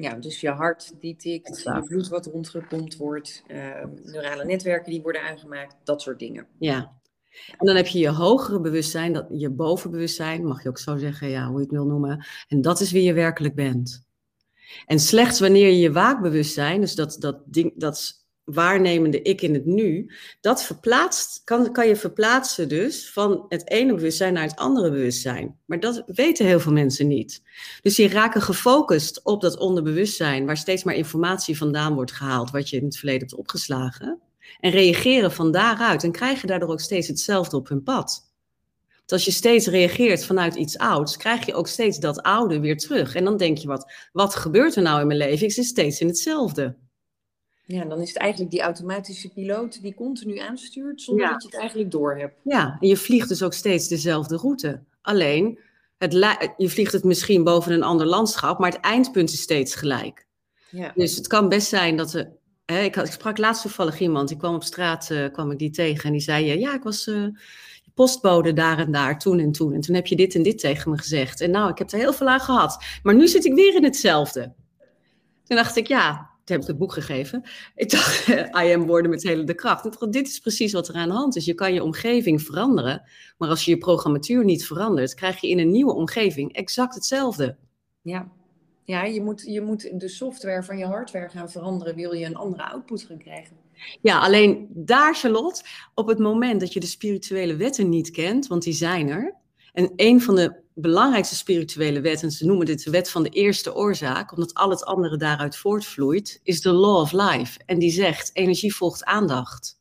Ja, 0.00 0.14
dus 0.14 0.40
je 0.40 0.50
hart 0.50 0.92
die 1.00 1.16
tikt, 1.16 1.62
je 1.62 1.82
bloed 1.84 2.08
wat 2.08 2.26
rondgepompt 2.26 2.96
wordt, 2.96 3.42
uh, 3.48 3.84
neurale 4.02 4.44
netwerken 4.44 4.90
die 4.90 5.02
worden 5.02 5.22
aangemaakt, 5.22 5.76
dat 5.84 6.02
soort 6.02 6.18
dingen. 6.18 6.46
Ja. 6.58 6.96
En 7.58 7.66
dan 7.66 7.76
heb 7.76 7.86
je 7.86 7.98
je 7.98 8.08
hogere 8.08 8.60
bewustzijn, 8.60 9.12
dat, 9.12 9.26
je 9.30 9.50
bovenbewustzijn, 9.50 10.46
mag 10.46 10.62
je 10.62 10.68
ook 10.68 10.78
zo 10.78 10.96
zeggen, 10.96 11.28
ja, 11.28 11.46
hoe 11.46 11.56
je 11.56 11.62
het 11.62 11.72
wil 11.72 11.86
noemen. 11.86 12.26
En 12.48 12.60
dat 12.60 12.80
is 12.80 12.92
wie 12.92 13.02
je 13.02 13.12
werkelijk 13.12 13.54
bent. 13.54 14.06
En 14.86 14.98
slechts 14.98 15.40
wanneer 15.40 15.66
je 15.66 15.78
je 15.78 15.92
waakbewustzijn, 15.92 16.80
dus 16.80 16.94
dat, 16.94 17.16
dat, 17.20 17.42
ding, 17.46 17.72
dat 17.76 18.17
waarnemende 18.50 19.22
ik 19.22 19.42
in 19.42 19.54
het 19.54 19.66
nu, 19.66 20.10
dat 20.40 20.62
verplaatst, 20.62 21.40
kan, 21.44 21.72
kan 21.72 21.88
je 21.88 21.96
verplaatsen 21.96 22.68
dus 22.68 23.10
van 23.10 23.44
het 23.48 23.70
ene 23.70 23.94
bewustzijn 23.94 24.32
naar 24.32 24.42
het 24.42 24.56
andere 24.56 24.90
bewustzijn. 24.90 25.58
Maar 25.64 25.80
dat 25.80 26.02
weten 26.06 26.46
heel 26.46 26.60
veel 26.60 26.72
mensen 26.72 27.06
niet. 27.06 27.42
Dus 27.82 27.94
die 27.94 28.08
raken 28.08 28.42
gefocust 28.42 29.24
op 29.24 29.40
dat 29.40 29.58
onderbewustzijn, 29.58 30.46
waar 30.46 30.56
steeds 30.56 30.84
maar 30.84 30.94
informatie 30.94 31.56
vandaan 31.56 31.94
wordt 31.94 32.12
gehaald, 32.12 32.50
wat 32.50 32.68
je 32.70 32.76
in 32.76 32.84
het 32.84 32.96
verleden 32.96 33.20
hebt 33.20 33.38
opgeslagen. 33.38 34.20
En 34.60 34.70
reageren 34.70 35.32
van 35.32 35.52
daaruit 35.52 36.04
en 36.04 36.12
krijgen 36.12 36.48
daardoor 36.48 36.68
ook 36.68 36.80
steeds 36.80 37.08
hetzelfde 37.08 37.56
op 37.56 37.68
hun 37.68 37.82
pad. 37.82 38.26
Want 38.96 39.12
als 39.12 39.24
je 39.24 39.30
steeds 39.30 39.66
reageert 39.66 40.24
vanuit 40.24 40.54
iets 40.54 40.78
ouds, 40.78 41.16
krijg 41.16 41.46
je 41.46 41.54
ook 41.54 41.68
steeds 41.68 41.98
dat 41.98 42.22
oude 42.22 42.60
weer 42.60 42.76
terug. 42.76 43.14
En 43.14 43.24
dan 43.24 43.36
denk 43.36 43.58
je, 43.58 43.66
wat, 43.66 43.92
wat 44.12 44.34
gebeurt 44.34 44.76
er 44.76 44.82
nou 44.82 45.00
in 45.00 45.06
mijn 45.06 45.18
leven? 45.18 45.46
Ik 45.46 45.52
zit 45.52 45.64
steeds 45.64 46.00
in 46.00 46.06
hetzelfde. 46.06 46.76
Ja, 47.68 47.84
dan 47.84 48.00
is 48.00 48.08
het 48.08 48.16
eigenlijk 48.16 48.50
die 48.50 48.60
automatische 48.60 49.28
piloot 49.28 49.82
die 49.82 49.94
continu 49.94 50.38
aanstuurt 50.38 51.02
zonder 51.02 51.28
dat 51.28 51.42
je 51.42 51.48
het 51.48 51.58
eigenlijk 51.58 51.90
doorhebt. 51.90 52.40
Ja, 52.44 52.76
en 52.80 52.88
je 52.88 52.96
vliegt 52.96 53.28
dus 53.28 53.42
ook 53.42 53.52
steeds 53.52 53.88
dezelfde 53.88 54.36
route. 54.36 54.82
Alleen, 55.02 55.58
het 55.98 56.12
je 56.56 56.68
vliegt 56.68 56.92
het 56.92 57.04
misschien 57.04 57.44
boven 57.44 57.72
een 57.72 57.82
ander 57.82 58.06
landschap, 58.06 58.58
maar 58.58 58.70
het 58.72 58.80
eindpunt 58.80 59.32
is 59.32 59.40
steeds 59.40 59.74
gelijk. 59.74 60.26
Ja. 60.70 60.92
Dus 60.94 61.16
het 61.16 61.26
kan 61.26 61.48
best 61.48 61.68
zijn 61.68 61.96
dat 61.96 62.14
er. 62.14 62.30
Hè, 62.64 62.80
ik, 62.80 62.94
had, 62.94 63.06
ik 63.06 63.12
sprak 63.12 63.38
laatst 63.38 63.62
toevallig 63.62 64.00
iemand, 64.00 64.30
ik 64.30 64.38
kwam 64.38 64.54
op 64.54 64.64
straat, 64.64 65.10
uh, 65.10 65.32
kwam 65.32 65.50
ik 65.50 65.58
die 65.58 65.70
tegen 65.70 66.04
en 66.04 66.12
die 66.12 66.20
zei: 66.20 66.52
uh, 66.52 66.60
Ja, 66.60 66.74
ik 66.74 66.82
was 66.82 67.06
uh, 67.06 67.26
postbode 67.94 68.52
daar 68.52 68.78
en 68.78 68.92
daar, 68.92 69.18
toen 69.18 69.38
en 69.38 69.52
toen. 69.52 69.72
En 69.72 69.80
toen 69.80 69.94
heb 69.94 70.06
je 70.06 70.16
dit 70.16 70.34
en 70.34 70.42
dit 70.42 70.58
tegen 70.58 70.90
me 70.90 70.98
gezegd. 70.98 71.40
En 71.40 71.50
nou, 71.50 71.70
ik 71.70 71.78
heb 71.78 71.90
er 71.90 71.98
heel 71.98 72.12
veel 72.12 72.28
aan 72.28 72.40
gehad. 72.40 72.84
Maar 73.02 73.14
nu 73.14 73.28
zit 73.28 73.44
ik 73.44 73.54
weer 73.54 73.74
in 73.74 73.84
hetzelfde. 73.84 74.52
Toen 75.44 75.56
dacht 75.56 75.76
ik: 75.76 75.86
Ja, 75.86 76.30
heb 76.48 76.60
ik 76.60 76.66
het 76.66 76.78
boek 76.78 76.92
gegeven. 76.92 77.42
Ik 77.74 77.90
dacht, 77.90 78.28
I 78.62 78.72
am 78.74 78.86
woorden 78.86 79.10
met 79.10 79.22
hele 79.22 79.44
de 79.44 79.54
kracht. 79.54 79.84
Ik 79.84 79.98
dacht, 79.98 80.12
dit 80.12 80.28
is 80.28 80.38
precies 80.38 80.72
wat 80.72 80.88
er 80.88 80.94
aan 80.94 81.08
de 81.08 81.14
hand 81.14 81.36
is. 81.36 81.44
Je 81.44 81.54
kan 81.54 81.74
je 81.74 81.82
omgeving 81.82 82.42
veranderen, 82.42 83.02
maar 83.38 83.48
als 83.48 83.64
je 83.64 83.70
je 83.70 83.78
programmatuur 83.78 84.44
niet 84.44 84.66
verandert, 84.66 85.14
krijg 85.14 85.40
je 85.40 85.48
in 85.48 85.58
een 85.58 85.70
nieuwe 85.70 85.94
omgeving 85.94 86.52
exact 86.52 86.94
hetzelfde. 86.94 87.56
Ja, 88.02 88.28
ja 88.84 89.04
je, 89.04 89.22
moet, 89.22 89.42
je 89.46 89.60
moet 89.60 90.00
de 90.00 90.08
software 90.08 90.62
van 90.62 90.78
je 90.78 90.84
hardware 90.84 91.28
gaan 91.28 91.50
veranderen, 91.50 91.94
wil 91.94 92.12
je 92.12 92.26
een 92.26 92.36
andere 92.36 92.70
output 92.70 93.02
gaan 93.02 93.18
krijgen. 93.18 93.56
Ja, 94.02 94.18
alleen 94.18 94.68
daar, 94.70 95.14
Charlotte, 95.14 95.62
op 95.94 96.06
het 96.06 96.18
moment 96.18 96.60
dat 96.60 96.72
je 96.72 96.80
de 96.80 96.86
spirituele 96.86 97.56
wetten 97.56 97.88
niet 97.88 98.10
kent, 98.10 98.46
want 98.46 98.62
die 98.62 98.72
zijn 98.72 99.08
er, 99.08 99.34
en 99.72 99.92
een 99.96 100.20
van 100.20 100.34
de 100.34 100.54
belangrijkste 100.80 101.36
spirituele 101.36 102.00
wetten, 102.00 102.30
ze 102.30 102.46
noemen 102.46 102.66
dit 102.66 102.84
de 102.84 102.90
wet 102.90 103.10
van 103.10 103.22
de 103.22 103.28
eerste 103.28 103.74
oorzaak, 103.74 104.32
omdat 104.32 104.54
al 104.54 104.70
het 104.70 104.84
andere 104.84 105.16
daaruit 105.16 105.56
voortvloeit, 105.56 106.40
is 106.42 106.60
de 106.60 106.72
law 106.72 106.96
of 106.96 107.12
life. 107.12 107.60
En 107.66 107.78
die 107.78 107.90
zegt, 107.90 108.30
energie 108.32 108.74
volgt 108.74 109.04
aandacht. 109.04 109.80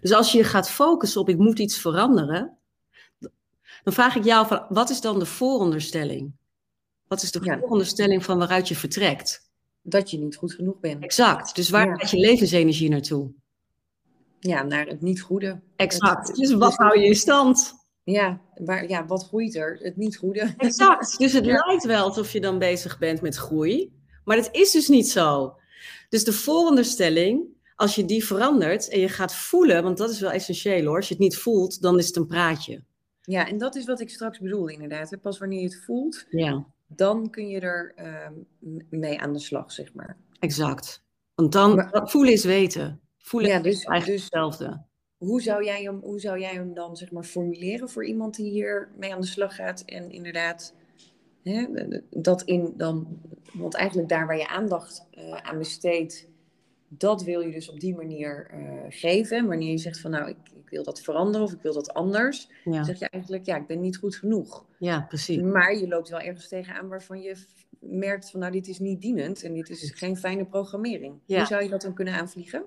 Dus 0.00 0.12
als 0.12 0.32
je 0.32 0.44
gaat 0.44 0.70
focussen 0.70 1.20
op 1.20 1.28
ik 1.28 1.38
moet 1.38 1.58
iets 1.58 1.78
veranderen, 1.78 2.58
dan 3.82 3.92
vraag 3.92 4.16
ik 4.16 4.24
jou 4.24 4.46
van, 4.46 4.66
wat 4.68 4.90
is 4.90 5.00
dan 5.00 5.18
de 5.18 5.26
vooronderstelling? 5.26 6.32
Wat 7.06 7.22
is 7.22 7.30
de 7.30 7.58
vooronderstelling 7.60 8.24
van 8.24 8.38
waaruit 8.38 8.68
je 8.68 8.76
vertrekt? 8.76 9.50
Dat 9.82 10.10
je 10.10 10.18
niet 10.18 10.36
goed 10.36 10.52
genoeg 10.52 10.80
bent. 10.80 11.02
Exact. 11.02 11.54
Dus 11.54 11.70
waar 11.70 11.98
gaat 11.98 12.10
je 12.10 12.16
levensenergie 12.16 12.88
naartoe? 12.88 13.32
Ja, 14.38 14.62
naar 14.62 14.86
het 14.86 15.00
niet 15.00 15.20
goede. 15.20 15.60
Exact. 15.76 16.36
Dus 16.36 16.52
wat 16.52 16.76
hou 16.76 17.00
je 17.00 17.06
in 17.06 17.14
stand? 17.14 17.74
Ja, 18.10 18.40
waar, 18.54 18.88
ja, 18.88 19.06
wat 19.06 19.26
groeit 19.26 19.54
er? 19.54 19.78
Het 19.82 19.96
niet 19.96 20.16
goede. 20.16 20.54
Exact. 20.56 21.18
Dus 21.18 21.32
het 21.32 21.46
lijkt 21.46 21.84
wel 21.84 22.04
alsof 22.04 22.32
je 22.32 22.40
dan 22.40 22.58
bezig 22.58 22.98
bent 22.98 23.20
met 23.20 23.36
groei, 23.36 23.92
maar 24.24 24.36
het 24.36 24.48
is 24.52 24.70
dus 24.70 24.88
niet 24.88 25.08
zo. 25.08 25.56
Dus 26.08 26.24
de 26.24 26.32
vooronderstelling, 26.32 27.44
als 27.76 27.94
je 27.94 28.04
die 28.04 28.24
verandert 28.24 28.88
en 28.88 29.00
je 29.00 29.08
gaat 29.08 29.34
voelen, 29.34 29.82
want 29.82 29.98
dat 29.98 30.10
is 30.10 30.20
wel 30.20 30.30
essentieel 30.30 30.84
hoor. 30.84 30.96
Als 30.96 31.08
je 31.08 31.14
het 31.14 31.22
niet 31.22 31.36
voelt, 31.36 31.82
dan 31.82 31.98
is 31.98 32.06
het 32.06 32.16
een 32.16 32.26
praatje. 32.26 32.82
Ja, 33.22 33.48
en 33.48 33.58
dat 33.58 33.76
is 33.76 33.84
wat 33.84 34.00
ik 34.00 34.10
straks 34.10 34.38
bedoel 34.38 34.68
inderdaad. 34.68 35.16
Pas 35.22 35.38
wanneer 35.38 35.58
je 35.60 35.64
het 35.64 35.82
voelt, 35.84 36.26
ja. 36.30 36.66
dan 36.86 37.30
kun 37.30 37.48
je 37.48 37.60
er 37.60 37.92
ehm, 37.96 38.32
mee 38.88 39.20
aan 39.20 39.32
de 39.32 39.38
slag, 39.38 39.72
zeg 39.72 39.94
maar. 39.94 40.16
Exact. 40.38 41.04
Want 41.34 41.52
dan, 41.52 41.88
voelen 41.92 42.32
is 42.32 42.44
weten. 42.44 43.00
Voelen 43.18 43.50
ja, 43.50 43.60
dus, 43.60 43.72
is 43.72 43.84
eigenlijk 43.84 44.18
dus, 44.18 44.22
hetzelfde 44.22 44.88
hoe 45.20 45.42
zou 45.42 45.64
jij 45.64 45.82
hem, 45.82 46.00
hoe 46.02 46.20
zou 46.20 46.40
jij 46.40 46.54
hem 46.54 46.74
dan 46.74 46.96
zeg 46.96 47.10
maar 47.10 47.24
formuleren 47.24 47.88
voor 47.88 48.06
iemand 48.06 48.36
die 48.36 48.50
hier 48.50 48.88
mee 48.96 49.14
aan 49.14 49.20
de 49.20 49.26
slag 49.26 49.54
gaat 49.54 49.82
en 49.86 50.10
inderdaad 50.10 50.74
hè, 51.42 51.66
dat 52.10 52.42
in 52.42 52.72
dan, 52.76 53.20
want 53.52 53.74
eigenlijk 53.74 54.08
daar 54.08 54.26
waar 54.26 54.38
je 54.38 54.48
aandacht 54.48 55.06
uh, 55.18 55.36
aan 55.36 55.58
besteedt, 55.58 56.28
dat 56.88 57.22
wil 57.22 57.40
je 57.40 57.52
dus 57.52 57.70
op 57.70 57.80
die 57.80 57.96
manier 57.96 58.50
uh, 58.54 58.80
geven. 58.88 59.46
Wanneer 59.46 59.70
je 59.70 59.78
zegt 59.78 60.00
van 60.00 60.10
nou, 60.10 60.28
ik, 60.28 60.36
ik, 60.54 60.70
wil 60.70 60.84
dat 60.84 61.00
veranderen 61.00 61.46
of 61.46 61.52
ik 61.52 61.62
wil 61.62 61.72
dat 61.72 61.94
anders, 61.94 62.48
dan 62.64 62.84
zeg 62.84 62.98
je 62.98 63.08
eigenlijk 63.08 63.46
ja, 63.46 63.56
ik 63.56 63.66
ben 63.66 63.80
niet 63.80 63.96
goed 63.96 64.16
genoeg. 64.16 64.64
Ja, 64.78 65.00
precies. 65.00 65.40
Maar 65.40 65.76
je 65.76 65.88
loopt 65.88 66.08
wel 66.08 66.20
ergens 66.20 66.48
tegenaan 66.48 66.88
waarvan 66.88 67.20
je 67.20 67.36
merkt 67.78 68.30
van 68.30 68.40
nou, 68.40 68.52
dit 68.52 68.68
is 68.68 68.78
niet 68.78 69.00
dienend 69.00 69.42
en 69.42 69.54
dit 69.54 69.70
is 69.70 69.92
geen 69.94 70.16
fijne 70.16 70.44
programmering. 70.44 71.14
Hoe 71.26 71.46
zou 71.46 71.62
je 71.62 71.68
dat 71.68 71.82
dan 71.82 71.94
kunnen 71.94 72.14
aanvliegen? 72.14 72.64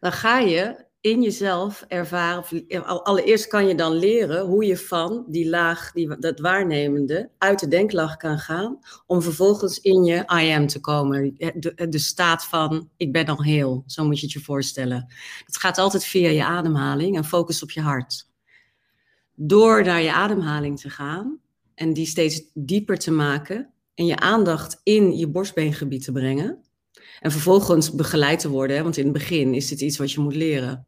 Dan 0.00 0.12
ga 0.12 0.38
je 0.38 0.86
in 1.00 1.22
jezelf 1.22 1.84
ervaren, 1.88 2.84
allereerst 2.84 3.46
kan 3.46 3.66
je 3.66 3.74
dan 3.74 3.92
leren 3.92 4.46
hoe 4.46 4.64
je 4.64 4.76
van 4.76 5.24
die 5.28 5.48
laag, 5.48 5.92
die, 5.92 6.18
dat 6.18 6.40
waarnemende, 6.40 7.30
uit 7.38 7.58
de 7.60 7.68
denklaag 7.68 8.16
kan 8.16 8.38
gaan, 8.38 8.78
om 9.06 9.22
vervolgens 9.22 9.80
in 9.80 10.04
je 10.04 10.14
I 10.16 10.52
am 10.52 10.66
te 10.66 10.80
komen. 10.80 11.34
De, 11.54 11.88
de 11.88 11.98
staat 11.98 12.44
van 12.44 12.90
ik 12.96 13.12
ben 13.12 13.26
al 13.26 13.42
heel, 13.42 13.82
zo 13.86 14.04
moet 14.04 14.18
je 14.18 14.24
het 14.24 14.34
je 14.34 14.40
voorstellen. 14.40 15.06
Het 15.44 15.56
gaat 15.56 15.78
altijd 15.78 16.04
via 16.04 16.28
je 16.28 16.44
ademhaling 16.44 17.16
en 17.16 17.24
focus 17.24 17.62
op 17.62 17.70
je 17.70 17.80
hart. 17.80 18.30
Door 19.34 19.84
naar 19.84 20.02
je 20.02 20.12
ademhaling 20.12 20.80
te 20.80 20.90
gaan 20.90 21.40
en 21.74 21.92
die 21.92 22.06
steeds 22.06 22.42
dieper 22.54 22.98
te 22.98 23.10
maken 23.10 23.72
en 23.94 24.06
je 24.06 24.16
aandacht 24.16 24.80
in 24.82 25.16
je 25.16 25.28
borstbeengebied 25.28 26.04
te 26.04 26.12
brengen, 26.12 26.67
en 27.20 27.30
vervolgens 27.30 27.94
begeleid 27.94 28.38
te 28.38 28.48
worden, 28.48 28.82
want 28.82 28.96
in 28.96 29.04
het 29.04 29.12
begin 29.12 29.54
is 29.54 29.68
dit 29.68 29.80
iets 29.80 29.98
wat 29.98 30.12
je 30.12 30.20
moet 30.20 30.34
leren 30.34 30.86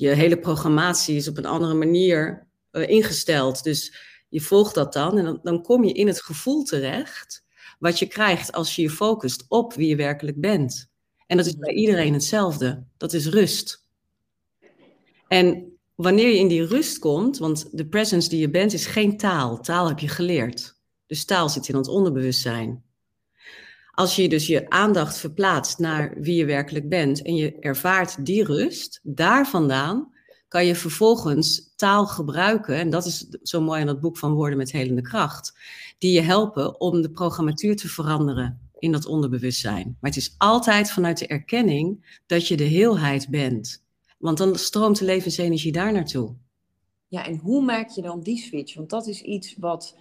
je 0.00 0.08
hele 0.08 0.38
programmatie 0.38 1.16
is 1.16 1.28
op 1.28 1.36
een 1.36 1.46
andere 1.46 1.74
manier 1.74 2.46
uh, 2.72 2.88
ingesteld. 2.88 3.62
Dus 3.62 3.94
je 4.28 4.40
volgt 4.40 4.74
dat 4.74 4.92
dan 4.92 5.18
en 5.18 5.24
dan, 5.24 5.40
dan 5.42 5.62
kom 5.62 5.84
je 5.84 5.92
in 5.92 6.06
het 6.06 6.22
gevoel 6.22 6.62
terecht 6.62 7.44
wat 7.78 7.98
je 7.98 8.06
krijgt 8.06 8.52
als 8.52 8.76
je 8.76 8.82
je 8.82 8.90
focust 8.90 9.44
op 9.48 9.74
wie 9.74 9.88
je 9.88 9.96
werkelijk 9.96 10.40
bent. 10.40 10.90
En 11.26 11.36
dat 11.36 11.46
is 11.46 11.56
bij 11.56 11.74
iedereen 11.74 12.12
hetzelfde. 12.12 12.84
Dat 12.96 13.12
is 13.12 13.26
rust. 13.26 13.86
En 15.28 15.78
wanneer 15.94 16.28
je 16.28 16.38
in 16.38 16.48
die 16.48 16.66
rust 16.66 16.98
komt, 16.98 17.38
want 17.38 17.68
de 17.72 17.86
presence 17.86 18.28
die 18.28 18.40
je 18.40 18.50
bent 18.50 18.72
is 18.72 18.86
geen 18.86 19.16
taal. 19.16 19.60
Taal 19.60 19.88
heb 19.88 19.98
je 19.98 20.08
geleerd. 20.08 20.78
Dus 21.06 21.24
taal 21.24 21.48
zit 21.48 21.68
in 21.68 21.76
ons 21.76 21.88
onderbewustzijn. 21.88 22.84
Als 23.90 24.16
je 24.16 24.28
dus 24.28 24.46
je 24.46 24.70
aandacht 24.70 25.18
verplaatst 25.18 25.78
naar 25.78 26.14
wie 26.20 26.36
je 26.36 26.44
werkelijk 26.44 26.88
bent 26.88 27.22
en 27.22 27.34
je 27.34 27.58
ervaart 27.58 28.26
die 28.26 28.44
rust, 28.44 29.00
daar 29.02 29.48
vandaan 29.48 30.12
kan 30.48 30.66
je 30.66 30.74
vervolgens 30.74 31.72
taal 31.76 32.06
gebruiken. 32.06 32.74
En 32.74 32.90
dat 32.90 33.06
is 33.06 33.26
zo 33.42 33.60
mooi 33.60 33.80
aan 33.80 33.86
dat 33.86 34.00
boek 34.00 34.18
van 34.18 34.32
Woorden 34.32 34.58
met 34.58 34.72
Helende 34.72 35.02
Kracht. 35.02 35.58
Die 35.98 36.12
je 36.12 36.20
helpen 36.20 36.80
om 36.80 37.02
de 37.02 37.10
programmatuur 37.10 37.76
te 37.76 37.88
veranderen 37.88 38.70
in 38.78 38.92
dat 38.92 39.06
onderbewustzijn. 39.06 39.96
Maar 40.00 40.10
het 40.10 40.20
is 40.20 40.34
altijd 40.38 40.90
vanuit 40.90 41.18
de 41.18 41.26
erkenning 41.26 42.18
dat 42.26 42.48
je 42.48 42.56
de 42.56 42.64
heelheid 42.64 43.28
bent. 43.28 43.84
Want 44.18 44.38
dan 44.38 44.56
stroomt 44.56 44.98
de 44.98 45.04
levensenergie 45.04 45.72
daar 45.72 45.92
naartoe. 45.92 46.34
Ja, 47.08 47.26
en 47.26 47.36
hoe 47.36 47.62
maak 47.62 47.88
je 47.88 48.02
dan 48.02 48.20
die 48.20 48.38
switch? 48.38 48.74
Want 48.74 48.90
dat 48.90 49.06
is 49.06 49.22
iets 49.22 49.54
wat 49.58 49.96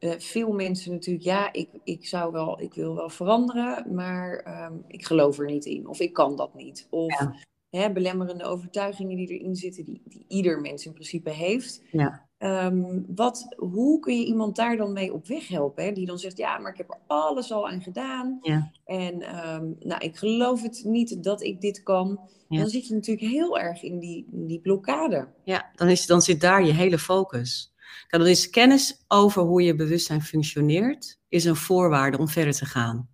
uh, 0.00 0.12
veel 0.18 0.52
mensen 0.52 0.92
natuurlijk, 0.92 1.24
ja, 1.24 1.52
ik, 1.52 1.68
ik 1.84 2.06
zou 2.06 2.32
wel, 2.32 2.60
ik 2.60 2.74
wil 2.74 2.94
wel 2.94 3.10
veranderen, 3.10 3.94
maar 3.94 4.36
ehm, 4.36 4.74
ik 4.86 5.06
geloof 5.06 5.38
er 5.38 5.46
niet 5.46 5.64
in. 5.64 5.88
Of 5.88 6.00
ik 6.00 6.12
kan 6.12 6.36
dat 6.36 6.54
niet. 6.54 6.86
Of 6.90 7.26
hè, 7.70 7.92
belemmerende 7.92 8.44
overtuigingen 8.44 9.16
die 9.16 9.38
erin 9.38 9.56
zitten, 9.56 9.84
die, 9.84 10.02
die 10.04 10.24
ieder 10.28 10.60
mens 10.60 10.86
in 10.86 10.92
principe 10.92 11.30
heeft. 11.30 11.82
Ja. 11.90 12.28
Um, 12.42 13.04
wat, 13.14 13.54
hoe 13.56 13.98
kun 13.98 14.18
je 14.18 14.24
iemand 14.24 14.56
daar 14.56 14.76
dan 14.76 14.92
mee 14.92 15.12
op 15.12 15.26
weg 15.26 15.48
helpen? 15.48 15.84
Hè? 15.84 15.92
Die 15.92 16.06
dan 16.06 16.18
zegt, 16.18 16.36
ja, 16.36 16.58
maar 16.58 16.72
ik 16.72 16.78
heb 16.78 16.90
er 16.90 16.98
alles 17.06 17.52
al 17.52 17.68
aan 17.68 17.82
gedaan. 17.82 18.38
Ja. 18.42 18.70
En 18.84 19.46
um, 19.46 19.76
nou, 19.78 20.04
ik 20.04 20.16
geloof 20.16 20.62
het 20.62 20.82
niet 20.84 21.22
dat 21.24 21.42
ik 21.42 21.60
dit 21.60 21.82
kan. 21.82 22.20
Ja. 22.48 22.58
Dan 22.58 22.68
zit 22.68 22.86
je 22.86 22.94
natuurlijk 22.94 23.32
heel 23.32 23.58
erg 23.58 23.82
in 23.82 23.98
die, 23.98 24.26
in 24.32 24.46
die 24.46 24.60
blokkade. 24.60 25.28
Ja, 25.44 25.70
dan, 25.74 25.88
is, 25.88 26.06
dan 26.06 26.22
zit 26.22 26.40
daar 26.40 26.64
je 26.64 26.72
hele 26.72 26.98
focus. 26.98 27.69
Dan 28.08 28.26
is 28.26 28.50
kennis 28.50 29.04
over 29.08 29.42
hoe 29.42 29.62
je 29.62 29.74
bewustzijn 29.74 30.22
functioneert, 30.22 31.18
is 31.28 31.44
een 31.44 31.56
voorwaarde 31.56 32.18
om 32.18 32.28
verder 32.28 32.52
te 32.52 32.66
gaan. 32.66 33.08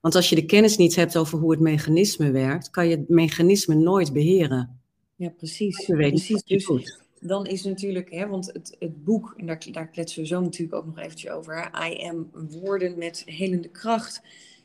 Want 0.00 0.14
als 0.14 0.28
je 0.28 0.34
de 0.34 0.46
kennis 0.46 0.76
niet 0.76 0.94
hebt 0.94 1.16
over 1.16 1.38
hoe 1.38 1.50
het 1.50 1.60
mechanisme 1.60 2.30
werkt, 2.30 2.70
kan 2.70 2.88
je 2.88 2.96
het 2.96 3.08
mechanisme 3.08 3.74
nooit 3.74 4.12
beheren. 4.12 4.80
Ja, 5.16 5.28
precies. 5.28 5.86
Je 5.86 5.96
weet 5.96 6.10
precies. 6.10 6.42
Dus, 6.42 6.64
goed 6.64 7.00
dan 7.22 7.46
is 7.46 7.64
natuurlijk, 7.64 8.10
hè, 8.10 8.28
want 8.28 8.46
het, 8.46 8.76
het 8.78 9.04
boek, 9.04 9.34
en 9.36 9.46
daar, 9.46 9.66
daar 9.70 9.88
kletsen 9.88 10.20
we 10.20 10.26
zo 10.26 10.40
natuurlijk 10.40 10.74
ook 10.74 10.86
nog 10.86 10.98
eventjes 10.98 11.30
over, 11.30 11.70
I 11.90 12.08
am 12.08 12.30
woorden 12.50 12.98
met 12.98 13.22
helende 13.26 13.68
kracht. 13.68 14.22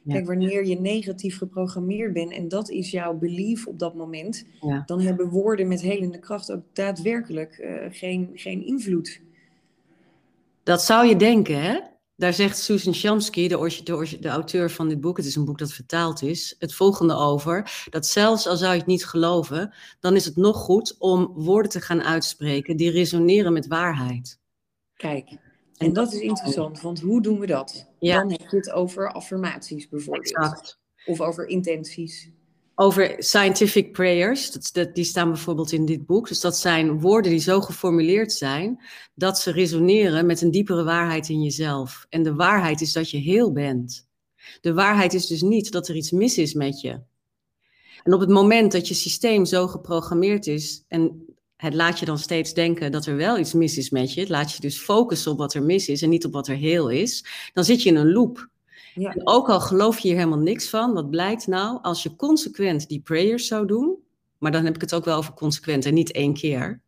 Kijk, 0.08 0.26
wanneer 0.26 0.66
je 0.66 0.80
negatief 0.80 1.38
geprogrammeerd 1.38 2.14
bent 2.14 2.32
en 2.32 2.48
dat 2.48 2.70
is 2.70 2.92
jouw 2.92 3.14
belief 3.14 3.68
op 3.68 3.80
dat 3.80 3.96
moment, 3.96 4.46
ja. 4.62 4.84
dan 4.86 5.02
hebben 5.02 5.30
woorden 5.30 5.68
met 5.68 5.82
helende 5.82 6.20
kracht 6.20 6.52
ook 6.52 6.64
daadwerkelijk 6.74 7.58
uh, 7.58 7.86
geen, 7.90 8.30
geen 8.34 8.66
invloed. 8.66 9.22
Dat 10.68 10.84
zou 10.84 11.08
je 11.08 11.16
denken, 11.16 11.62
hè? 11.62 11.80
Daar 12.16 12.34
zegt 12.34 12.58
Susan 12.58 12.94
Shamsky, 12.94 13.48
de, 13.48 13.82
de, 13.84 14.18
de, 14.20 14.28
auteur 14.28 14.72
van 14.72 14.90
dit 14.90 15.02
boek, 15.02 15.18
het 15.18 15.26
is 15.26 15.36
een 15.36 15.46
boek 15.46 15.58
dat 15.58 15.74
vertaald 15.74 16.22
is, 16.22 16.56
het 16.60 16.74
volgende 16.74 17.14
over. 17.14 17.86
Dat 17.90 18.06
zelfs 18.06 18.48
al 18.48 18.58
zou 18.58 18.72
je 18.72 18.78
het 18.78 18.88
niet 18.88 19.06
geloven, 19.06 19.74
dan 20.00 20.16
is 20.16 20.26
het 20.26 20.36
nog 20.36 20.58
goed 20.58 20.96
om 21.00 21.32
woorden 21.36 21.72
te 21.72 21.82
gaan 21.82 22.04
uitspreken 22.04 22.78
die 22.78 22.92
resoneren 22.92 23.54
met 23.54 23.68
waarheid. 23.68 24.40
Kijk, 24.96 25.38
en 25.78 25.94
dat 25.94 26.14
is 26.14 26.20
interessant, 26.20 26.82
want 26.82 27.00
hoe 27.00 27.22
doen 27.22 27.40
we 27.40 27.46
dat? 27.46 27.88
Ja. 28.00 28.20
Dan 28.20 28.32
heb 28.32 28.50
je 28.50 28.58
het 28.58 28.72
over 28.72 29.12
affirmaties 29.12 29.90
bijvoorbeeld. 29.90 30.36
Exact. 30.36 30.80
Of 31.06 31.22
over 31.22 31.48
intenties 31.48 32.32
over 32.80 33.16
scientific 33.18 33.92
prayers. 33.92 34.52
Dat, 34.72 34.96
die 34.96 35.04
staan 35.04 35.32
bijvoorbeeld 35.32 35.72
in 35.72 35.86
dit 35.86 36.06
boek. 36.06 36.28
Dus 36.28 36.42
dat 36.42 36.58
zijn 36.58 37.00
woorden 37.00 37.32
die 37.32 37.40
zo 37.40 37.62
geformuleerd 37.62 38.32
zijn 38.32 38.84
dat 39.16 39.40
ze 39.40 39.52
resoneren 39.52 40.26
met 40.26 40.42
een 40.42 40.52
diepere 40.52 40.84
waarheid 40.84 41.30
in 41.30 41.42
jezelf. 41.42 42.06
En 42.10 42.24
de 42.24 42.36
waarheid 42.36 42.82
is 42.82 42.94
dat 42.94 43.10
je 43.10 43.18
heel 43.18 43.52
bent. 43.52 44.08
De 44.62 44.74
waarheid 44.74 45.14
is 45.14 45.28
dus 45.28 45.42
niet 45.42 45.72
dat 45.72 45.88
er 45.88 45.96
iets 45.96 46.12
mis 46.12 46.38
is 46.38 46.54
met 46.54 46.82
je. 46.82 47.02
En 48.04 48.14
op 48.14 48.20
het 48.20 48.30
moment 48.30 48.72
dat 48.72 48.88
je 48.88 48.94
systeem 48.94 49.46
zo 49.46 49.68
geprogrammeerd 49.68 50.48
is 50.48 50.84
en 50.88 51.26
het 51.56 51.74
laat 51.74 52.00
je 52.00 52.06
dan 52.06 52.20
steeds 52.20 52.54
denken 52.54 52.92
dat 52.92 53.06
er 53.06 53.16
wel 53.16 53.38
iets 53.38 53.54
mis 53.54 53.78
is 53.78 53.90
met 53.90 54.14
je, 54.14 54.20
het 54.20 54.30
laat 54.30 54.54
je 54.54 54.62
dus 54.62 54.78
focussen 54.78 55.32
op 55.32 55.38
wat 55.38 55.54
er 55.54 55.64
mis 55.64 55.90
is 55.90 56.02
en 56.02 56.10
niet 56.10 56.26
op 56.26 56.34
wat 56.34 56.48
er 56.48 56.56
heel 56.56 56.90
is, 56.90 57.26
dan 57.54 57.64
zit 57.64 57.84
je 57.84 57.90
in 57.90 57.96
een 57.96 58.12
loop. 58.12 58.50
Ja. 58.98 59.14
En 59.14 59.28
ook 59.28 59.50
al 59.50 59.60
geloof 59.60 60.00
je 60.00 60.08
hier 60.08 60.18
helemaal 60.18 60.40
niks 60.40 60.70
van, 60.70 60.94
wat 60.94 61.10
blijkt 61.10 61.48
nou? 61.48 61.80
Als 61.82 62.04
je 62.04 62.16
consequent 62.16 62.88
die 62.88 63.00
prayers 63.02 63.48
zou 63.48 63.68
doen, 63.68 63.98
maar 64.38 64.52
dan 64.52 64.66
heb 64.66 64.76
ik 64.76 64.82
het 64.82 64.94
ook 64.94 65.06
wel 65.06 65.18
over 65.18 65.34
consequent 65.34 65.86
en 65.86 65.94
niet 65.94 66.12
één 66.12 66.34
keer. 66.34 66.82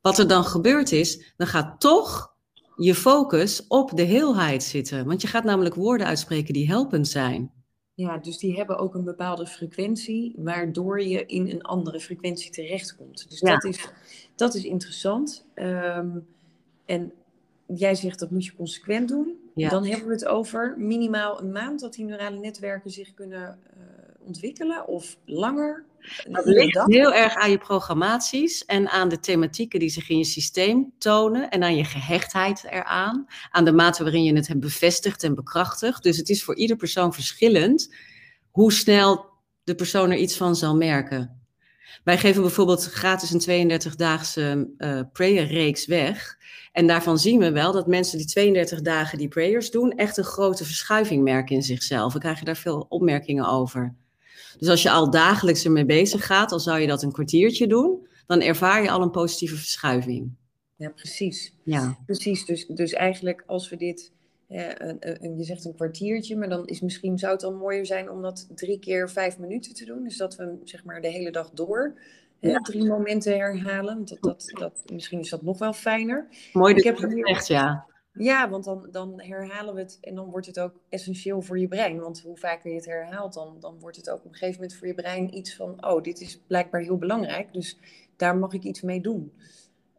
Wat 0.00 0.18
er 0.18 0.28
dan 0.28 0.44
gebeurt 0.44 0.92
is, 0.92 1.32
dan 1.36 1.46
gaat 1.46 1.80
toch 1.80 2.34
je 2.76 2.94
focus 2.94 3.66
op 3.68 3.96
de 3.96 4.02
heelheid 4.02 4.62
zitten. 4.62 5.06
Want 5.06 5.22
je 5.22 5.28
gaat 5.28 5.44
namelijk 5.44 5.74
woorden 5.74 6.06
uitspreken 6.06 6.54
die 6.54 6.66
helpend 6.66 7.08
zijn. 7.08 7.50
Ja, 7.94 8.18
dus 8.18 8.38
die 8.38 8.56
hebben 8.56 8.78
ook 8.78 8.94
een 8.94 9.04
bepaalde 9.04 9.46
frequentie, 9.46 10.34
waardoor 10.36 11.02
je 11.02 11.26
in 11.26 11.50
een 11.50 11.62
andere 11.62 12.00
frequentie 12.00 12.50
terechtkomt. 12.50 13.30
Dus 13.30 13.40
Ja. 13.40 13.52
dat, 13.52 13.64
is, 13.64 13.88
dat 14.34 14.54
is 14.54 14.64
interessant. 14.64 15.46
Ehm, 15.54 16.18
en 16.84 17.12
jij 17.66 17.94
zegt 17.94 18.18
dat 18.18 18.30
moet 18.30 18.44
je 18.44 18.54
consequent 18.54 19.08
doen. 19.08 19.49
Ja. 19.54 19.68
Dan 19.68 19.86
hebben 19.86 20.06
we 20.06 20.12
het 20.12 20.26
over 20.26 20.74
minimaal 20.78 21.40
een 21.40 21.52
maand 21.52 21.80
dat 21.80 21.94
die 21.94 22.04
neurale 22.04 22.38
netwerken 22.38 22.90
zich 22.90 23.14
kunnen 23.14 23.58
eh, 23.74 23.80
ontwikkelen 24.26 24.86
of 24.86 25.16
langer. 25.24 25.84
Dat 26.28 26.44
ligt 26.44 26.74
dag? 26.74 26.86
heel 26.86 27.14
erg 27.14 27.34
aan 27.34 27.50
je 27.50 27.58
programmaties 27.58 28.64
en 28.64 28.88
aan 28.88 29.08
de 29.08 29.20
thematieken 29.20 29.80
die 29.80 29.88
zich 29.88 30.08
in 30.08 30.18
je 30.18 30.24
systeem 30.24 30.92
tonen 30.98 31.50
en 31.50 31.62
aan 31.62 31.76
je 31.76 31.84
gehechtheid 31.84 32.64
eraan, 32.70 33.26
aan 33.50 33.64
de 33.64 33.72
mate 33.72 34.02
waarin 34.02 34.24
je 34.24 34.34
het 34.34 34.48
hebt 34.48 34.60
bevestigd 34.60 35.22
en 35.22 35.34
bekrachtigd. 35.34 36.02
Dus 36.02 36.16
het 36.16 36.28
is 36.28 36.44
voor 36.44 36.56
ieder 36.56 36.76
persoon 36.76 37.14
verschillend 37.14 37.94
hoe 38.50 38.72
snel 38.72 39.26
de 39.64 39.74
persoon 39.74 40.10
er 40.10 40.18
iets 40.18 40.36
van 40.36 40.56
zal 40.56 40.76
merken. 40.76 41.39
Wij 42.04 42.18
geven 42.18 42.42
bijvoorbeeld 42.42 42.84
gratis 42.84 43.46
een 43.46 43.70
32-daagse 43.70 44.70
uh, 44.78 45.00
prayer-reeks 45.12 45.86
weg. 45.86 46.38
En 46.72 46.86
daarvan 46.86 47.18
zien 47.18 47.38
we 47.38 47.52
wel 47.52 47.72
dat 47.72 47.86
mensen 47.86 48.18
die 48.18 48.26
32 48.26 48.80
dagen 48.80 49.18
die 49.18 49.28
prayers 49.28 49.70
doen, 49.70 49.92
echt 49.92 50.16
een 50.16 50.24
grote 50.24 50.64
verschuiving 50.64 51.22
merken 51.22 51.56
in 51.56 51.62
zichzelf. 51.62 52.12
We 52.12 52.18
krijgen 52.18 52.44
daar 52.44 52.56
veel 52.56 52.86
opmerkingen 52.88 53.48
over. 53.48 53.94
Dus 54.58 54.68
als 54.68 54.82
je 54.82 54.90
al 54.90 55.10
dagelijks 55.10 55.64
ermee 55.64 55.84
bezig 55.84 56.26
gaat, 56.26 56.52
al 56.52 56.60
zou 56.60 56.78
je 56.78 56.86
dat 56.86 57.02
een 57.02 57.12
kwartiertje 57.12 57.66
doen, 57.66 58.06
dan 58.26 58.40
ervaar 58.40 58.82
je 58.82 58.90
al 58.90 59.02
een 59.02 59.10
positieve 59.10 59.56
verschuiving. 59.56 60.30
Ja, 60.76 60.88
precies. 60.88 61.54
Ja, 61.64 61.98
Precies, 62.06 62.44
dus, 62.44 62.66
dus 62.66 62.92
eigenlijk 62.92 63.42
als 63.46 63.68
we 63.68 63.76
dit, 63.76 64.12
eh, 64.50 64.88
een- 64.88 65.24
een- 65.24 65.36
je 65.36 65.44
zegt 65.44 65.64
een 65.64 65.74
kwartiertje, 65.74 66.36
maar 66.36 66.48
dan 66.48 66.66
is 66.66 66.80
misschien, 66.80 67.18
zou 67.18 67.32
het 67.32 67.40
dan 67.40 67.54
mooier 67.56 67.86
zijn 67.86 68.10
om 68.10 68.22
dat 68.22 68.48
drie 68.54 68.78
keer 68.78 69.10
vijf 69.10 69.38
minuten 69.38 69.74
te 69.74 69.84
doen. 69.84 70.02
Dus 70.04 70.16
dat 70.16 70.36
we 70.36 70.42
hem, 70.42 70.60
zeg 70.64 70.84
maar 70.84 71.00
de 71.00 71.08
hele 71.08 71.30
dag 71.30 71.50
door 71.50 71.94
Ja. 72.40 72.58
drie 72.58 72.84
momenten 72.86 73.36
herhalen. 73.38 74.04
Dat, 74.04 74.18
dat, 74.20 74.50
dat, 74.58 74.82
misschien 74.92 75.20
is 75.20 75.30
dat 75.30 75.42
nog 75.42 75.58
wel 75.58 75.72
fijner. 75.72 76.28
mooi 76.52 76.74
dat 76.74 76.84
heb 76.84 76.96
je 76.96 77.06
dat 77.06 77.26
zegt, 77.26 77.46
ja. 77.46 77.88
Ja, 78.12 78.48
want 78.50 78.64
dan, 78.64 78.88
dan 78.90 79.20
herhalen 79.22 79.74
we 79.74 79.80
het 79.80 79.98
en 80.00 80.14
dan 80.14 80.30
wordt 80.30 80.46
het 80.46 80.60
ook 80.60 80.72
essentieel 80.88 81.42
voor 81.42 81.58
je 81.58 81.68
brein. 81.68 82.00
Want 82.00 82.20
hoe 82.20 82.36
vaker 82.36 82.70
je 82.70 82.76
het 82.76 82.86
herhaalt, 82.86 83.34
dan, 83.34 83.56
dan 83.60 83.78
wordt 83.80 83.96
het 83.96 84.10
ook 84.10 84.18
op 84.18 84.24
een 84.24 84.32
gegeven 84.32 84.60
moment 84.60 84.74
voor 84.78 84.86
je 84.86 84.94
brein 84.94 85.36
iets 85.36 85.56
van, 85.56 85.86
oh, 85.86 86.02
dit 86.02 86.20
is 86.20 86.40
blijkbaar 86.46 86.80
heel 86.80 86.98
belangrijk, 86.98 87.52
dus 87.52 87.78
daar 88.16 88.36
mag 88.36 88.52
ik 88.52 88.62
iets 88.62 88.80
mee 88.82 89.00
doen. 89.00 89.32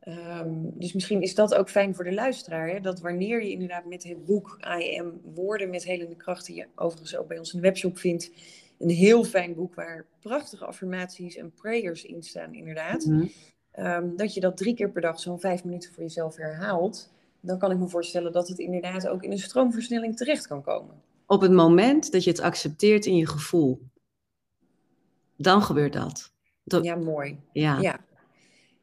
Ehm, 0.02 0.50
dus 0.62 0.94
misschien 0.94 1.22
is 1.22 1.36
dat 1.36 1.54
ook 1.56 1.70
fijn 1.70 1.96
voor 1.96 2.04
de 2.04 2.14
luisteraar, 2.14 2.70
hè? 2.70 2.80
dat 2.80 3.00
wanneer 3.00 3.44
je 3.44 3.52
inderdaad 3.52 3.86
met 3.86 4.04
het 4.04 4.26
boek 4.26 4.60
I 4.80 5.00
Am 5.00 5.22
Woorden 5.34 5.70
met 5.70 5.84
Helende 5.84 6.16
Kracht, 6.16 6.46
die 6.46 6.56
je 6.56 6.66
overigens 6.76 7.16
ook 7.16 7.28
bij 7.28 7.38
ons 7.38 7.54
in 7.54 7.62
de 7.62 7.66
webshop 7.68 7.98
vindt, 7.98 8.32
een 8.80 8.90
heel 8.90 9.24
fijn 9.24 9.54
boek 9.56 9.76
waar 9.76 10.06
prachtige 10.20 10.66
affirmaties 10.66 11.36
en 11.36 11.52
prayers 11.52 12.04
in 12.06 12.24
staan 12.24 12.54
inderdaad. 12.54 13.06
Mhm. 13.06 13.26
Ehm, 13.72 14.16
dat 14.16 14.34
je 14.34 14.40
dat 14.40 14.58
drie 14.58 14.74
keer 14.76 14.90
per 14.90 15.02
dag 15.02 15.20
zo'n 15.20 15.40
vijf 15.40 15.64
minuten 15.64 15.94
voor 15.94 16.04
jezelf 16.04 16.36
herhaalt, 16.36 17.12
dan 17.40 17.60
kan 17.60 17.72
ik 17.72 17.78
me 17.78 17.88
voorstellen 17.88 18.32
dat 18.32 18.48
het 18.48 18.60
inderdaad 18.60 19.08
ook 19.08 19.24
in 19.24 19.32
een 19.32 19.40
stroomversnelling 19.40 20.18
terecht 20.18 20.48
kan 20.48 20.62
komen. 20.62 21.02
Op 21.26 21.42
het 21.42 21.52
moment 21.52 22.12
dat 22.12 22.24
je 22.24 22.30
het 22.30 22.40
accepteert 22.40 23.06
in 23.06 23.16
je 23.16 23.28
gevoel, 23.28 23.80
dan 25.36 25.62
gebeurt 25.62 25.94
dat. 25.94 26.32
Dat- 26.64 26.84
Ja, 26.84 26.96
mooi. 26.96 27.40
ja. 27.54 27.80
Ja. 27.80 28.00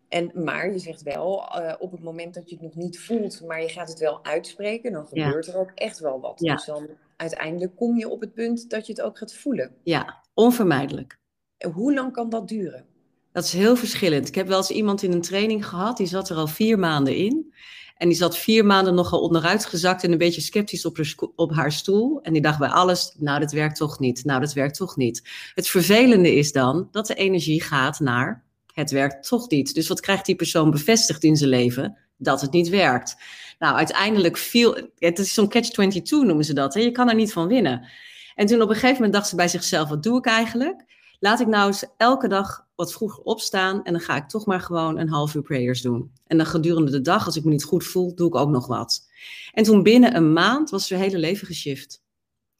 En, 0.09 0.31
maar 0.35 0.73
je 0.73 0.79
zegt 0.79 1.03
wel, 1.03 1.49
eh, 1.49 1.75
op 1.79 1.91
het 1.93 2.03
moment 2.03 2.35
dat 2.35 2.49
je 2.51 2.55
het 2.55 2.65
nog 2.65 2.75
niet 2.75 3.01
voelt, 3.01 3.41
maar 3.47 3.63
je 3.63 3.69
gaat 3.69 3.89
het 3.89 3.99
wel 3.99 4.25
uitspreken, 4.25 4.93
dan 4.93 5.07
Ja. 5.13 5.25
gebeurt 5.27 5.47
er 5.47 5.57
ook 5.57 5.71
echt 5.75 5.99
wel 5.99 6.21
wat. 6.21 6.41
Ja. 6.41 6.55
Dus 6.55 6.65
dan 6.65 6.89
uiteindelijk 7.17 7.77
kom 7.77 7.99
je 7.99 8.09
op 8.09 8.21
het 8.21 8.35
punt 8.35 8.71
dat 8.71 8.87
je 8.87 8.93
het 8.93 9.03
ook 9.03 9.19
gaat 9.19 9.35
voelen. 9.35 9.75
ja, 9.83 10.23
onvermijdelijk. 10.35 11.19
En 11.59 11.71
hoe 11.71 11.95
lang 11.95 12.13
kan 12.13 12.29
dat 12.29 12.49
duren? 12.49 12.85
Dat 13.33 13.45
is 13.45 13.53
heel 13.53 13.77
verschillend. 13.77 14.29
Ik 14.29 14.35
heb 14.35 14.47
wel 14.47 14.57
eens 14.57 14.71
iemand 14.71 15.03
in 15.03 15.13
een 15.13 15.21
training 15.21 15.67
gehad, 15.67 15.97
die 15.97 16.07
zat 16.07 16.29
er 16.29 16.37
al 16.37 16.47
vier 16.47 16.79
maanden 16.79 17.17
in. 17.17 17.55
En 17.97 18.09
die 18.09 18.17
zat 18.17 18.37
vier 18.39 18.67
maanden 18.67 18.95
nogal 18.95 19.21
onderuit 19.21 19.65
gezakt 19.67 20.05
en 20.05 20.13
een 20.13 20.19
beetje 20.19 20.41
sceptisch 20.41 20.85
op 20.85 20.97
haar, 20.97 21.15
op 21.37 21.53
haar 21.55 21.73
stoel. 21.73 22.21
En 22.23 22.33
die 22.33 22.43
dacht 22.43 22.59
bij 22.59 22.69
alles, 22.69 23.15
nou 23.19 23.41
dat 23.41 23.53
werkt 23.53 23.77
toch 23.77 23.99
niet, 23.99 24.25
nou 24.25 24.41
dat 24.41 24.53
werkt 24.53 24.77
toch 24.77 24.97
niet. 24.97 25.23
Het 25.55 25.69
vervelende 25.69 26.35
is 26.35 26.53
dan 26.53 26.89
dat 26.91 27.07
de 27.07 27.15
energie 27.15 27.63
gaat 27.63 28.01
naar, 28.01 28.45
het 28.79 28.91
werkt 28.91 29.29
toch 29.29 29.49
niet. 29.51 29.75
Dus 29.75 29.89
wat 29.89 30.01
krijgt 30.01 30.27
die 30.27 30.37
persoon 30.37 30.71
bevestigd 30.71 31.25
in 31.25 31.37
zijn 31.37 31.51
leven? 31.51 31.99
Dat 32.17 32.41
het 32.41 32.53
niet 32.53 32.69
werkt. 32.69 33.17
Nou, 33.59 33.77
uiteindelijk 33.77 34.37
viel, 34.37 34.91
het 34.99 35.19
is 35.19 35.35
zo'n 35.35 35.49
catch-22 35.49 36.09
noemen 36.09 36.45
ze 36.45 36.55
dat, 36.55 36.75
hè? 36.75 36.81
je 36.81 36.91
kan 36.91 37.09
er 37.09 37.15
niet 37.15 37.33
van 37.33 37.47
winnen. 37.47 37.89
En 38.35 38.47
toen 38.47 38.63
op 38.63 38.69
een 38.69 38.75
gegeven 38.75 38.95
moment 38.95 39.13
dacht 39.13 39.29
ze 39.29 39.37
bij 39.37 39.49
zichzelf, 39.49 39.89
wat 39.89 40.03
doe 40.03 40.19
ik 40.19 40.27
eigenlijk? 40.27 40.85
Laat 41.19 41.41
ik 41.41 41.47
nou 41.47 41.67
eens 41.67 41.85
elke 41.97 42.29
dag 42.29 42.67
wat 42.75 42.93
vroeger 42.93 43.23
opstaan 43.23 43.85
en 43.85 43.93
dan 43.93 44.01
ga 44.01 44.17
ik 44.17 44.29
toch 44.29 44.47
maar 44.47 44.61
gewoon 44.61 44.99
een 44.99 45.09
half 45.09 45.35
uur 45.35 45.43
prayers 45.43 45.83
doen. 45.83 46.13
En 46.27 46.37
dan 46.37 46.47
gedurende 46.47 46.91
de 46.91 47.01
dag, 47.01 47.27
als 47.27 47.37
ik 47.37 47.45
me 47.45 47.51
niet 47.51 47.65
goed 47.65 47.85
voel, 47.85 48.15
doe 48.15 48.29
ik 48.29 48.35
ook 48.35 48.51
nog 48.51 48.67
wat. 48.67 49.09
En 49.53 49.65
toen 49.65 49.83
binnen 49.83 50.17
een 50.17 50.33
maand 50.33 50.71
was 50.71 50.91
haar 50.91 50.99
hele 50.99 51.19
leven 51.19 51.47
geshift. 51.47 52.03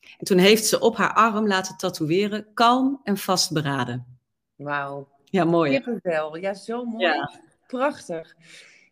En 0.01 0.27
toen 0.27 0.39
heeft 0.39 0.67
ze 0.67 0.81
op 0.81 0.97
haar 0.97 1.15
arm 1.15 1.47
laten 1.47 1.77
tatoeëren, 1.77 2.47
kalm 2.55 3.01
en 3.03 3.17
vastberaden. 3.17 4.19
Wauw. 4.57 5.18
Ja, 5.31 5.45
mooi. 5.45 5.71
Kippenvel. 5.71 6.37
Ja, 6.37 6.55
zo 6.55 6.85
mooi. 6.85 7.05
Ja. 7.05 7.41
Prachtig. 7.67 8.37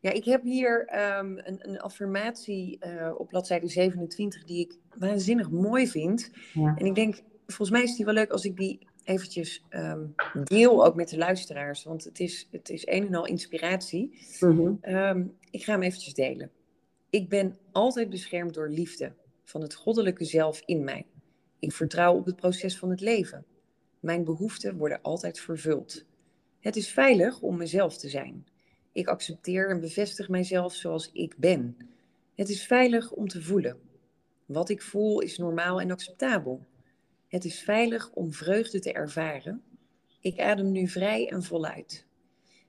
Ja, 0.00 0.10
ik 0.10 0.24
heb 0.24 0.42
hier 0.42 0.86
ehm, 0.86 1.38
een, 1.38 1.68
een, 1.68 1.80
affirmatie 1.80 2.78
uh, 2.86 3.12
op 3.18 3.28
bladzijde 3.28 3.68
27 3.68 4.44
die 4.44 4.60
ik 4.60 4.78
waanzinnig 4.98 5.50
mooi 5.50 5.88
vind. 5.88 6.30
Ja. 6.52 6.74
En 6.76 6.86
ik 6.86 6.94
denk, 6.94 7.22
volgens 7.46 7.70
mij 7.70 7.82
is 7.82 7.96
die 7.96 8.04
wel 8.04 8.14
leuk 8.14 8.30
als 8.30 8.44
ik 8.44 8.56
die 8.56 8.86
eventjes 9.04 9.64
um, 9.70 10.14
deel 10.44 10.84
ook 10.86 10.94
met 10.94 11.08
de 11.08 11.18
luisteraars. 11.18 11.84
Want 11.84 12.04
het 12.04 12.20
is, 12.20 12.48
het 12.50 12.70
is 12.70 12.86
een 12.86 13.06
en 13.06 13.14
al 13.14 13.26
inspiratie. 13.26 14.18
Mm 14.40 14.78
ik 15.50 15.64
ga 15.64 15.72
hem 15.72 15.82
eventjes 15.82 16.14
delen. 16.14 16.50
Ik 17.10 17.28
ben 17.28 17.56
altijd 17.72 18.10
beschermd 18.10 18.54
door 18.54 18.68
liefde 18.68 19.12
van 19.44 19.60
het 19.60 19.74
goddelijke 19.74 20.24
zelf 20.24 20.62
in 20.64 20.84
mij. 20.84 21.06
Ik 21.58 21.72
vertrouw 21.72 22.16
op 22.16 22.26
het 22.26 22.36
proces 22.36 22.78
van 22.78 22.90
het 22.90 23.00
leven. 23.00 23.44
Mijn 24.00 24.24
behoeften 24.24 24.76
worden 24.76 25.02
altijd 25.02 25.40
vervuld. 25.40 26.04
Het 26.66 26.76
is 26.76 26.90
veilig 26.90 27.40
om 27.40 27.56
mezelf 27.56 27.96
te 27.98 28.08
zijn. 28.08 28.46
Ik 28.92 29.08
accepteer 29.08 29.70
en 29.70 29.80
bevestig 29.80 30.28
mijzelf 30.28 30.74
zoals 30.74 31.10
ik 31.12 31.36
ben. 31.36 31.76
Het 32.34 32.48
is 32.48 32.66
veilig 32.66 33.12
om 33.12 33.28
te 33.28 33.42
voelen. 33.42 33.78
Wat 34.46 34.68
ik 34.68 34.82
voel 34.82 35.20
is 35.20 35.38
normaal 35.38 35.80
en 35.80 35.90
acceptabel. 35.90 36.66
Het 37.28 37.44
is 37.44 37.60
veilig 37.60 38.10
om 38.12 38.32
vreugde 38.32 38.78
te 38.78 38.92
ervaren. 38.92 39.62
Ik 40.20 40.40
adem 40.40 40.72
nu 40.72 40.88
vrij 40.88 41.28
en 41.28 41.42
voluit. 41.42 42.06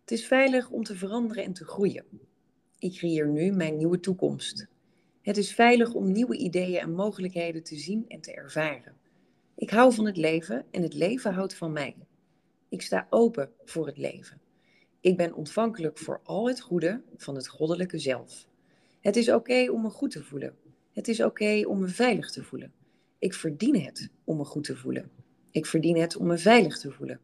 Het 0.02 0.12
is 0.12 0.26
veilig 0.26 0.70
om 0.70 0.84
te 0.84 0.96
veranderen 0.96 1.44
en 1.44 1.54
te 1.54 1.66
groeien. 1.66 2.06
Ik 2.80 2.94
creëer 2.94 3.28
nu 3.28 3.52
mijn 3.52 3.78
nieuwe 3.78 4.00
toekomst. 4.00 4.68
Het 5.22 5.38
is 5.38 5.54
veilig 5.54 5.94
om 5.94 6.12
nieuwe 6.12 6.38
ideeën 6.38 6.80
en 6.80 6.94
mogelijkheden 6.94 7.64
te 7.64 7.76
zien 7.76 8.06
en 8.08 8.22
te 8.22 8.34
ervaren. 8.34 8.98
Ik 9.56 9.70
hou 9.70 9.94
van 9.94 10.06
het 10.06 10.18
leven 10.18 10.66
en 10.72 10.82
het 10.82 10.94
leven 10.94 11.34
houdt 11.34 11.56
van 11.56 11.72
mij. 11.72 11.96
Ik 12.70 12.82
sta 12.82 13.08
open 13.10 13.52
voor 13.66 13.86
het 13.86 13.98
leven. 13.98 14.42
Ik 15.00 15.18
ben 15.18 15.34
ontvankelijk 15.34 15.98
voor 15.98 16.22
al 16.24 16.48
het 16.48 16.62
goede 16.62 17.02
van 17.18 17.36
het 17.36 17.48
goddelijke 17.48 18.00
zelf. 18.00 18.48
Het 19.02 19.16
is 19.16 19.30
oké 19.32 19.72
om 19.72 19.82
me 19.82 19.90
goed 19.90 20.12
te 20.12 20.24
voelen. 20.24 20.56
Het 20.92 21.08
is 21.08 21.22
oké 21.22 21.64
om 21.68 21.80
me 21.80 21.88
veilig 21.88 22.32
te 22.32 22.44
voelen. 22.44 22.74
Ik 23.20 23.34
verdien 23.34 23.82
het 23.82 24.10
om 24.24 24.38
me 24.38 24.46
goed 24.46 24.64
te 24.64 24.76
voelen. 24.76 25.12
Ik 25.52 25.66
verdien 25.66 25.98
het 25.98 26.16
om 26.16 26.28
me 26.28 26.38
veilig 26.38 26.80
te 26.80 26.92
voelen. 26.92 27.20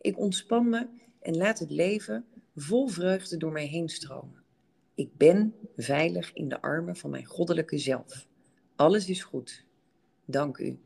Ik 0.00 0.18
ontspan 0.18 0.68
me 0.68 0.86
en 1.20 1.36
laat 1.36 1.58
het 1.58 1.70
leven 1.70 2.24
vol 2.56 2.88
vreugde 2.88 3.36
door 3.36 3.52
mij 3.52 3.66
heen 3.66 3.88
stromen. 3.88 4.42
Ik 4.94 5.16
ben 5.16 5.54
veilig 5.76 6.32
in 6.32 6.48
de 6.48 6.60
armen 6.60 6.96
van 6.96 7.10
mijn 7.10 7.24
goddelijke 7.24 7.78
zelf. 7.78 8.26
Alles 8.76 9.08
is 9.08 9.22
goed. 9.22 9.64
Dank 10.24 10.58
u. 10.58 10.78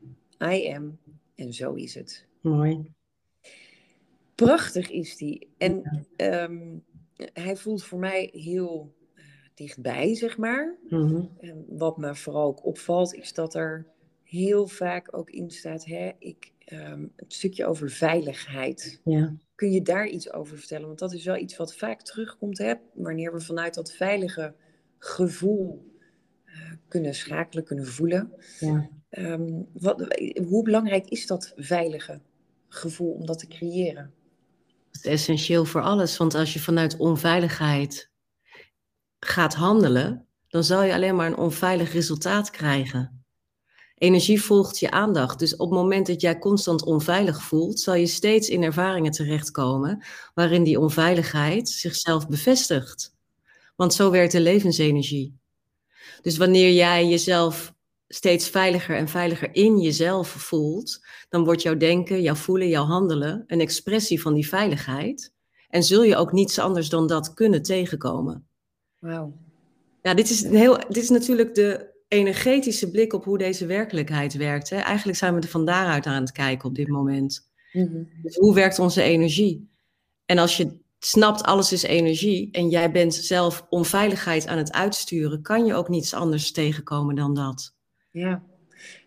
I 0.43 0.73
am 0.75 0.99
en 1.35 1.53
zo 1.53 1.75
is 1.75 1.95
het. 1.95 2.27
Mooi. 2.41 2.93
Prachtig 4.35 4.91
is 4.91 5.17
die. 5.17 5.49
En 5.59 6.07
ehm, 6.17 6.79
hij 7.17 7.57
voelt 7.57 7.85
voor 7.85 7.99
mij 7.99 8.31
heel 8.33 8.95
uh, 9.15 9.25
dichtbij, 9.55 10.15
zeg 10.15 10.39
maar. 10.39 10.77
Mm 10.89 11.31
wat 11.69 11.99
me 11.99 12.15
vooral 12.15 12.47
ook 12.47 12.65
opvalt, 12.65 13.15
is 13.15 13.33
dat 13.33 13.55
er 13.55 13.87
heel 14.23 14.67
vaak 14.67 15.17
ook 15.17 15.31
in 15.31 15.51
staat, 15.51 15.85
hè, 15.85 16.11
ik, 16.19 16.53
um, 16.73 17.13
het 17.17 17.33
stukje 17.33 17.67
over 17.67 17.91
veiligheid. 17.91 19.01
Ja. 19.05 19.35
Kun 19.55 19.71
je 19.71 19.83
daar 19.83 20.07
iets 20.07 20.33
over 20.33 20.59
vertellen? 20.59 20.87
Want 20.87 20.99
dat 20.99 21.13
is 21.13 21.25
wel 21.25 21.37
iets 21.37 21.57
wat 21.57 21.75
vaak 21.75 22.03
terugkomt, 22.03 22.59
hè, 22.59 22.75
wanneer 22.93 23.33
we 23.33 23.41
vanuit 23.41 23.75
dat 23.75 23.93
veilige 23.93 24.55
gevoel 24.99 25.91
uh, 26.47 26.55
kunnen 26.89 27.15
schakelen, 27.15 27.65
kunnen 27.65 27.87
voelen. 27.87 28.33
Ja. 28.61 28.89
Um, 29.11 29.67
wat, 29.73 30.15
hoe 30.49 30.63
belangrijk 30.63 31.09
is 31.09 31.27
dat 31.27 31.53
veilige 31.57 32.21
gevoel 32.69 33.13
om 33.13 33.27
dat 33.27 33.39
te 33.39 33.47
creëren? 33.47 34.13
Is 34.93 35.05
essentieel 35.05 35.65
voor 35.65 35.83
alles, 35.83 36.17
want 36.17 36.35
als 36.35 36.53
je 36.53 36.61
vanuit 36.61 36.97
onveiligheid 36.97 38.11
gaat 39.21 39.55
handelen, 39.55 40.27
dan 40.49 40.65
zal 40.65 40.83
je 40.83 40.95
alleen 40.95 41.17
maar 41.17 41.27
een 41.27 41.37
onveilig 41.37 41.93
resultaat 41.93 42.51
krijgen. 42.51 43.25
Energie 44.03 44.43
volgt 44.43 44.79
je 44.79 44.91
aandacht. 44.91 45.39
Dus 45.39 45.57
op 45.57 45.71
het 45.71 45.79
moment 45.79 46.07
dat 46.07 46.21
jij 46.21 46.39
constant 46.39 46.85
onveilig 46.85 47.43
voelt, 47.43 47.81
zal 47.81 47.95
je 47.95 48.07
steeds 48.07 48.49
in 48.49 48.63
ervaringen 48.63 49.13
terechtkomen 49.13 50.05
waarin 50.35 50.65
die 50.65 50.81
onveiligheid 50.81 51.69
zichzelf 51.69 52.29
bevestigt. 52.29 53.15
Want 53.77 53.95
zo 53.95 54.11
werkt 54.11 54.33
de 54.33 54.41
levensenergie. 54.41 55.39
Dus 56.23 56.37
wanneer 56.37 56.73
jij 56.73 57.09
jezelf 57.09 57.75
steeds 58.15 58.49
veiliger 58.49 58.97
en 58.97 59.09
veiliger 59.09 59.55
in 59.55 59.79
jezelf 59.79 60.29
voelt, 60.29 61.07
dan 61.29 61.45
wordt 61.45 61.63
jouw 61.63 61.77
denken, 61.77 62.23
jouw 62.23 62.35
voelen, 62.35 62.69
jouw 62.69 62.85
handelen 62.85 63.45
een 63.47 63.61
expressie 63.61 64.21
van 64.21 64.35
die 64.35 64.49
veiligheid. 64.49 65.33
En 65.69 65.83
zul 65.83 66.03
je 66.03 66.17
ook 66.17 66.33
niets 66.33 66.59
anders 66.59 66.89
dan 66.89 67.07
dat 67.07 67.35
kunnen 67.35 67.63
tegenkomen. 67.63 68.47
Wauw. 68.99 69.33
Ja, 70.03 70.15
dit 70.15 70.31
is, 70.31 70.45
heel, 70.45 70.79
dit 70.89 71.03
is 71.03 71.09
natuurlijk 71.09 71.55
de 71.55 71.91
energetische 72.09 72.91
blik 72.91 73.13
op 73.13 73.25
hoe 73.25 73.39
deze 73.39 73.67
werkelijkheid 73.67 74.35
werkt. 74.35 74.71
Hè? 74.71 74.77
Eigenlijk 74.77 75.19
zijn 75.19 75.35
we 75.35 75.41
er 75.41 75.49
van 75.49 75.65
daaruit 75.65 76.07
aan 76.07 76.23
het 76.23 76.33
kijken 76.33 76.69
op 76.69 76.75
dit 76.75 76.89
moment. 76.89 77.51
Mhm. 77.73 78.05
Dus 78.23 78.37
hoe 78.37 78.55
werkt 78.55 78.79
onze 78.79 79.03
energie? 79.03 79.71
En 80.25 80.39
als 80.39 80.57
je 80.57 80.79
snapt, 80.99 81.43
alles 81.43 81.73
is 81.73 81.83
energie 81.83 82.49
en 82.51 82.69
jij 82.69 82.91
bent 82.91 83.15
zelf 83.15 83.67
onveiligheid 83.69 84.47
aan 84.47 84.59
het 84.59 84.73
uitsturen, 84.73 85.43
kan 85.43 85.65
je 85.65 85.75
ook 85.75 85.89
niets 85.89 86.15
anders 86.15 86.53
tegenkomen 86.53 87.15
dan 87.15 87.35
dat. 87.35 87.75
Ja, 88.13 88.43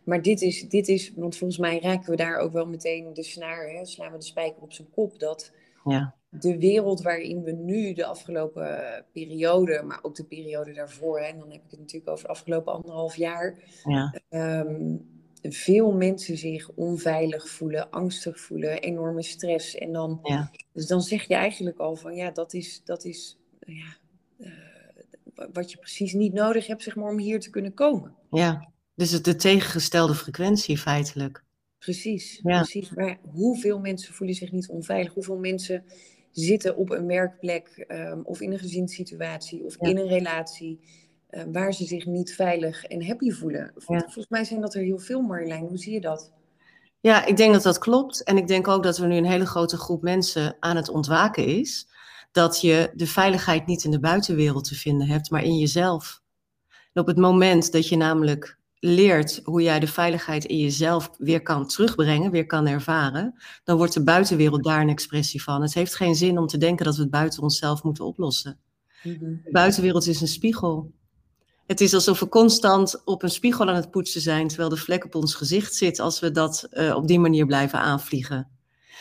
maar 0.03 0.21
dit 0.21 0.41
is, 0.41 0.69
dit 0.69 0.87
is 0.87 1.13
want 1.15 1.37
volgens 1.37 1.59
mij 1.59 1.79
raken 1.79 2.09
we 2.09 2.15
daar 2.15 2.37
ook 2.37 2.51
wel 2.51 2.67
meteen 2.67 3.13
de 3.13 3.23
snaar, 3.23 3.69
hè? 3.69 3.85
slaan 3.85 4.11
we 4.11 4.17
de 4.17 4.25
spijker 4.25 4.61
op 4.61 4.73
zijn 4.73 4.89
kop, 4.89 5.19
dat 5.19 5.51
ja 5.83 6.15
de 6.39 6.57
wereld 6.57 7.01
waarin 7.01 7.43
we 7.43 7.51
nu 7.51 7.93
de 7.93 8.05
afgelopen 8.05 9.05
periode, 9.11 9.81
maar 9.83 9.99
ook 10.01 10.15
de 10.15 10.25
periode 10.25 10.73
daarvoor, 10.73 11.19
hè, 11.19 11.25
en 11.25 11.39
dan 11.39 11.51
heb 11.51 11.63
ik 11.63 11.71
het 11.71 11.79
natuurlijk 11.79 12.11
over 12.11 12.25
de 12.25 12.31
afgelopen 12.31 12.73
anderhalf 12.73 13.15
jaar, 13.15 13.57
ja. 13.83 14.21
Ehm, 14.29 14.95
veel 15.41 15.91
mensen 15.91 16.37
zich 16.37 16.69
onveilig 16.75 17.49
voelen, 17.49 17.89
angstig 17.89 18.39
voelen, 18.39 18.79
enorme 18.79 19.23
stress. 19.23 19.75
En 19.75 19.91
dan, 19.91 20.19
ja. 20.23 20.51
dus 20.73 20.87
dan 20.87 21.01
zeg 21.01 21.27
je 21.27 21.35
eigenlijk 21.35 21.77
al 21.77 21.95
van 21.95 22.15
ja, 22.15 22.31
dat 22.31 22.53
is, 22.53 22.81
dat 22.83 23.05
is 23.05 23.37
ja, 23.59 23.97
uh, 24.37 25.45
wat 25.53 25.71
je 25.71 25.77
precies 25.77 26.13
niet 26.13 26.33
nodig 26.33 26.67
hebt 26.67 26.83
zeg 26.83 26.95
maar, 26.95 27.11
om 27.11 27.17
hier 27.17 27.39
te 27.39 27.49
kunnen 27.49 27.73
komen. 27.73 28.15
Ja, 28.31 28.71
dus 28.95 29.12
het 29.12 29.23
de 29.23 29.36
tegengestelde 29.36 30.15
frequentie 30.15 30.77
feitelijk. 30.77 31.43
Precies, 31.79 32.39
ja. 32.43 32.58
precies. 32.58 32.89
Maar 32.89 33.19
hoeveel 33.21 33.79
mensen 33.79 34.13
voelen 34.13 34.36
zich 34.36 34.51
niet 34.51 34.69
onveilig? 34.69 35.13
Hoeveel 35.13 35.38
mensen 35.38 35.84
zitten 36.31 36.77
op 36.77 36.89
een 36.89 37.05
werkplek 37.05 37.86
um, 37.88 38.21
of 38.23 38.41
in 38.41 38.51
een 38.51 38.60
gezinssituatie 38.60 39.63
of 39.63 39.77
in 39.77 39.97
een 39.97 40.08
relatie 40.08 40.79
uh, 41.29 41.43
waar 41.51 41.73
ze 41.73 41.86
zich 41.86 42.05
niet 42.05 42.36
veilig 42.36 42.84
en 42.84 43.05
happy 43.05 43.31
voelen. 43.31 43.71
Volgens 43.75 44.27
mij 44.27 44.43
zijn 44.43 44.62
dat 44.62 44.73
er 44.73 44.81
heel 44.81 44.99
veel, 44.99 45.21
Marjolein. 45.21 45.65
Hoe 45.65 45.77
zie 45.77 45.93
je 45.93 46.01
dat? 46.01 46.31
Ja, 46.99 47.25
ik 47.25 47.38
denk 47.38 47.53
dat 47.53 47.63
dat 47.63 47.77
klopt. 47.77 48.23
En 48.23 48.38
ik 48.38 48.47
denk 48.47 48.67
ook 48.67 48.84
dat 48.84 48.97
er 48.97 49.08
nu 49.08 49.15
een 49.15 49.25
hele 49.25 49.45
grote 49.45 49.77
groep 49.77 50.01
mensen 50.01 50.58
aan 50.60 50.75
het 50.75 50.89
ontwaken 50.89 51.45
is. 51.45 51.88
Dat 52.31 52.62
je 52.62 52.91
de 52.93 53.08
veiligheid 53.08 53.65
niet 53.65 53.84
in 53.84 53.91
de 53.91 53.99
buitenwereld 53.99 54.67
te 54.67 54.75
vinden 54.75 55.08
hebt, 55.08 55.29
maar 55.29 55.43
in 55.43 55.58
jezelf. 55.58 56.21
En 56.93 57.01
op 57.01 57.08
het 57.08 57.17
moment 57.17 57.71
dat 57.71 57.88
je 57.88 57.95
namelijk 57.95 58.58
leert 58.85 59.41
hoe 59.43 59.61
jij 59.61 59.79
de 59.79 59.87
veiligheid 59.87 60.45
in 60.45 60.57
jezelf 60.57 61.09
weer 61.17 61.41
kan 61.41 61.67
terugbrengen, 61.67 62.31
weer 62.31 62.45
kan 62.45 62.67
ervaren, 62.67 63.35
dan 63.63 63.77
wordt 63.77 63.93
de 63.93 64.03
buitenwereld 64.03 64.63
daar 64.63 64.81
een 64.81 64.89
expressie 64.89 65.43
van. 65.43 65.61
Het 65.61 65.73
heeft 65.73 65.95
geen 65.95 66.15
zin 66.15 66.37
om 66.37 66.47
te 66.47 66.57
denken 66.57 66.85
dat 66.85 66.95
we 66.95 67.01
het 67.01 67.11
buiten 67.11 67.41
onszelf 67.41 67.83
moeten 67.83 68.05
oplossen. 68.05 68.57
Mhm. 69.03 69.19
De 69.19 69.51
buitenwereld 69.51 70.07
is 70.07 70.21
een 70.21 70.27
spiegel. 70.27 70.91
Het 71.65 71.81
is 71.81 71.93
alsof 71.93 72.19
we 72.19 72.29
constant 72.29 73.01
op 73.05 73.23
een 73.23 73.29
spiegel 73.29 73.67
aan 73.67 73.75
het 73.75 73.91
poetsen 73.91 74.21
zijn, 74.21 74.47
terwijl 74.47 74.69
de 74.69 74.77
vlek 74.77 75.05
op 75.05 75.15
ons 75.15 75.35
gezicht 75.35 75.75
zit, 75.75 75.99
als 75.99 76.19
we 76.19 76.31
dat 76.31 76.67
uh, 76.71 76.95
op 76.95 77.07
die 77.07 77.19
manier 77.19 77.45
blijven 77.45 77.79
aanvliegen. 77.79 78.47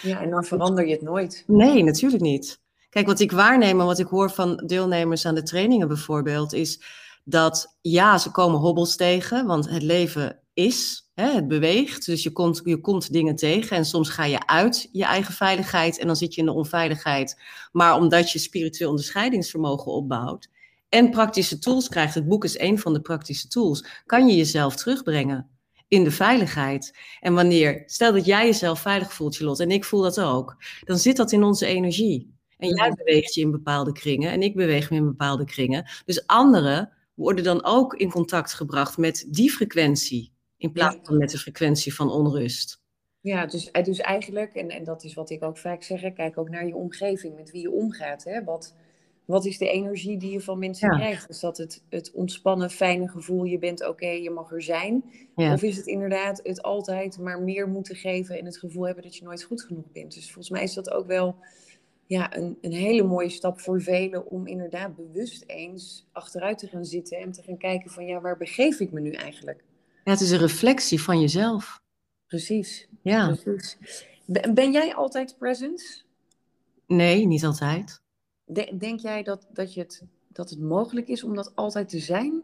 Ja, 0.03 0.21
en 0.21 0.31
dan 0.31 0.45
verander 0.45 0.87
je 0.87 0.93
het 0.93 1.03
nooit. 1.03 1.45
Nee, 1.47 1.83
natuurlijk 1.83 2.23
niet. 2.23 2.61
Kijk, 2.91 3.07
wat 3.07 3.21
ik 3.21 3.33
waarneem 3.33 3.81
en 3.81 3.87
wat 3.87 3.99
ik 3.99 4.07
hoor 4.07 4.31
van 4.31 4.63
deelnemers 4.67 5.27
aan 5.27 5.35
de 5.35 5.43
trainingen 5.43 5.89
bijvoorbeeld, 5.89 6.53
is 6.53 6.81
dat 7.25 7.77
ja, 7.81 8.19
ze 8.19 8.31
komen 8.31 8.61
hobbels 8.61 8.97
tegen, 8.97 9.47
want 9.47 9.71
het 9.71 9.83
leven 9.83 10.41
is, 10.55 11.11
hè, 11.15 11.33
het 11.33 11.49
beweegt. 11.49 12.07
Dus 12.07 12.23
je 12.23 12.33
komt, 12.33 12.61
je 12.65 12.81
komt 12.81 13.13
dingen 13.13 13.37
tegen 13.37 13.77
en 13.77 13.85
soms 13.85 14.09
ga 14.09 14.25
je 14.25 14.47
uit 14.47 14.89
je 14.93 15.05
eigen 15.05 15.35
veiligheid 15.35 15.99
en 15.99 16.07
dan 16.07 16.17
zit 16.17 16.35
je 16.35 16.41
in 16.41 16.47
de 16.47 16.53
onveiligheid. 16.53 17.43
Maar 17.73 17.97
omdat 17.97 18.31
je 18.31 18.39
spiritueel 18.39 18.89
onderscheidingsvermogen 18.89 19.93
opbouwt 19.93 20.49
en 20.89 21.11
praktische 21.11 21.59
tools 21.59 21.89
krijgt, 21.89 22.15
het 22.15 22.29
boek 22.29 22.45
is 22.45 22.59
een 22.59 22.79
van 22.79 22.93
de 22.93 23.01
praktische 23.01 23.49
tools, 23.49 24.03
kan 24.07 24.27
je 24.27 24.37
jezelf 24.37 24.77
terugbrengen 24.77 25.49
in 25.89 26.05
de 26.05 26.11
veiligheid. 26.11 26.99
En 27.21 27.35
wanneer, 27.35 27.83
stel 27.87 28.13
dat 28.13 28.25
jij 28.25 28.47
jezelf 28.47 28.81
veilig 28.81 29.13
voelt, 29.13 29.37
Charlotte, 29.37 29.63
en 29.63 29.71
ik 29.71 29.85
voel 29.85 30.03
dat 30.03 30.21
ook, 30.21 30.57
dan 30.85 30.99
zit 30.99 31.17
dat 31.17 31.33
in 31.33 31.43
onze 31.43 31.67
energie. 31.67 32.33
En 32.59 32.69
jij 32.69 32.93
beweegt 32.97 33.35
je 33.35 33.41
in 33.41 33.51
bepaalde 33.51 33.93
kringen 33.93 34.31
en 34.31 34.43
ik 34.43 34.55
beweeg 34.55 34.91
me 34.91 34.97
in 34.97 35.05
bepaalde 35.05 35.45
kringen. 35.45 35.91
Dus 36.05 36.27
anderen 36.27 36.93
worden 37.15 37.45
dan 37.45 37.65
ook 37.65 37.95
in 37.95 38.11
contact 38.11 38.55
gebracht 38.55 38.99
met 38.99 39.27
die 39.29 39.51
frequentie, 39.51 40.33
in 40.57 40.73
plaats 40.73 40.97
van 41.03 41.19
met 41.19 41.31
de 41.31 41.39
frequentie 41.39 41.95
van 41.95 42.11
onrust. 42.11 42.83
Ja, 43.21 43.47
dus, 43.47 43.71
eh, 43.71 43.85
dus 43.85 43.99
eigenlijk, 43.99 44.55
en, 44.55 44.69
en 44.69 44.85
dat 44.85 45.05
is 45.05 45.15
wat 45.15 45.31
ik 45.31 45.43
ook 45.43 45.59
vaak 45.59 45.83
zeg, 45.83 46.13
kijk 46.13 46.39
ook 46.39 46.49
naar 46.49 46.67
je 46.67 46.77
omgeving, 46.77 47.35
met 47.37 47.51
wie 47.51 47.61
je 47.61 47.71
omgaat. 47.71 48.25
Hè? 48.25 48.45
Wat, 48.45 48.75
Wat 49.25 49.45
is 49.45 49.59
de 49.59 49.69
energie 49.69 50.19
die 50.19 50.33
je 50.33 50.41
van 50.41 50.59
mensen 50.59 50.91
krijgt? 50.91 51.29
Is 51.29 51.41
dat 51.41 51.57
het, 51.57 51.83
het 51.89 52.11
ontspannen, 52.13 52.71
fijne 52.71 53.09
gevoel, 53.09 53.45
je 53.45 53.59
bent 53.59 53.89
oké, 53.89 54.09
je 54.09 54.31
mag 54.31 54.53
er 54.53 54.63
zijn? 54.63 55.05
Of 55.35 55.63
is 55.63 55.77
het 55.77 55.87
inderdaad 55.87 56.41
het 56.43 56.63
altijd 56.63 57.19
maar 57.19 57.43
meer 57.43 57.69
moeten 57.69 57.97
geven 57.97 58.39
en 58.39 58.45
het 58.45 58.59
gevoel 58.59 58.87
hebben 58.87 59.05
dat 59.05 59.17
je 59.17 59.25
nooit 59.25 59.43
goed 59.43 59.63
genoeg 59.63 59.93
bent? 59.93 60.15
Dus 60.15 60.25
volgens 60.25 60.51
mij 60.51 60.63
is 60.63 60.75
dat 60.75 60.91
ook 60.91 61.07
wel 61.07 61.37
ja, 62.07 62.37
een, 62.37 62.59
een 62.61 62.73
hele 62.73 63.03
mooie 63.03 63.29
stap 63.29 63.61
voor 63.61 63.83
velen 63.83 64.27
om 64.27 64.47
inderdaad 64.47 64.97
bewust 64.97 65.45
eens 65.47 66.09
achteruit 66.13 66.59
te 66.59 66.67
gaan 66.67 66.85
zitten 66.85 67.19
en 67.19 67.33
te 67.33 67.43
gaan 67.43 67.59
kijken 67.59 67.91
van 67.91 68.07
ja, 68.07 68.21
waar 68.21 68.37
begeef 68.37 68.81
ik 68.81 68.93
me 68.93 69.01
nu 69.01 69.11
eigenlijk? 69.11 69.65
Ja, 70.05 70.11
het 70.11 70.21
is 70.21 70.31
een 70.31 70.39
reflectie 70.39 71.03
van 71.03 71.21
jezelf. 71.21 71.83
Precies. 72.27 72.89
Ja. 73.03 73.37
Precies. 73.43 73.79
Ben 74.53 74.73
jij 74.73 74.95
altijd 74.95 75.37
present? 75.39 76.05
Nee, 76.87 77.27
niet 77.27 77.45
altijd. 77.45 78.03
Denk 78.79 79.01
jij 79.01 79.23
dat, 79.23 79.47
dat, 79.53 79.75
je 79.75 79.81
het, 79.81 80.03
dat 80.29 80.51
het 80.51 80.61
mogelijk 80.61 81.09
is 81.09 81.25
om 81.25 81.35
dat 81.35 81.53
altijd 81.55 81.89
te 81.89 81.99
zijn? 81.99 82.43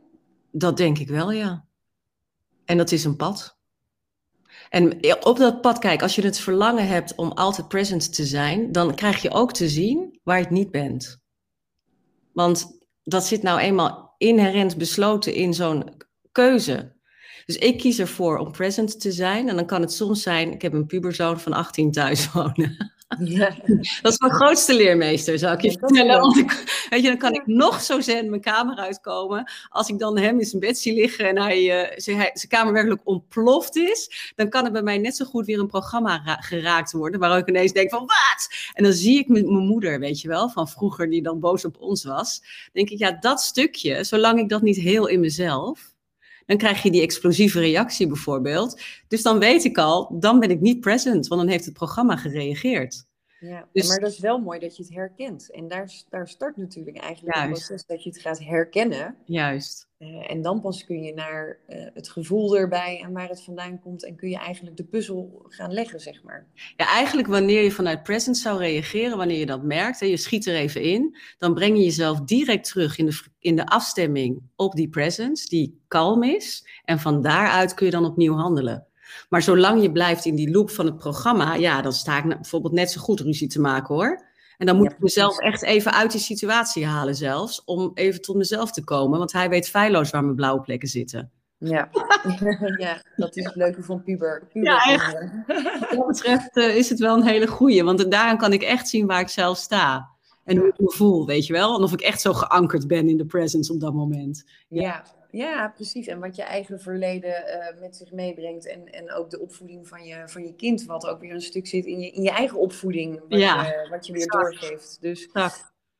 Dat 0.50 0.76
denk 0.76 0.98
ik 0.98 1.08
wel, 1.08 1.32
ja. 1.32 1.64
En 2.64 2.76
dat 2.76 2.92
is 2.92 3.04
een 3.04 3.16
pad. 3.16 3.58
En 4.68 5.04
op 5.24 5.36
dat 5.36 5.60
pad, 5.60 5.78
kijk, 5.78 6.02
als 6.02 6.14
je 6.14 6.22
het 6.22 6.38
verlangen 6.38 6.86
hebt 6.86 7.14
om 7.14 7.32
altijd 7.32 7.68
present 7.68 8.14
te 8.14 8.24
zijn, 8.24 8.72
dan 8.72 8.94
krijg 8.94 9.22
je 9.22 9.30
ook 9.30 9.52
te 9.52 9.68
zien 9.68 10.18
waar 10.22 10.36
je 10.36 10.42
het 10.44 10.52
niet 10.52 10.70
bent. 10.70 11.18
Want 12.32 12.78
dat 13.04 13.26
zit 13.26 13.42
nou 13.42 13.58
eenmaal 13.58 14.14
inherent 14.18 14.76
besloten 14.76 15.34
in 15.34 15.54
zo'n 15.54 16.02
keuze. 16.32 16.92
Dus 17.46 17.56
ik 17.56 17.78
kies 17.78 17.98
ervoor 17.98 18.38
om 18.38 18.52
present 18.52 19.00
te 19.00 19.12
zijn. 19.12 19.48
En 19.48 19.56
dan 19.56 19.66
kan 19.66 19.80
het 19.80 19.92
soms 19.92 20.22
zijn, 20.22 20.52
ik 20.52 20.62
heb 20.62 20.72
een 20.72 20.86
puberzoon 20.86 21.40
van 21.40 21.52
18 21.52 21.92
thuis 21.92 22.32
wonen. 22.32 22.92
Ja. 23.18 23.54
Dat 24.02 24.12
is 24.12 24.18
mijn 24.18 24.32
grootste 24.32 24.74
leermeester, 24.74 25.38
zou 25.38 25.54
ik 25.54 25.60
je 25.60 25.78
vertellen. 25.78 26.20
Want 26.20 26.36
ik, 26.36 26.86
weet 26.90 27.02
je, 27.02 27.08
dan 27.08 27.18
kan 27.18 27.34
ik 27.34 27.46
nog 27.46 27.80
zo 27.80 28.00
zen 28.00 28.30
mijn 28.30 28.40
kamer 28.40 28.76
uitkomen. 28.76 29.52
Als 29.68 29.88
ik 29.88 29.98
dan 29.98 30.18
hem 30.18 30.38
in 30.38 30.44
zijn 30.44 30.60
bed 30.60 30.78
zie 30.78 30.94
liggen 30.94 31.28
en 31.28 31.38
hij, 31.38 31.90
uh, 31.90 31.96
zijn, 31.96 32.32
kamer 32.48 32.72
werkelijk 32.72 33.00
ontploft 33.04 33.76
is, 33.76 34.32
dan 34.36 34.48
kan 34.48 34.64
er 34.64 34.72
bij 34.72 34.82
mij 34.82 34.98
net 34.98 35.16
zo 35.16 35.24
goed 35.24 35.46
weer 35.46 35.58
een 35.58 35.66
programma 35.66 36.38
geraakt 36.40 36.92
worden. 36.92 37.20
Waar 37.20 37.38
ik 37.38 37.48
ineens 37.48 37.72
denk 37.72 37.90
van, 37.90 38.00
wat? 38.00 38.48
En 38.74 38.84
dan 38.84 38.92
zie 38.92 39.18
ik 39.18 39.28
mijn 39.28 39.46
moeder, 39.46 39.98
weet 39.98 40.20
je 40.20 40.28
wel, 40.28 40.48
van 40.48 40.68
vroeger 40.68 41.10
die 41.10 41.22
dan 41.22 41.40
boos 41.40 41.64
op 41.64 41.76
ons 41.80 42.04
was. 42.04 42.42
denk 42.72 42.90
ik, 42.90 42.98
ja, 42.98 43.16
dat 43.20 43.40
stukje, 43.40 44.04
zolang 44.04 44.38
ik 44.38 44.48
dat 44.48 44.62
niet 44.62 44.76
heel 44.76 45.06
in 45.06 45.20
mezelf 45.20 45.89
dan 46.50 46.58
krijg 46.58 46.82
je 46.82 46.90
die 46.90 47.02
explosieve 47.02 47.60
reactie 47.60 48.06
bijvoorbeeld. 48.06 48.80
Dus 49.08 49.22
dan 49.22 49.38
weet 49.38 49.64
ik 49.64 49.78
al, 49.78 50.18
dan 50.18 50.40
ben 50.40 50.50
ik 50.50 50.60
niet 50.60 50.80
present, 50.80 51.28
want 51.28 51.40
dan 51.40 51.50
heeft 51.50 51.64
het 51.64 51.74
programma 51.74 52.16
gereageerd. 52.16 53.08
Ja, 53.40 53.68
dus, 53.72 53.88
maar 53.88 54.00
dat 54.00 54.10
is 54.10 54.18
wel 54.18 54.38
mooi 54.38 54.58
dat 54.58 54.76
je 54.76 54.82
het 54.82 54.92
herkent. 54.92 55.50
En 55.50 55.68
daar, 55.68 55.92
daar 56.08 56.28
start 56.28 56.56
natuurlijk 56.56 56.96
eigenlijk 56.96 57.36
het 57.36 57.46
proces 57.46 57.86
dat 57.86 58.02
je 58.02 58.10
het 58.10 58.20
gaat 58.20 58.38
herkennen. 58.44 59.16
Juist. 59.24 59.88
Uh, 59.98 60.30
en 60.30 60.42
dan 60.42 60.60
pas 60.60 60.84
kun 60.84 61.02
je 61.02 61.14
naar 61.14 61.58
uh, 61.68 61.86
het 61.94 62.08
gevoel 62.08 62.56
erbij 62.56 63.00
en 63.04 63.12
waar 63.12 63.28
het 63.28 63.42
vandaan 63.42 63.80
komt. 63.80 64.04
En 64.04 64.16
kun 64.16 64.28
je 64.28 64.38
eigenlijk 64.38 64.76
de 64.76 64.84
puzzel 64.84 65.44
gaan 65.48 65.72
leggen, 65.72 66.00
zeg 66.00 66.22
maar. 66.22 66.46
Ja, 66.76 66.86
eigenlijk 66.86 67.28
wanneer 67.28 67.62
je 67.62 67.70
vanuit 67.70 68.02
present 68.02 68.38
zou 68.38 68.58
reageren, 68.58 69.16
wanneer 69.16 69.38
je 69.38 69.46
dat 69.46 69.62
merkt, 69.62 70.00
en 70.00 70.08
je 70.08 70.16
schiet 70.16 70.46
er 70.46 70.54
even 70.54 70.82
in, 70.82 71.16
dan 71.38 71.54
breng 71.54 71.76
je 71.76 71.84
jezelf 71.84 72.20
direct 72.20 72.64
terug 72.64 72.98
in 72.98 73.06
de, 73.06 73.22
in 73.38 73.56
de 73.56 73.66
afstemming 73.66 74.42
op 74.56 74.72
die 74.72 74.88
presence, 74.88 75.48
die 75.48 75.80
kalm 75.88 76.22
is. 76.22 76.68
En 76.84 76.98
van 76.98 77.22
daaruit 77.22 77.74
kun 77.74 77.86
je 77.86 77.92
dan 77.92 78.04
opnieuw 78.04 78.34
handelen. 78.34 78.86
Maar 79.28 79.42
zolang 79.42 79.82
je 79.82 79.92
blijft 79.92 80.24
in 80.24 80.34
die 80.34 80.50
loop 80.50 80.70
van 80.70 80.86
het 80.86 80.96
programma, 80.96 81.54
ja, 81.54 81.82
dan 81.82 81.92
sta 81.92 82.18
ik 82.18 82.28
bijvoorbeeld 82.28 82.72
net 82.72 82.90
zo 82.90 83.00
goed 83.00 83.20
ruzie 83.20 83.48
te 83.48 83.60
maken 83.60 83.94
hoor. 83.94 84.28
En 84.58 84.66
dan 84.66 84.76
moet 84.76 84.92
ik 84.92 84.98
mezelf 84.98 85.38
echt 85.38 85.62
even 85.62 85.92
uit 85.92 86.10
die 86.10 86.20
situatie 86.20 86.86
halen 86.86 87.14
zelfs, 87.14 87.64
om 87.64 87.90
even 87.94 88.20
tot 88.20 88.36
mezelf 88.36 88.72
te 88.72 88.84
komen. 88.84 89.18
Want 89.18 89.32
hij 89.32 89.48
weet 89.48 89.68
feilloos 89.68 90.10
waar 90.10 90.24
mijn 90.24 90.36
blauwe 90.36 90.60
plekken 90.60 90.88
zitten. 90.88 91.30
Ja, 91.58 91.88
ja 92.76 93.02
dat 93.16 93.36
is 93.36 93.44
het 93.44 93.54
leuke 93.54 93.82
van 93.82 94.02
puber. 94.02 94.46
puber 94.52 94.72
ja, 94.72 94.84
echt. 94.84 95.12
Wat 95.12 95.90
dat 95.90 96.06
betreft 96.06 96.56
uh, 96.56 96.76
is 96.76 96.88
het 96.88 96.98
wel 96.98 97.16
een 97.16 97.26
hele 97.26 97.46
goeie. 97.46 97.84
Want 97.84 98.10
daaraan 98.10 98.38
kan 98.38 98.52
ik 98.52 98.62
echt 98.62 98.88
zien 98.88 99.06
waar 99.06 99.20
ik 99.20 99.28
zelf 99.28 99.58
sta. 99.58 100.08
En 100.44 100.56
hoe 100.56 100.68
ik 100.68 100.78
me 100.78 100.92
voel, 100.92 101.26
weet 101.26 101.46
je 101.46 101.52
wel. 101.52 101.76
En 101.76 101.82
of 101.82 101.92
ik 101.92 102.00
echt 102.00 102.20
zo 102.20 102.32
geankerd 102.32 102.86
ben 102.86 103.08
in 103.08 103.16
de 103.16 103.26
presence 103.26 103.72
op 103.72 103.80
dat 103.80 103.94
moment. 103.94 104.44
Ja, 104.68 104.80
ja, 104.80 105.04
precies. 105.74 106.06
En 106.06 106.20
wat 106.20 106.36
je 106.36 106.42
eigen 106.42 106.80
verleden 106.80 107.30
uh, 107.30 107.80
met 107.80 107.96
zich 107.96 108.12
meebrengt. 108.12 108.66
En, 108.66 108.92
en 108.92 109.12
ook 109.12 109.30
de 109.30 109.40
opvoeding 109.40 109.88
van 109.88 110.04
je, 110.04 110.22
van 110.26 110.44
je 110.44 110.54
kind. 110.54 110.84
Wat 110.84 111.06
ook 111.06 111.20
weer 111.20 111.34
een 111.34 111.40
stuk 111.40 111.66
zit 111.66 111.84
in 111.86 112.00
je, 112.00 112.10
in 112.10 112.22
je 112.22 112.30
eigen 112.30 112.58
opvoeding. 112.58 113.20
Wat, 113.28 113.38
ja. 113.40 113.66
je, 113.66 113.86
wat 113.90 114.06
je 114.06 114.12
weer 114.12 114.26
doorgeeft. 114.26 114.98
Dus 115.00 115.28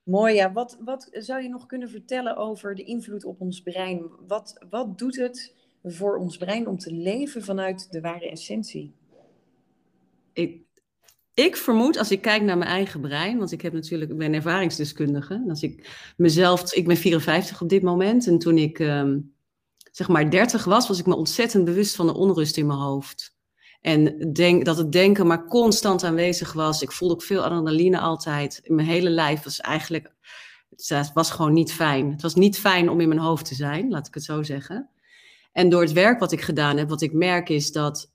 mooi. 0.03 0.35
Ja, 0.35 0.53
wat, 0.53 0.79
wat 0.85 1.09
zou 1.13 1.43
je 1.43 1.49
nog 1.49 1.67
kunnen 1.67 1.91
vertellen 1.91 2.37
over 2.37 2.75
de 2.75 2.85
invloed 2.85 3.25
op 3.25 3.41
ons 3.41 3.63
brein? 3.63 4.11
Wat, 4.27 4.65
wat 4.71 4.99
doet 4.99 5.17
het 5.17 5.55
voor 5.83 6.17
ons 6.17 6.37
brein 6.37 6.67
om 6.67 6.79
te 6.79 6.93
leven 6.93 7.43
vanuit 7.43 7.93
de 7.93 8.01
ware 8.01 8.31
essentie? 8.31 8.95
Ik, 10.33 10.63
ik 11.35 11.57
vermoed, 11.57 11.99
als 11.99 12.11
ik 12.11 12.21
kijk 12.21 12.43
naar 12.43 12.59
mijn 12.59 12.71
eigen 12.71 13.01
brein, 13.01 13.39
want 13.39 13.53
ik 13.53 13.61
heb 13.61 13.73
natuurlijk, 13.73 14.11
ik 14.11 14.19
ben 14.19 14.35
ervaringsdeskundige. 14.35 15.45
Als 15.49 15.63
ik 15.63 15.89
mezelf, 16.17 16.73
ik 16.73 16.87
ben 16.87 16.97
54 16.97 17.61
op 17.61 17.69
dit 17.69 17.83
moment. 17.83 18.27
En 18.27 18.39
toen 18.39 18.59
ik 18.59 18.79
ehm, 18.79 19.19
zeg 19.93 20.09
maar 20.09 20.31
30 20.31 20.65
was, 20.65 20.89
was 20.89 20.99
ik 20.99 21.07
me 21.07 21.17
ontzettend 21.17 21.65
bewust 21.65 21.97
van 21.97 22.07
de 22.07 22.15
onrust 22.15 22.57
in 22.57 22.67
mijn 22.67 22.79
hoofd. 22.79 23.39
En 23.81 24.33
denk, 24.33 24.65
dat 24.65 24.77
het 24.77 24.93
denken 24.93 25.27
maar 25.27 25.45
constant 25.45 26.05
aanwezig 26.05 26.53
was. 26.53 26.83
Ik 26.83 26.93
voelde 26.93 27.15
ook 27.15 27.23
veel 27.23 27.43
adrenaline 27.43 27.99
altijd. 27.99 28.61
Mijn 28.65 28.87
hele 28.87 29.11
lijf 29.11 29.43
was 29.43 29.61
eigenlijk, 29.61 30.13
het 30.77 31.11
was 31.15 31.31
gewoon 31.31 31.53
niet 31.53 31.73
fijn. 31.73 32.11
Het 32.11 32.23
was 32.23 32.35
niet 32.35 32.59
fijn 32.59 32.89
om 32.89 33.01
in 33.01 33.09
mijn 33.09 33.21
hoofd 33.21 33.45
te 33.45 33.55
zijn, 33.55 33.91
laat 33.91 34.07
ik 34.07 34.15
het 34.15 34.25
zo 34.25 34.43
zeggen. 34.43 34.91
En 35.53 35.69
door 35.69 35.81
het 35.81 35.93
werk 35.93 36.21
wat 36.21 36.33
ik 36.33 36.41
gedaan 36.41 36.77
heb, 36.77 36.89
wat 36.89 37.03
ik 37.03 37.13
merk 37.13 37.49
is 37.49 37.73
dat 37.73 38.11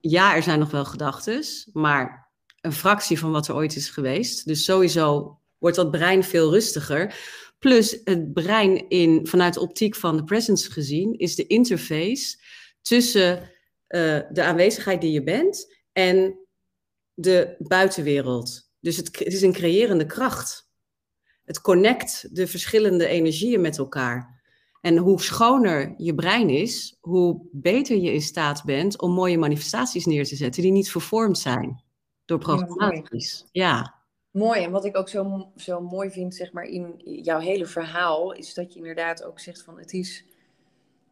ja, 0.00 0.36
er 0.36 0.42
zijn 0.42 0.58
nog 0.58 0.70
wel 0.70 0.84
gedachten, 0.84 1.44
maar 1.72 2.30
een 2.60 2.72
fractie 2.72 3.18
van 3.18 3.30
wat 3.30 3.48
er 3.48 3.54
ooit 3.54 3.76
is 3.76 3.88
geweest. 3.88 4.46
Dus 4.46 4.64
sowieso 4.64 5.38
wordt 5.58 5.76
dat 5.76 5.90
brein 5.90 6.24
veel 6.24 6.50
rustiger. 6.50 7.14
Plus 7.58 8.00
het 8.04 8.32
brein 8.32 8.88
in, 8.88 9.26
vanuit 9.26 9.54
de 9.54 9.60
optiek 9.60 9.94
van 9.94 10.16
de 10.16 10.24
presence 10.24 10.70
gezien, 10.70 11.18
is 11.18 11.34
de 11.34 11.46
interface 11.46 12.38
tussen 12.82 13.38
uh, 13.38 14.20
de 14.30 14.42
aanwezigheid 14.42 15.00
die 15.00 15.12
je 15.12 15.22
bent 15.22 15.76
en 15.92 16.38
de 17.14 17.54
buitenwereld. 17.58 18.70
Dus 18.80 18.96
het, 18.96 19.18
het 19.18 19.32
is 19.32 19.42
een 19.42 19.52
creërende 19.52 20.06
kracht. 20.06 20.68
Het 21.44 21.60
connect 21.60 22.36
de 22.36 22.46
verschillende 22.46 23.06
energieën 23.06 23.60
met 23.60 23.78
elkaar. 23.78 24.39
En 24.80 24.96
hoe 24.96 25.20
schoner 25.20 25.94
je 25.96 26.14
brein 26.14 26.48
is, 26.48 26.96
hoe 27.00 27.40
beter 27.52 27.96
je 27.96 28.12
in 28.12 28.22
staat 28.22 28.64
bent 28.64 29.00
om 29.00 29.12
mooie 29.12 29.38
manifestaties 29.38 30.06
neer 30.06 30.24
te 30.24 30.36
zetten 30.36 30.62
die 30.62 30.72
niet 30.72 30.90
vervormd 30.90 31.38
zijn 31.38 31.82
door 32.24 32.38
programmaties. 32.38 33.46
Ja. 33.52 33.94
Mooi. 34.30 34.62
En 34.62 34.70
wat 34.70 34.84
ik 34.84 34.96
ook 34.96 35.08
zo, 35.08 35.50
zo 35.56 35.80
mooi 35.80 36.10
vind, 36.10 36.34
zeg 36.34 36.52
maar, 36.52 36.64
in 36.64 36.94
jouw 37.04 37.38
hele 37.38 37.66
verhaal, 37.66 38.32
is 38.32 38.54
dat 38.54 38.72
je 38.72 38.78
inderdaad 38.78 39.24
ook 39.24 39.40
zegt 39.40 39.62
van 39.62 39.78
het 39.78 39.92
is 39.92 40.24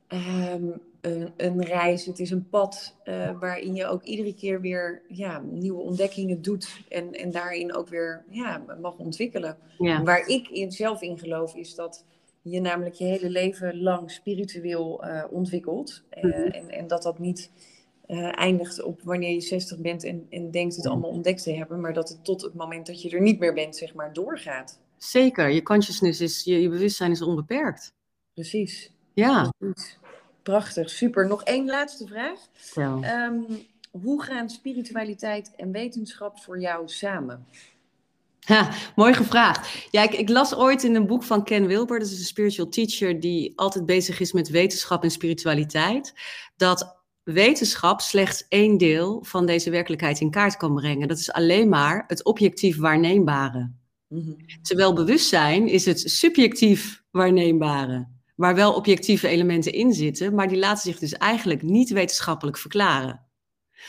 ehm, 0.07 0.71
een, 1.01 1.33
een, 1.37 1.63
reis, 1.63 2.07
het 2.07 2.19
is 2.19 2.31
een 2.31 2.49
pad 2.49 2.97
uh, 3.05 3.39
waarin 3.41 3.75
je 3.75 3.87
ook 3.87 4.03
iedere 4.03 4.35
keer 4.35 4.61
weer 4.61 5.03
ja, 5.09 5.39
nieuwe 5.39 5.81
ontdekkingen 5.81 6.43
doet 6.43 6.81
en, 6.89 7.13
en 7.13 7.31
daarin 7.31 7.75
ook 7.75 7.89
weer 7.89 8.25
ja, 8.31 8.65
mag 8.81 8.97
ontwikkelen. 8.97 9.59
Waar 9.79 10.27
ik 10.27 10.49
in, 10.49 10.73
zelf 10.73 11.03
in 11.03 11.19
geloof 11.19 11.55
is 11.55 11.75
dat 11.75 12.05
je 12.51 12.61
namelijk 12.61 12.95
je 12.95 13.05
hele 13.05 13.31
leven 13.31 13.83
lang 13.83 14.11
spiritueel 14.11 15.05
uh, 15.05 15.25
ontwikkelt. 15.31 16.03
Uh, 16.23 16.57
en, 16.57 16.71
en 16.71 16.87
dat 16.87 17.03
dat 17.03 17.19
niet 17.19 17.51
uh, 18.07 18.39
eindigt 18.39 18.83
op 18.83 19.03
wanneer 19.03 19.33
je 19.33 19.41
60 19.41 19.79
bent 19.79 20.05
en, 20.05 20.27
en 20.31 20.51
denkt 20.51 20.77
het 20.77 20.87
allemaal 20.87 21.11
ontdekt 21.11 21.43
te 21.43 21.53
hebben, 21.53 21.81
maar 21.81 21.93
dat 21.93 22.09
het 22.09 22.25
tot 22.25 22.43
het 22.43 22.55
moment 22.55 22.87
dat 22.87 23.03
je 23.03 23.11
er 23.11 23.21
niet 23.21 23.39
meer 23.39 23.55
bent, 23.55 23.77
zeg 23.77 23.95
maar, 23.95 24.13
doorgaat. 24.13 24.81
Zeker, 24.97 25.49
je 25.49 25.63
consciousness 25.63 26.21
is, 26.21 26.45
je, 26.45 26.61
je 26.61 26.69
bewustzijn 26.69 27.11
is 27.11 27.23
onbeperkt. 27.23 27.95
Precies. 28.35 28.93
Ja. 29.15 29.53
Precies. 29.59 29.99
Prachtig, 30.43 30.91
super. 30.91 31.27
Nog 31.27 31.45
één 31.45 31.67
laatste 31.67 32.07
vraag. 32.07 32.41
Um, 33.27 33.47
hoe 33.91 34.23
gaan 34.23 34.51
spiritualiteit 34.51 35.53
en 35.57 35.73
wetenschap 35.73 36.39
voor 36.39 36.61
jou 36.61 36.89
samen? 36.89 37.47
Ja, 38.41 38.71
mooi 38.97 39.15
gevraagd. 39.15 39.87
Ja, 39.91 40.03
ik, 40.03 40.13
ik, 40.13 40.29
las 40.29 40.55
ooit 40.55 40.85
in 40.85 40.95
een 40.95 41.07
boek 41.07 41.23
van 41.23 41.45
Ken 41.45 41.67
Wilber, 41.67 41.99
dat 41.99 42.09
is 42.09 42.19
een 42.19 42.25
spiritual 42.25 42.69
teacher 42.69 43.21
die 43.21 43.53
altijd 43.57 43.87
bezig 43.87 44.21
is 44.21 44.33
met 44.33 44.49
wetenschap 44.49 45.03
en 45.03 45.11
spiritualiteit, 45.11 46.15
dat 46.57 46.97
wetenschap 47.23 48.01
slechts 48.01 48.45
één 48.49 48.79
deel 48.79 49.25
van 49.25 49.47
deze 49.47 49.71
werkelijkheid 49.71 50.21
in 50.21 50.31
kaart 50.31 50.57
kan 50.57 50.75
brengen. 50.75 51.09
Dat 51.09 51.19
is 51.19 51.33
alleen 51.33 51.69
maar 51.69 52.05
het 52.07 52.25
objectief 52.25 52.79
waarneembare. 52.79 53.71
Mhm. 54.09 54.33
Terwijl 54.63 54.93
bewustzijn 54.93 55.69
is 55.69 55.85
het 55.85 56.01
subjectief 56.01 57.03
waarneembare, 57.11 58.09
waar 58.37 58.55
wel 58.55 58.75
objectieve 58.75 59.29
elementen 59.29 59.73
in 59.73 59.93
zitten, 59.93 60.35
maar 60.35 60.49
die 60.49 60.59
laten 60.59 60.83
zich 60.83 60.99
dus 60.99 61.13
eigenlijk 61.13 61.63
niet 61.63 61.91
wetenschappelijk 61.91 62.59
verklaren. 62.59 63.28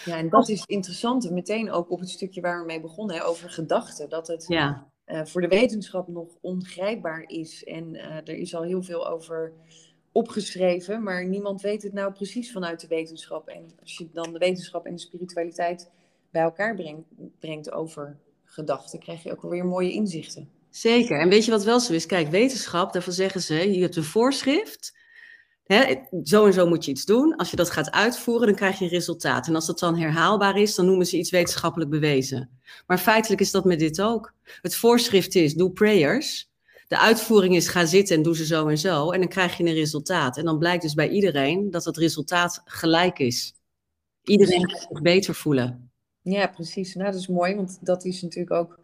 Ja, 0.05 0.17
en 0.17 0.29
dat 0.29 0.49
is 0.49 0.63
interessant, 0.65 1.31
meteen 1.31 1.71
ook 1.71 1.91
op 1.91 1.99
het 1.99 2.09
stukje 2.09 2.41
waar 2.41 2.59
we 2.59 2.65
mee 2.65 2.81
begonnen, 2.81 3.15
hè, 3.15 3.25
over 3.25 3.49
gedachten. 3.49 4.09
Dat 4.09 4.27
het, 4.27 4.45
ja. 4.47 4.87
voor 5.05 5.41
de 5.41 5.47
wetenschap 5.47 6.07
nog 6.07 6.27
ongrijpbaar 6.41 7.23
is. 7.27 7.63
En 7.63 7.95
er 8.25 8.35
is 8.35 8.55
al 8.55 8.63
heel 8.63 8.83
veel 8.83 9.07
over 9.07 9.53
opgeschreven, 10.11 11.03
maar 11.03 11.25
niemand 11.25 11.61
weet 11.61 11.83
het 11.83 11.93
nou 11.93 12.13
precies 12.13 12.51
vanuit 12.51 12.79
de 12.79 12.87
wetenschap. 12.87 13.47
En 13.47 13.71
als 13.81 13.97
je 13.97 14.09
dan 14.13 14.33
de 14.33 14.39
wetenschap 14.39 14.85
en 14.85 14.93
de 14.93 14.99
spiritualiteit 14.99 15.89
bij 16.31 16.41
elkaar 16.41 16.75
brengt, 16.75 17.07
brengt 17.39 17.71
over 17.71 18.17
gedachten, 18.43 18.99
krijg 18.99 19.23
je 19.23 19.31
ook 19.31 19.41
weer 19.41 19.65
mooie 19.65 19.91
inzichten. 19.91 20.49
Zeker. 20.69 21.19
En 21.19 21.29
weet 21.29 21.45
je 21.45 21.51
wat 21.51 21.63
wel 21.63 21.79
zo 21.79 21.93
is? 21.93 22.05
Kijk, 22.05 22.27
wetenschap, 22.27 22.93
daarvan 22.93 23.13
zeggen 23.13 23.41
ze, 23.41 23.73
je 23.73 23.81
hebt 23.81 23.95
een 23.95 24.03
voorschrift. 24.03 24.97
Hè, 25.73 25.95
zo 26.23 26.45
en 26.45 26.53
zo 26.53 26.67
moet 26.67 26.85
je 26.85 26.91
iets 26.91 27.05
doen. 27.05 27.35
Als 27.35 27.49
je 27.49 27.55
dat 27.55 27.69
gaat 27.69 27.91
uitvoeren, 27.91 28.47
dan 28.47 28.55
krijg 28.55 28.79
je 28.79 28.85
een 28.85 28.91
resultaat. 28.91 29.47
En 29.47 29.55
als 29.55 29.65
dat 29.65 29.79
dan 29.79 29.97
herhaalbaar 29.97 30.57
is, 30.57 30.75
dan 30.75 30.85
noemen 30.85 31.05
ze 31.05 31.17
iets 31.17 31.29
wetenschappelijk 31.29 31.89
bewezen. 31.89 32.49
Maar 32.87 32.97
feitelijk 32.97 33.41
is 33.41 33.51
dat 33.51 33.65
met 33.65 33.79
dit 33.79 34.01
ook. 34.01 34.33
Het 34.61 34.75
voorschrift 34.75 35.35
is, 35.35 35.53
doe 35.53 35.71
prayers. 35.71 36.49
De 36.87 36.99
uitvoering 36.99 37.55
is, 37.55 37.67
ga 37.67 37.85
zitten 37.85 38.15
en 38.15 38.23
doe 38.23 38.35
ze 38.35 38.45
zo 38.45 38.67
en 38.67 38.77
zo. 38.77 39.11
En 39.11 39.19
dan 39.19 39.29
krijg 39.29 39.57
je 39.57 39.63
een 39.63 39.73
resultaat. 39.73 40.37
En 40.37 40.45
dan 40.45 40.57
blijkt 40.57 40.81
dus 40.81 40.93
bij 40.93 41.09
iedereen 41.09 41.71
dat 41.71 41.85
het 41.85 41.97
resultaat 41.97 42.61
gelijk 42.65 43.19
is. 43.19 43.53
Iedereen 44.23 44.69
gaat 44.69 44.87
zich 44.89 45.01
beter 45.01 45.35
voelen. 45.35 45.91
Ja, 46.21 46.47
precies. 46.47 46.95
Nou, 46.95 47.11
dat 47.11 47.19
is 47.19 47.27
mooi, 47.27 47.55
want 47.55 47.77
dat 47.81 48.05
is 48.05 48.21
natuurlijk 48.21 48.53
ook 48.53 48.79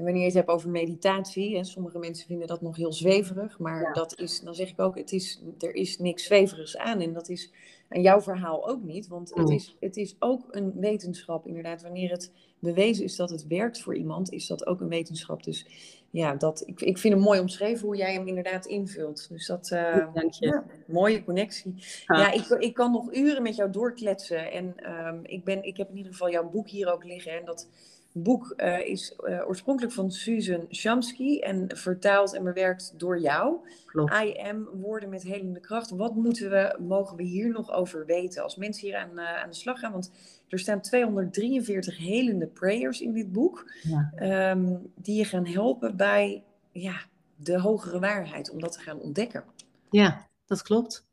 en 0.00 0.06
wanneer 0.06 0.22
je 0.22 0.28
het 0.28 0.36
hebt 0.36 0.48
over 0.48 0.70
meditatie, 0.70 1.56
en 1.56 1.64
sommige 1.64 1.98
mensen 1.98 2.26
vinden 2.26 2.46
dat 2.46 2.60
nog 2.60 2.76
heel 2.76 2.92
zweverig, 2.92 3.58
maar 3.58 3.92
dat 3.92 4.18
is, 4.18 4.40
dan 4.40 4.54
zeg 4.54 4.68
ik 4.70 4.80
ook, 4.80 4.98
het 4.98 5.12
is, 5.12 5.42
er 5.58 5.74
is 5.74 5.98
niks 5.98 6.24
zweverigs 6.24 6.76
aan. 6.76 7.00
En 7.00 7.12
dat 7.12 7.28
is 7.28 7.50
aan 7.88 8.00
jouw 8.02 8.20
verhaal 8.20 8.68
ook 8.68 8.82
niet, 8.82 9.08
want 9.08 9.34
het 9.34 9.50
is, 9.50 9.76
het 9.80 9.96
is 9.96 10.16
ook 10.18 10.46
een 10.50 10.72
wetenschap 10.76 11.46
inderdaad. 11.46 11.82
Wanneer 11.82 12.10
het 12.10 12.32
bewezen 12.58 13.04
is 13.04 13.16
dat 13.16 13.30
het 13.30 13.46
werkt 13.46 13.80
voor 13.80 13.96
iemand, 13.96 14.32
is 14.32 14.46
dat 14.46 14.66
ook 14.66 14.80
een 14.80 14.88
wetenschap. 14.88 15.44
Dus 15.44 15.66
ja, 16.10 16.34
dat, 16.34 16.62
ik, 16.66 16.80
ik 16.80 16.98
vind 16.98 17.14
het 17.14 17.22
mooi 17.22 17.40
omschreven 17.40 17.86
hoe 17.86 17.96
jij 17.96 18.12
hem 18.12 18.26
inderdaad 18.28 18.66
invult. 18.66 19.28
Dus 19.28 19.46
dat, 19.46 19.70
uh, 19.72 20.14
Dank 20.14 20.32
je. 20.32 20.46
Ja, 20.46 20.64
mooie 20.86 21.24
connectie. 21.24 21.74
Ja, 22.06 22.32
ik, 22.32 22.46
ik 22.48 22.74
kan 22.74 22.92
nog 22.92 23.14
uren 23.14 23.42
met 23.42 23.56
jou 23.56 23.70
doorkletsen. 23.70 24.52
En 24.52 24.74
um, 25.06 25.20
ik, 25.22 25.44
ben, 25.44 25.62
ik 25.62 25.76
heb 25.76 25.90
in 25.90 25.96
ieder 25.96 26.12
geval 26.12 26.30
jouw 26.30 26.50
boek 26.50 26.68
hier 26.68 26.92
ook 26.92 27.04
liggen. 27.04 27.32
En 27.32 27.44
dat 27.44 27.68
boek 28.12 28.54
uh, 28.56 28.86
is 28.86 29.14
uh, 29.20 29.48
oorspronkelijk 29.48 29.94
van 29.94 30.10
Susan 30.10 30.66
Shamsky 30.70 31.38
en 31.38 31.76
vertaald 31.76 32.34
en 32.34 32.44
bewerkt 32.44 32.94
door 32.96 33.20
jou. 33.20 33.56
Klopt. 33.86 34.12
I 34.12 34.32
am, 34.32 34.68
woorden 34.72 35.08
met 35.08 35.22
helende 35.22 35.60
kracht. 35.60 35.90
Wat 35.90 36.14
moeten 36.14 36.50
we, 36.50 36.76
mogen 36.78 37.16
we 37.16 37.22
hier 37.22 37.50
nog 37.50 37.72
over 37.72 38.06
weten 38.06 38.42
als 38.42 38.56
mensen 38.56 38.86
hier 38.86 38.96
aan, 38.96 39.18
uh, 39.18 39.42
aan 39.42 39.48
de 39.48 39.56
slag 39.56 39.78
gaan? 39.78 39.92
Want 39.92 40.12
er 40.48 40.58
staan 40.58 40.80
243 40.80 41.98
helende 41.98 42.46
prayers 42.46 43.00
in 43.00 43.12
dit 43.12 43.32
boek, 43.32 43.72
ja. 43.82 44.50
um, 44.50 44.92
die 44.94 45.16
je 45.16 45.24
gaan 45.24 45.46
helpen 45.46 45.96
bij 45.96 46.44
ja, 46.72 47.00
de 47.36 47.60
hogere 47.60 47.98
waarheid, 47.98 48.50
om 48.50 48.60
dat 48.60 48.72
te 48.72 48.80
gaan 48.80 49.00
ontdekken. 49.00 49.44
Ja, 49.90 50.26
dat 50.46 50.62
klopt. 50.62 51.08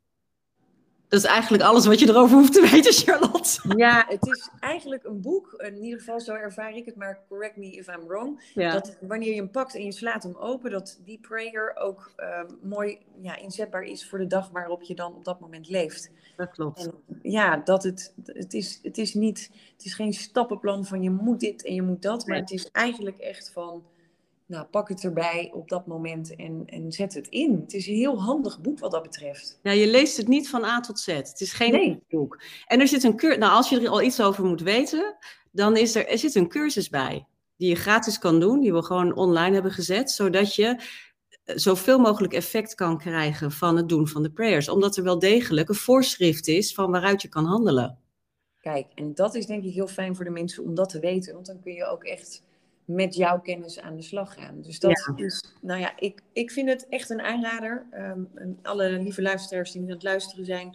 Dat 1.08 1.20
is 1.20 1.26
eigenlijk 1.26 1.62
alles 1.62 1.86
wat 1.86 1.98
je 1.98 2.08
erover 2.08 2.36
hoeft 2.36 2.52
te 2.52 2.68
weten, 2.70 2.92
Charlotte. 2.92 3.76
Ja, 3.76 4.04
het 4.08 4.26
is 4.26 4.48
eigenlijk 4.60 5.04
een 5.04 5.20
boek. 5.20 5.52
In 5.52 5.82
ieder 5.82 5.98
geval, 5.98 6.20
zo 6.20 6.32
ervaar 6.32 6.76
ik 6.76 6.84
het, 6.84 6.96
maar 6.96 7.20
correct 7.28 7.56
me 7.56 7.70
if 7.70 7.86
I'm 7.88 8.06
wrong. 8.06 8.50
Ja. 8.54 8.72
Dat 8.72 8.96
wanneer 9.00 9.28
je 9.28 9.34
hem 9.34 9.50
pakt 9.50 9.74
en 9.74 9.84
je 9.84 9.92
slaat 9.92 10.22
hem 10.22 10.36
open, 10.36 10.70
dat 10.70 11.00
die 11.04 11.18
prayer 11.20 11.76
ook 11.76 12.12
um, 12.16 12.58
mooi 12.62 12.98
ja, 13.20 13.36
inzetbaar 13.36 13.82
is 13.82 14.08
voor 14.08 14.18
de 14.18 14.26
dag 14.26 14.50
waarop 14.50 14.82
je 14.82 14.94
dan 14.94 15.14
op 15.14 15.24
dat 15.24 15.40
moment 15.40 15.68
leeft. 15.68 16.10
Dat 16.36 16.50
klopt. 16.50 16.86
En 16.86 16.92
ja, 17.22 17.56
dat 17.56 17.82
het, 17.82 18.14
het, 18.24 18.54
is, 18.54 18.78
het 18.82 18.98
is 18.98 19.14
niet, 19.14 19.50
het 19.76 19.84
is 19.84 19.94
geen 19.94 20.12
stappenplan 20.12 20.84
van 20.84 21.02
je 21.02 21.10
moet 21.10 21.40
dit 21.40 21.64
en 21.64 21.74
je 21.74 21.82
moet 21.82 22.02
dat, 22.02 22.26
maar 22.26 22.38
het 22.38 22.50
is 22.50 22.70
eigenlijk 22.72 23.18
echt 23.18 23.50
van 23.52 23.82
nou, 24.48 24.66
pak 24.66 24.88
het 24.88 25.04
erbij 25.04 25.50
op 25.54 25.68
dat 25.68 25.86
moment 25.86 26.36
en, 26.36 26.62
en 26.66 26.92
zet 26.92 27.14
het 27.14 27.28
in. 27.28 27.60
Het 27.60 27.74
is 27.74 27.86
een 27.86 27.94
heel 27.94 28.22
handig 28.22 28.60
boek 28.60 28.78
wat 28.78 28.90
dat 28.90 29.02
betreft. 29.02 29.58
Ja, 29.62 29.70
je 29.72 29.86
leest 29.86 30.16
het 30.16 30.28
niet 30.28 30.48
van 30.48 30.64
A 30.64 30.80
tot 30.80 31.00
Z. 31.00 31.06
Het 31.06 31.40
is 31.40 31.52
geen 31.52 31.72
Nee. 31.72 32.02
boek. 32.08 32.42
En 32.66 32.80
er 32.80 32.88
zit 32.88 33.02
een 33.02 33.16
cursus. 33.16 33.38
Nou, 33.38 33.52
als 33.52 33.68
je 33.68 33.80
er 33.80 33.88
al 33.88 34.02
iets 34.02 34.20
over 34.20 34.44
moet 34.44 34.60
weten, 34.60 35.16
dan 35.52 35.76
is 35.76 35.94
er, 35.94 36.08
er 36.08 36.18
zit 36.18 36.34
een 36.34 36.48
cursus 36.48 36.88
bij. 36.88 37.26
Die 37.56 37.68
je 37.68 37.74
gratis 37.74 38.18
kan 38.18 38.40
doen, 38.40 38.60
die 38.60 38.72
we 38.72 38.82
gewoon 38.82 39.14
online 39.16 39.54
hebben 39.54 39.72
gezet, 39.72 40.10
zodat 40.10 40.54
je 40.54 40.64
eh, 41.44 41.56
zoveel 41.56 41.98
mogelijk 41.98 42.32
effect 42.32 42.74
kan 42.74 42.98
krijgen 42.98 43.52
van 43.52 43.76
het 43.76 43.88
doen 43.88 44.08
van 44.08 44.22
de 44.22 44.30
prayers. 44.30 44.68
Omdat 44.68 44.96
er 44.96 45.02
wel 45.02 45.18
degelijk 45.18 45.68
een 45.68 45.74
voorschrift 45.74 46.48
is 46.48 46.74
van 46.74 46.90
waaruit 46.90 47.22
je 47.22 47.28
kan 47.28 47.44
handelen. 47.44 47.98
Kijk, 48.60 48.86
en 48.94 49.14
dat 49.14 49.34
is 49.34 49.46
denk 49.46 49.64
ik 49.64 49.72
heel 49.74 49.86
fijn 49.86 50.16
voor 50.16 50.24
de 50.24 50.30
mensen 50.30 50.64
om 50.64 50.74
dat 50.74 50.88
te 50.88 51.00
weten. 51.00 51.34
Want 51.34 51.46
dan 51.46 51.60
kun 51.60 51.72
je 51.72 51.84
ook 51.84 52.04
echt 52.04 52.42
met 52.88 53.14
jouw 53.14 53.40
kennis 53.40 53.80
aan 53.80 53.96
de 53.96 54.02
slag 54.02 54.34
gaan. 54.34 54.60
Dus 54.60 54.80
dat 54.80 55.04
Ja. 55.16 55.24
is, 55.24 55.44
nou 55.60 55.80
ja, 55.80 55.98
ik, 55.98 56.22
ik 56.32 56.50
vind 56.50 56.68
het 56.68 56.86
echt 56.88 57.10
een 57.10 57.20
aanrader. 57.20 57.86
En 57.90 58.58
alle 58.62 58.90
lieve 58.90 59.22
luisteraars 59.22 59.72
die 59.72 59.80
nu 59.80 59.86
aan 59.86 59.92
het 59.94 60.02
luisteren 60.02 60.44
zijn, 60.44 60.74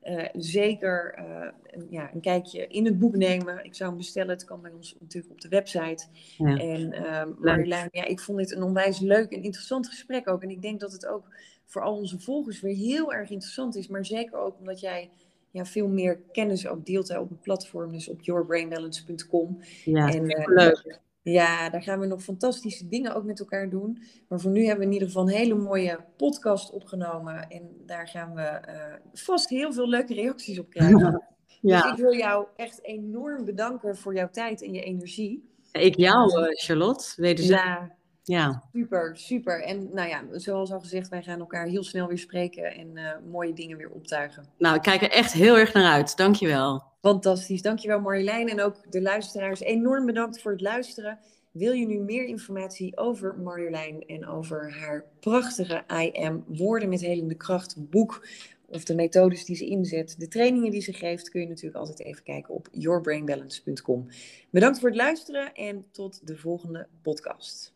eh, 0.00 0.24
zeker 0.32 1.14
eh, 1.14 1.48
een, 1.66 1.86
ja, 1.90 2.10
een 2.14 2.20
kijkje 2.20 2.66
in 2.66 2.84
het 2.84 2.98
boek 2.98 3.16
nemen. 3.16 3.64
Ik 3.64 3.74
zou 3.74 3.88
hem 3.88 3.98
bestellen. 3.98 4.30
Het 4.30 4.44
kan 4.44 4.60
bij 4.60 4.70
ons 4.70 4.96
natuurlijk 5.00 5.32
op 5.32 5.40
de 5.40 5.48
website. 5.48 6.06
Ja. 6.38 6.56
En 6.56 6.92
ehm 6.92 7.28
Marjolein, 7.38 7.88
ja, 7.92 8.04
ik 8.04 8.20
vond 8.20 8.38
dit 8.38 8.52
een 8.52 8.62
onwijs 8.62 8.98
leuk 8.98 9.32
en 9.32 9.42
interessant 9.42 9.88
gesprek 9.88 10.28
ook. 10.28 10.42
En 10.42 10.50
ik 10.50 10.62
denk 10.62 10.80
dat 10.80 10.92
het 10.92 11.06
ook 11.06 11.24
voor 11.64 11.82
al 11.82 11.96
onze 11.96 12.20
volgers 12.20 12.60
weer 12.60 12.76
heel 12.76 13.12
erg 13.12 13.30
interessant 13.30 13.76
is. 13.76 13.88
Maar 13.88 14.06
zeker 14.06 14.38
ook 14.38 14.58
omdat 14.58 14.80
jij 14.80 15.10
ja, 15.50 15.64
veel 15.64 15.88
meer 15.88 16.18
kennis 16.32 16.66
ook 16.66 16.86
deelt 16.86 17.08
hè, 17.08 17.18
op 17.18 17.30
een 17.30 17.40
platform. 17.40 17.92
Dus 17.92 18.08
op 18.08 18.20
yourbrainbalance.com. 18.20 19.58
Ja, 19.84 20.08
En, 20.12 20.28
eh, 20.28 20.46
leuk. 20.46 21.00
Ja, 21.24 21.70
daar 21.70 21.82
gaan 21.82 22.00
we 22.00 22.06
nog 22.06 22.22
fantastische 22.22 22.88
dingen 22.88 23.14
ook 23.14 23.24
met 23.24 23.38
elkaar 23.40 23.70
doen. 23.70 24.02
Maar 24.28 24.40
voor 24.40 24.50
nu 24.50 24.60
hebben 24.60 24.78
we 24.78 24.84
in 24.86 24.92
ieder 24.92 25.08
geval 25.08 25.22
een 25.22 25.34
hele 25.34 25.54
mooie 25.54 25.98
podcast 26.16 26.70
opgenomen. 26.70 27.48
En 27.48 27.70
daar 27.86 28.08
gaan 28.08 28.34
we 28.34 28.42
eh, 28.42 28.94
vast 29.12 29.48
heel 29.48 29.72
veel 29.72 29.88
leuke 29.88 30.14
reacties 30.14 30.58
op 30.58 30.70
krijgen. 30.70 31.12
Dus 31.46 31.58
Ja, 31.60 31.92
ik 31.92 31.98
wil 31.98 32.14
jou 32.14 32.46
echt 32.56 32.84
enorm 32.84 33.44
bedanken 33.44 33.96
voor 33.96 34.14
jouw 34.14 34.28
tijd 34.30 34.62
en 34.62 34.72
je 34.72 34.82
energie. 34.82 35.52
ik 35.72 35.96
jou, 35.96 36.42
eh, 36.42 36.48
Charlotte. 36.50 37.12
Wederzijds. 37.16 37.62
Ja, 37.62 37.96
Ja. 38.22 38.62
super, 38.72 39.16
super. 39.16 39.62
En 39.62 39.88
nou 39.92 40.08
ja, 40.08 40.22
zoals 40.32 40.72
al 40.72 40.80
gezegd, 40.80 41.08
wij 41.08 41.22
gaan 41.22 41.38
elkaar 41.40 41.66
heel 41.66 41.84
snel 41.84 42.06
weer 42.06 42.18
spreken 42.18 42.74
en 42.74 42.96
eh, 42.96 43.12
mooie 43.30 43.52
dingen 43.52 43.76
weer 43.76 43.90
optuigen. 43.90 44.46
Nou, 44.58 44.74
ik 44.76 44.82
kijk 44.82 45.02
er 45.02 45.10
echt 45.10 45.32
heel 45.32 45.58
erg 45.58 45.72
naar 45.72 45.92
uit. 45.92 46.16
Dankjewel. 46.16 46.82
Fantastisch. 47.04 47.62
Dankjewel 47.62 48.00
Marjolein 48.00 48.48
en 48.48 48.60
ook 48.60 48.92
de 48.92 49.02
luisteraars. 49.02 49.60
Enorm 49.60 50.06
bedankt 50.06 50.40
voor 50.40 50.52
het 50.52 50.60
luisteren. 50.60 51.18
Wil 51.50 51.72
je 51.72 51.86
nu 51.86 51.98
meer 51.98 52.24
informatie 52.24 52.96
over 52.96 53.38
Marjolein 53.38 54.06
en 54.06 54.26
over 54.26 54.72
haar 54.72 55.04
prachtige 55.20 55.84
I 56.02 56.10
Am 56.12 56.44
Woorden 56.46 56.88
met 56.88 57.00
Helende 57.00 57.34
Kracht 57.34 57.90
boek 57.90 58.26
of 58.66 58.84
de 58.84 58.94
methodes 58.94 59.44
die 59.44 59.56
ze 59.56 59.66
inzet, 59.66 60.14
de 60.18 60.28
trainingen 60.28 60.70
die 60.70 60.80
ze 60.80 60.92
geeft, 60.92 61.28
kun 61.28 61.40
je 61.40 61.48
natuurlijk 61.48 61.76
altijd 61.76 62.00
even 62.00 62.22
kijken 62.22 62.54
op 62.54 62.68
yourbrainbalance.com. 62.72 64.06
Bedankt 64.50 64.78
voor 64.78 64.88
het 64.88 64.98
luisteren 64.98 65.54
en 65.54 65.84
tot 65.90 66.26
de 66.26 66.36
volgende 66.36 66.86
podcast. 67.02 67.73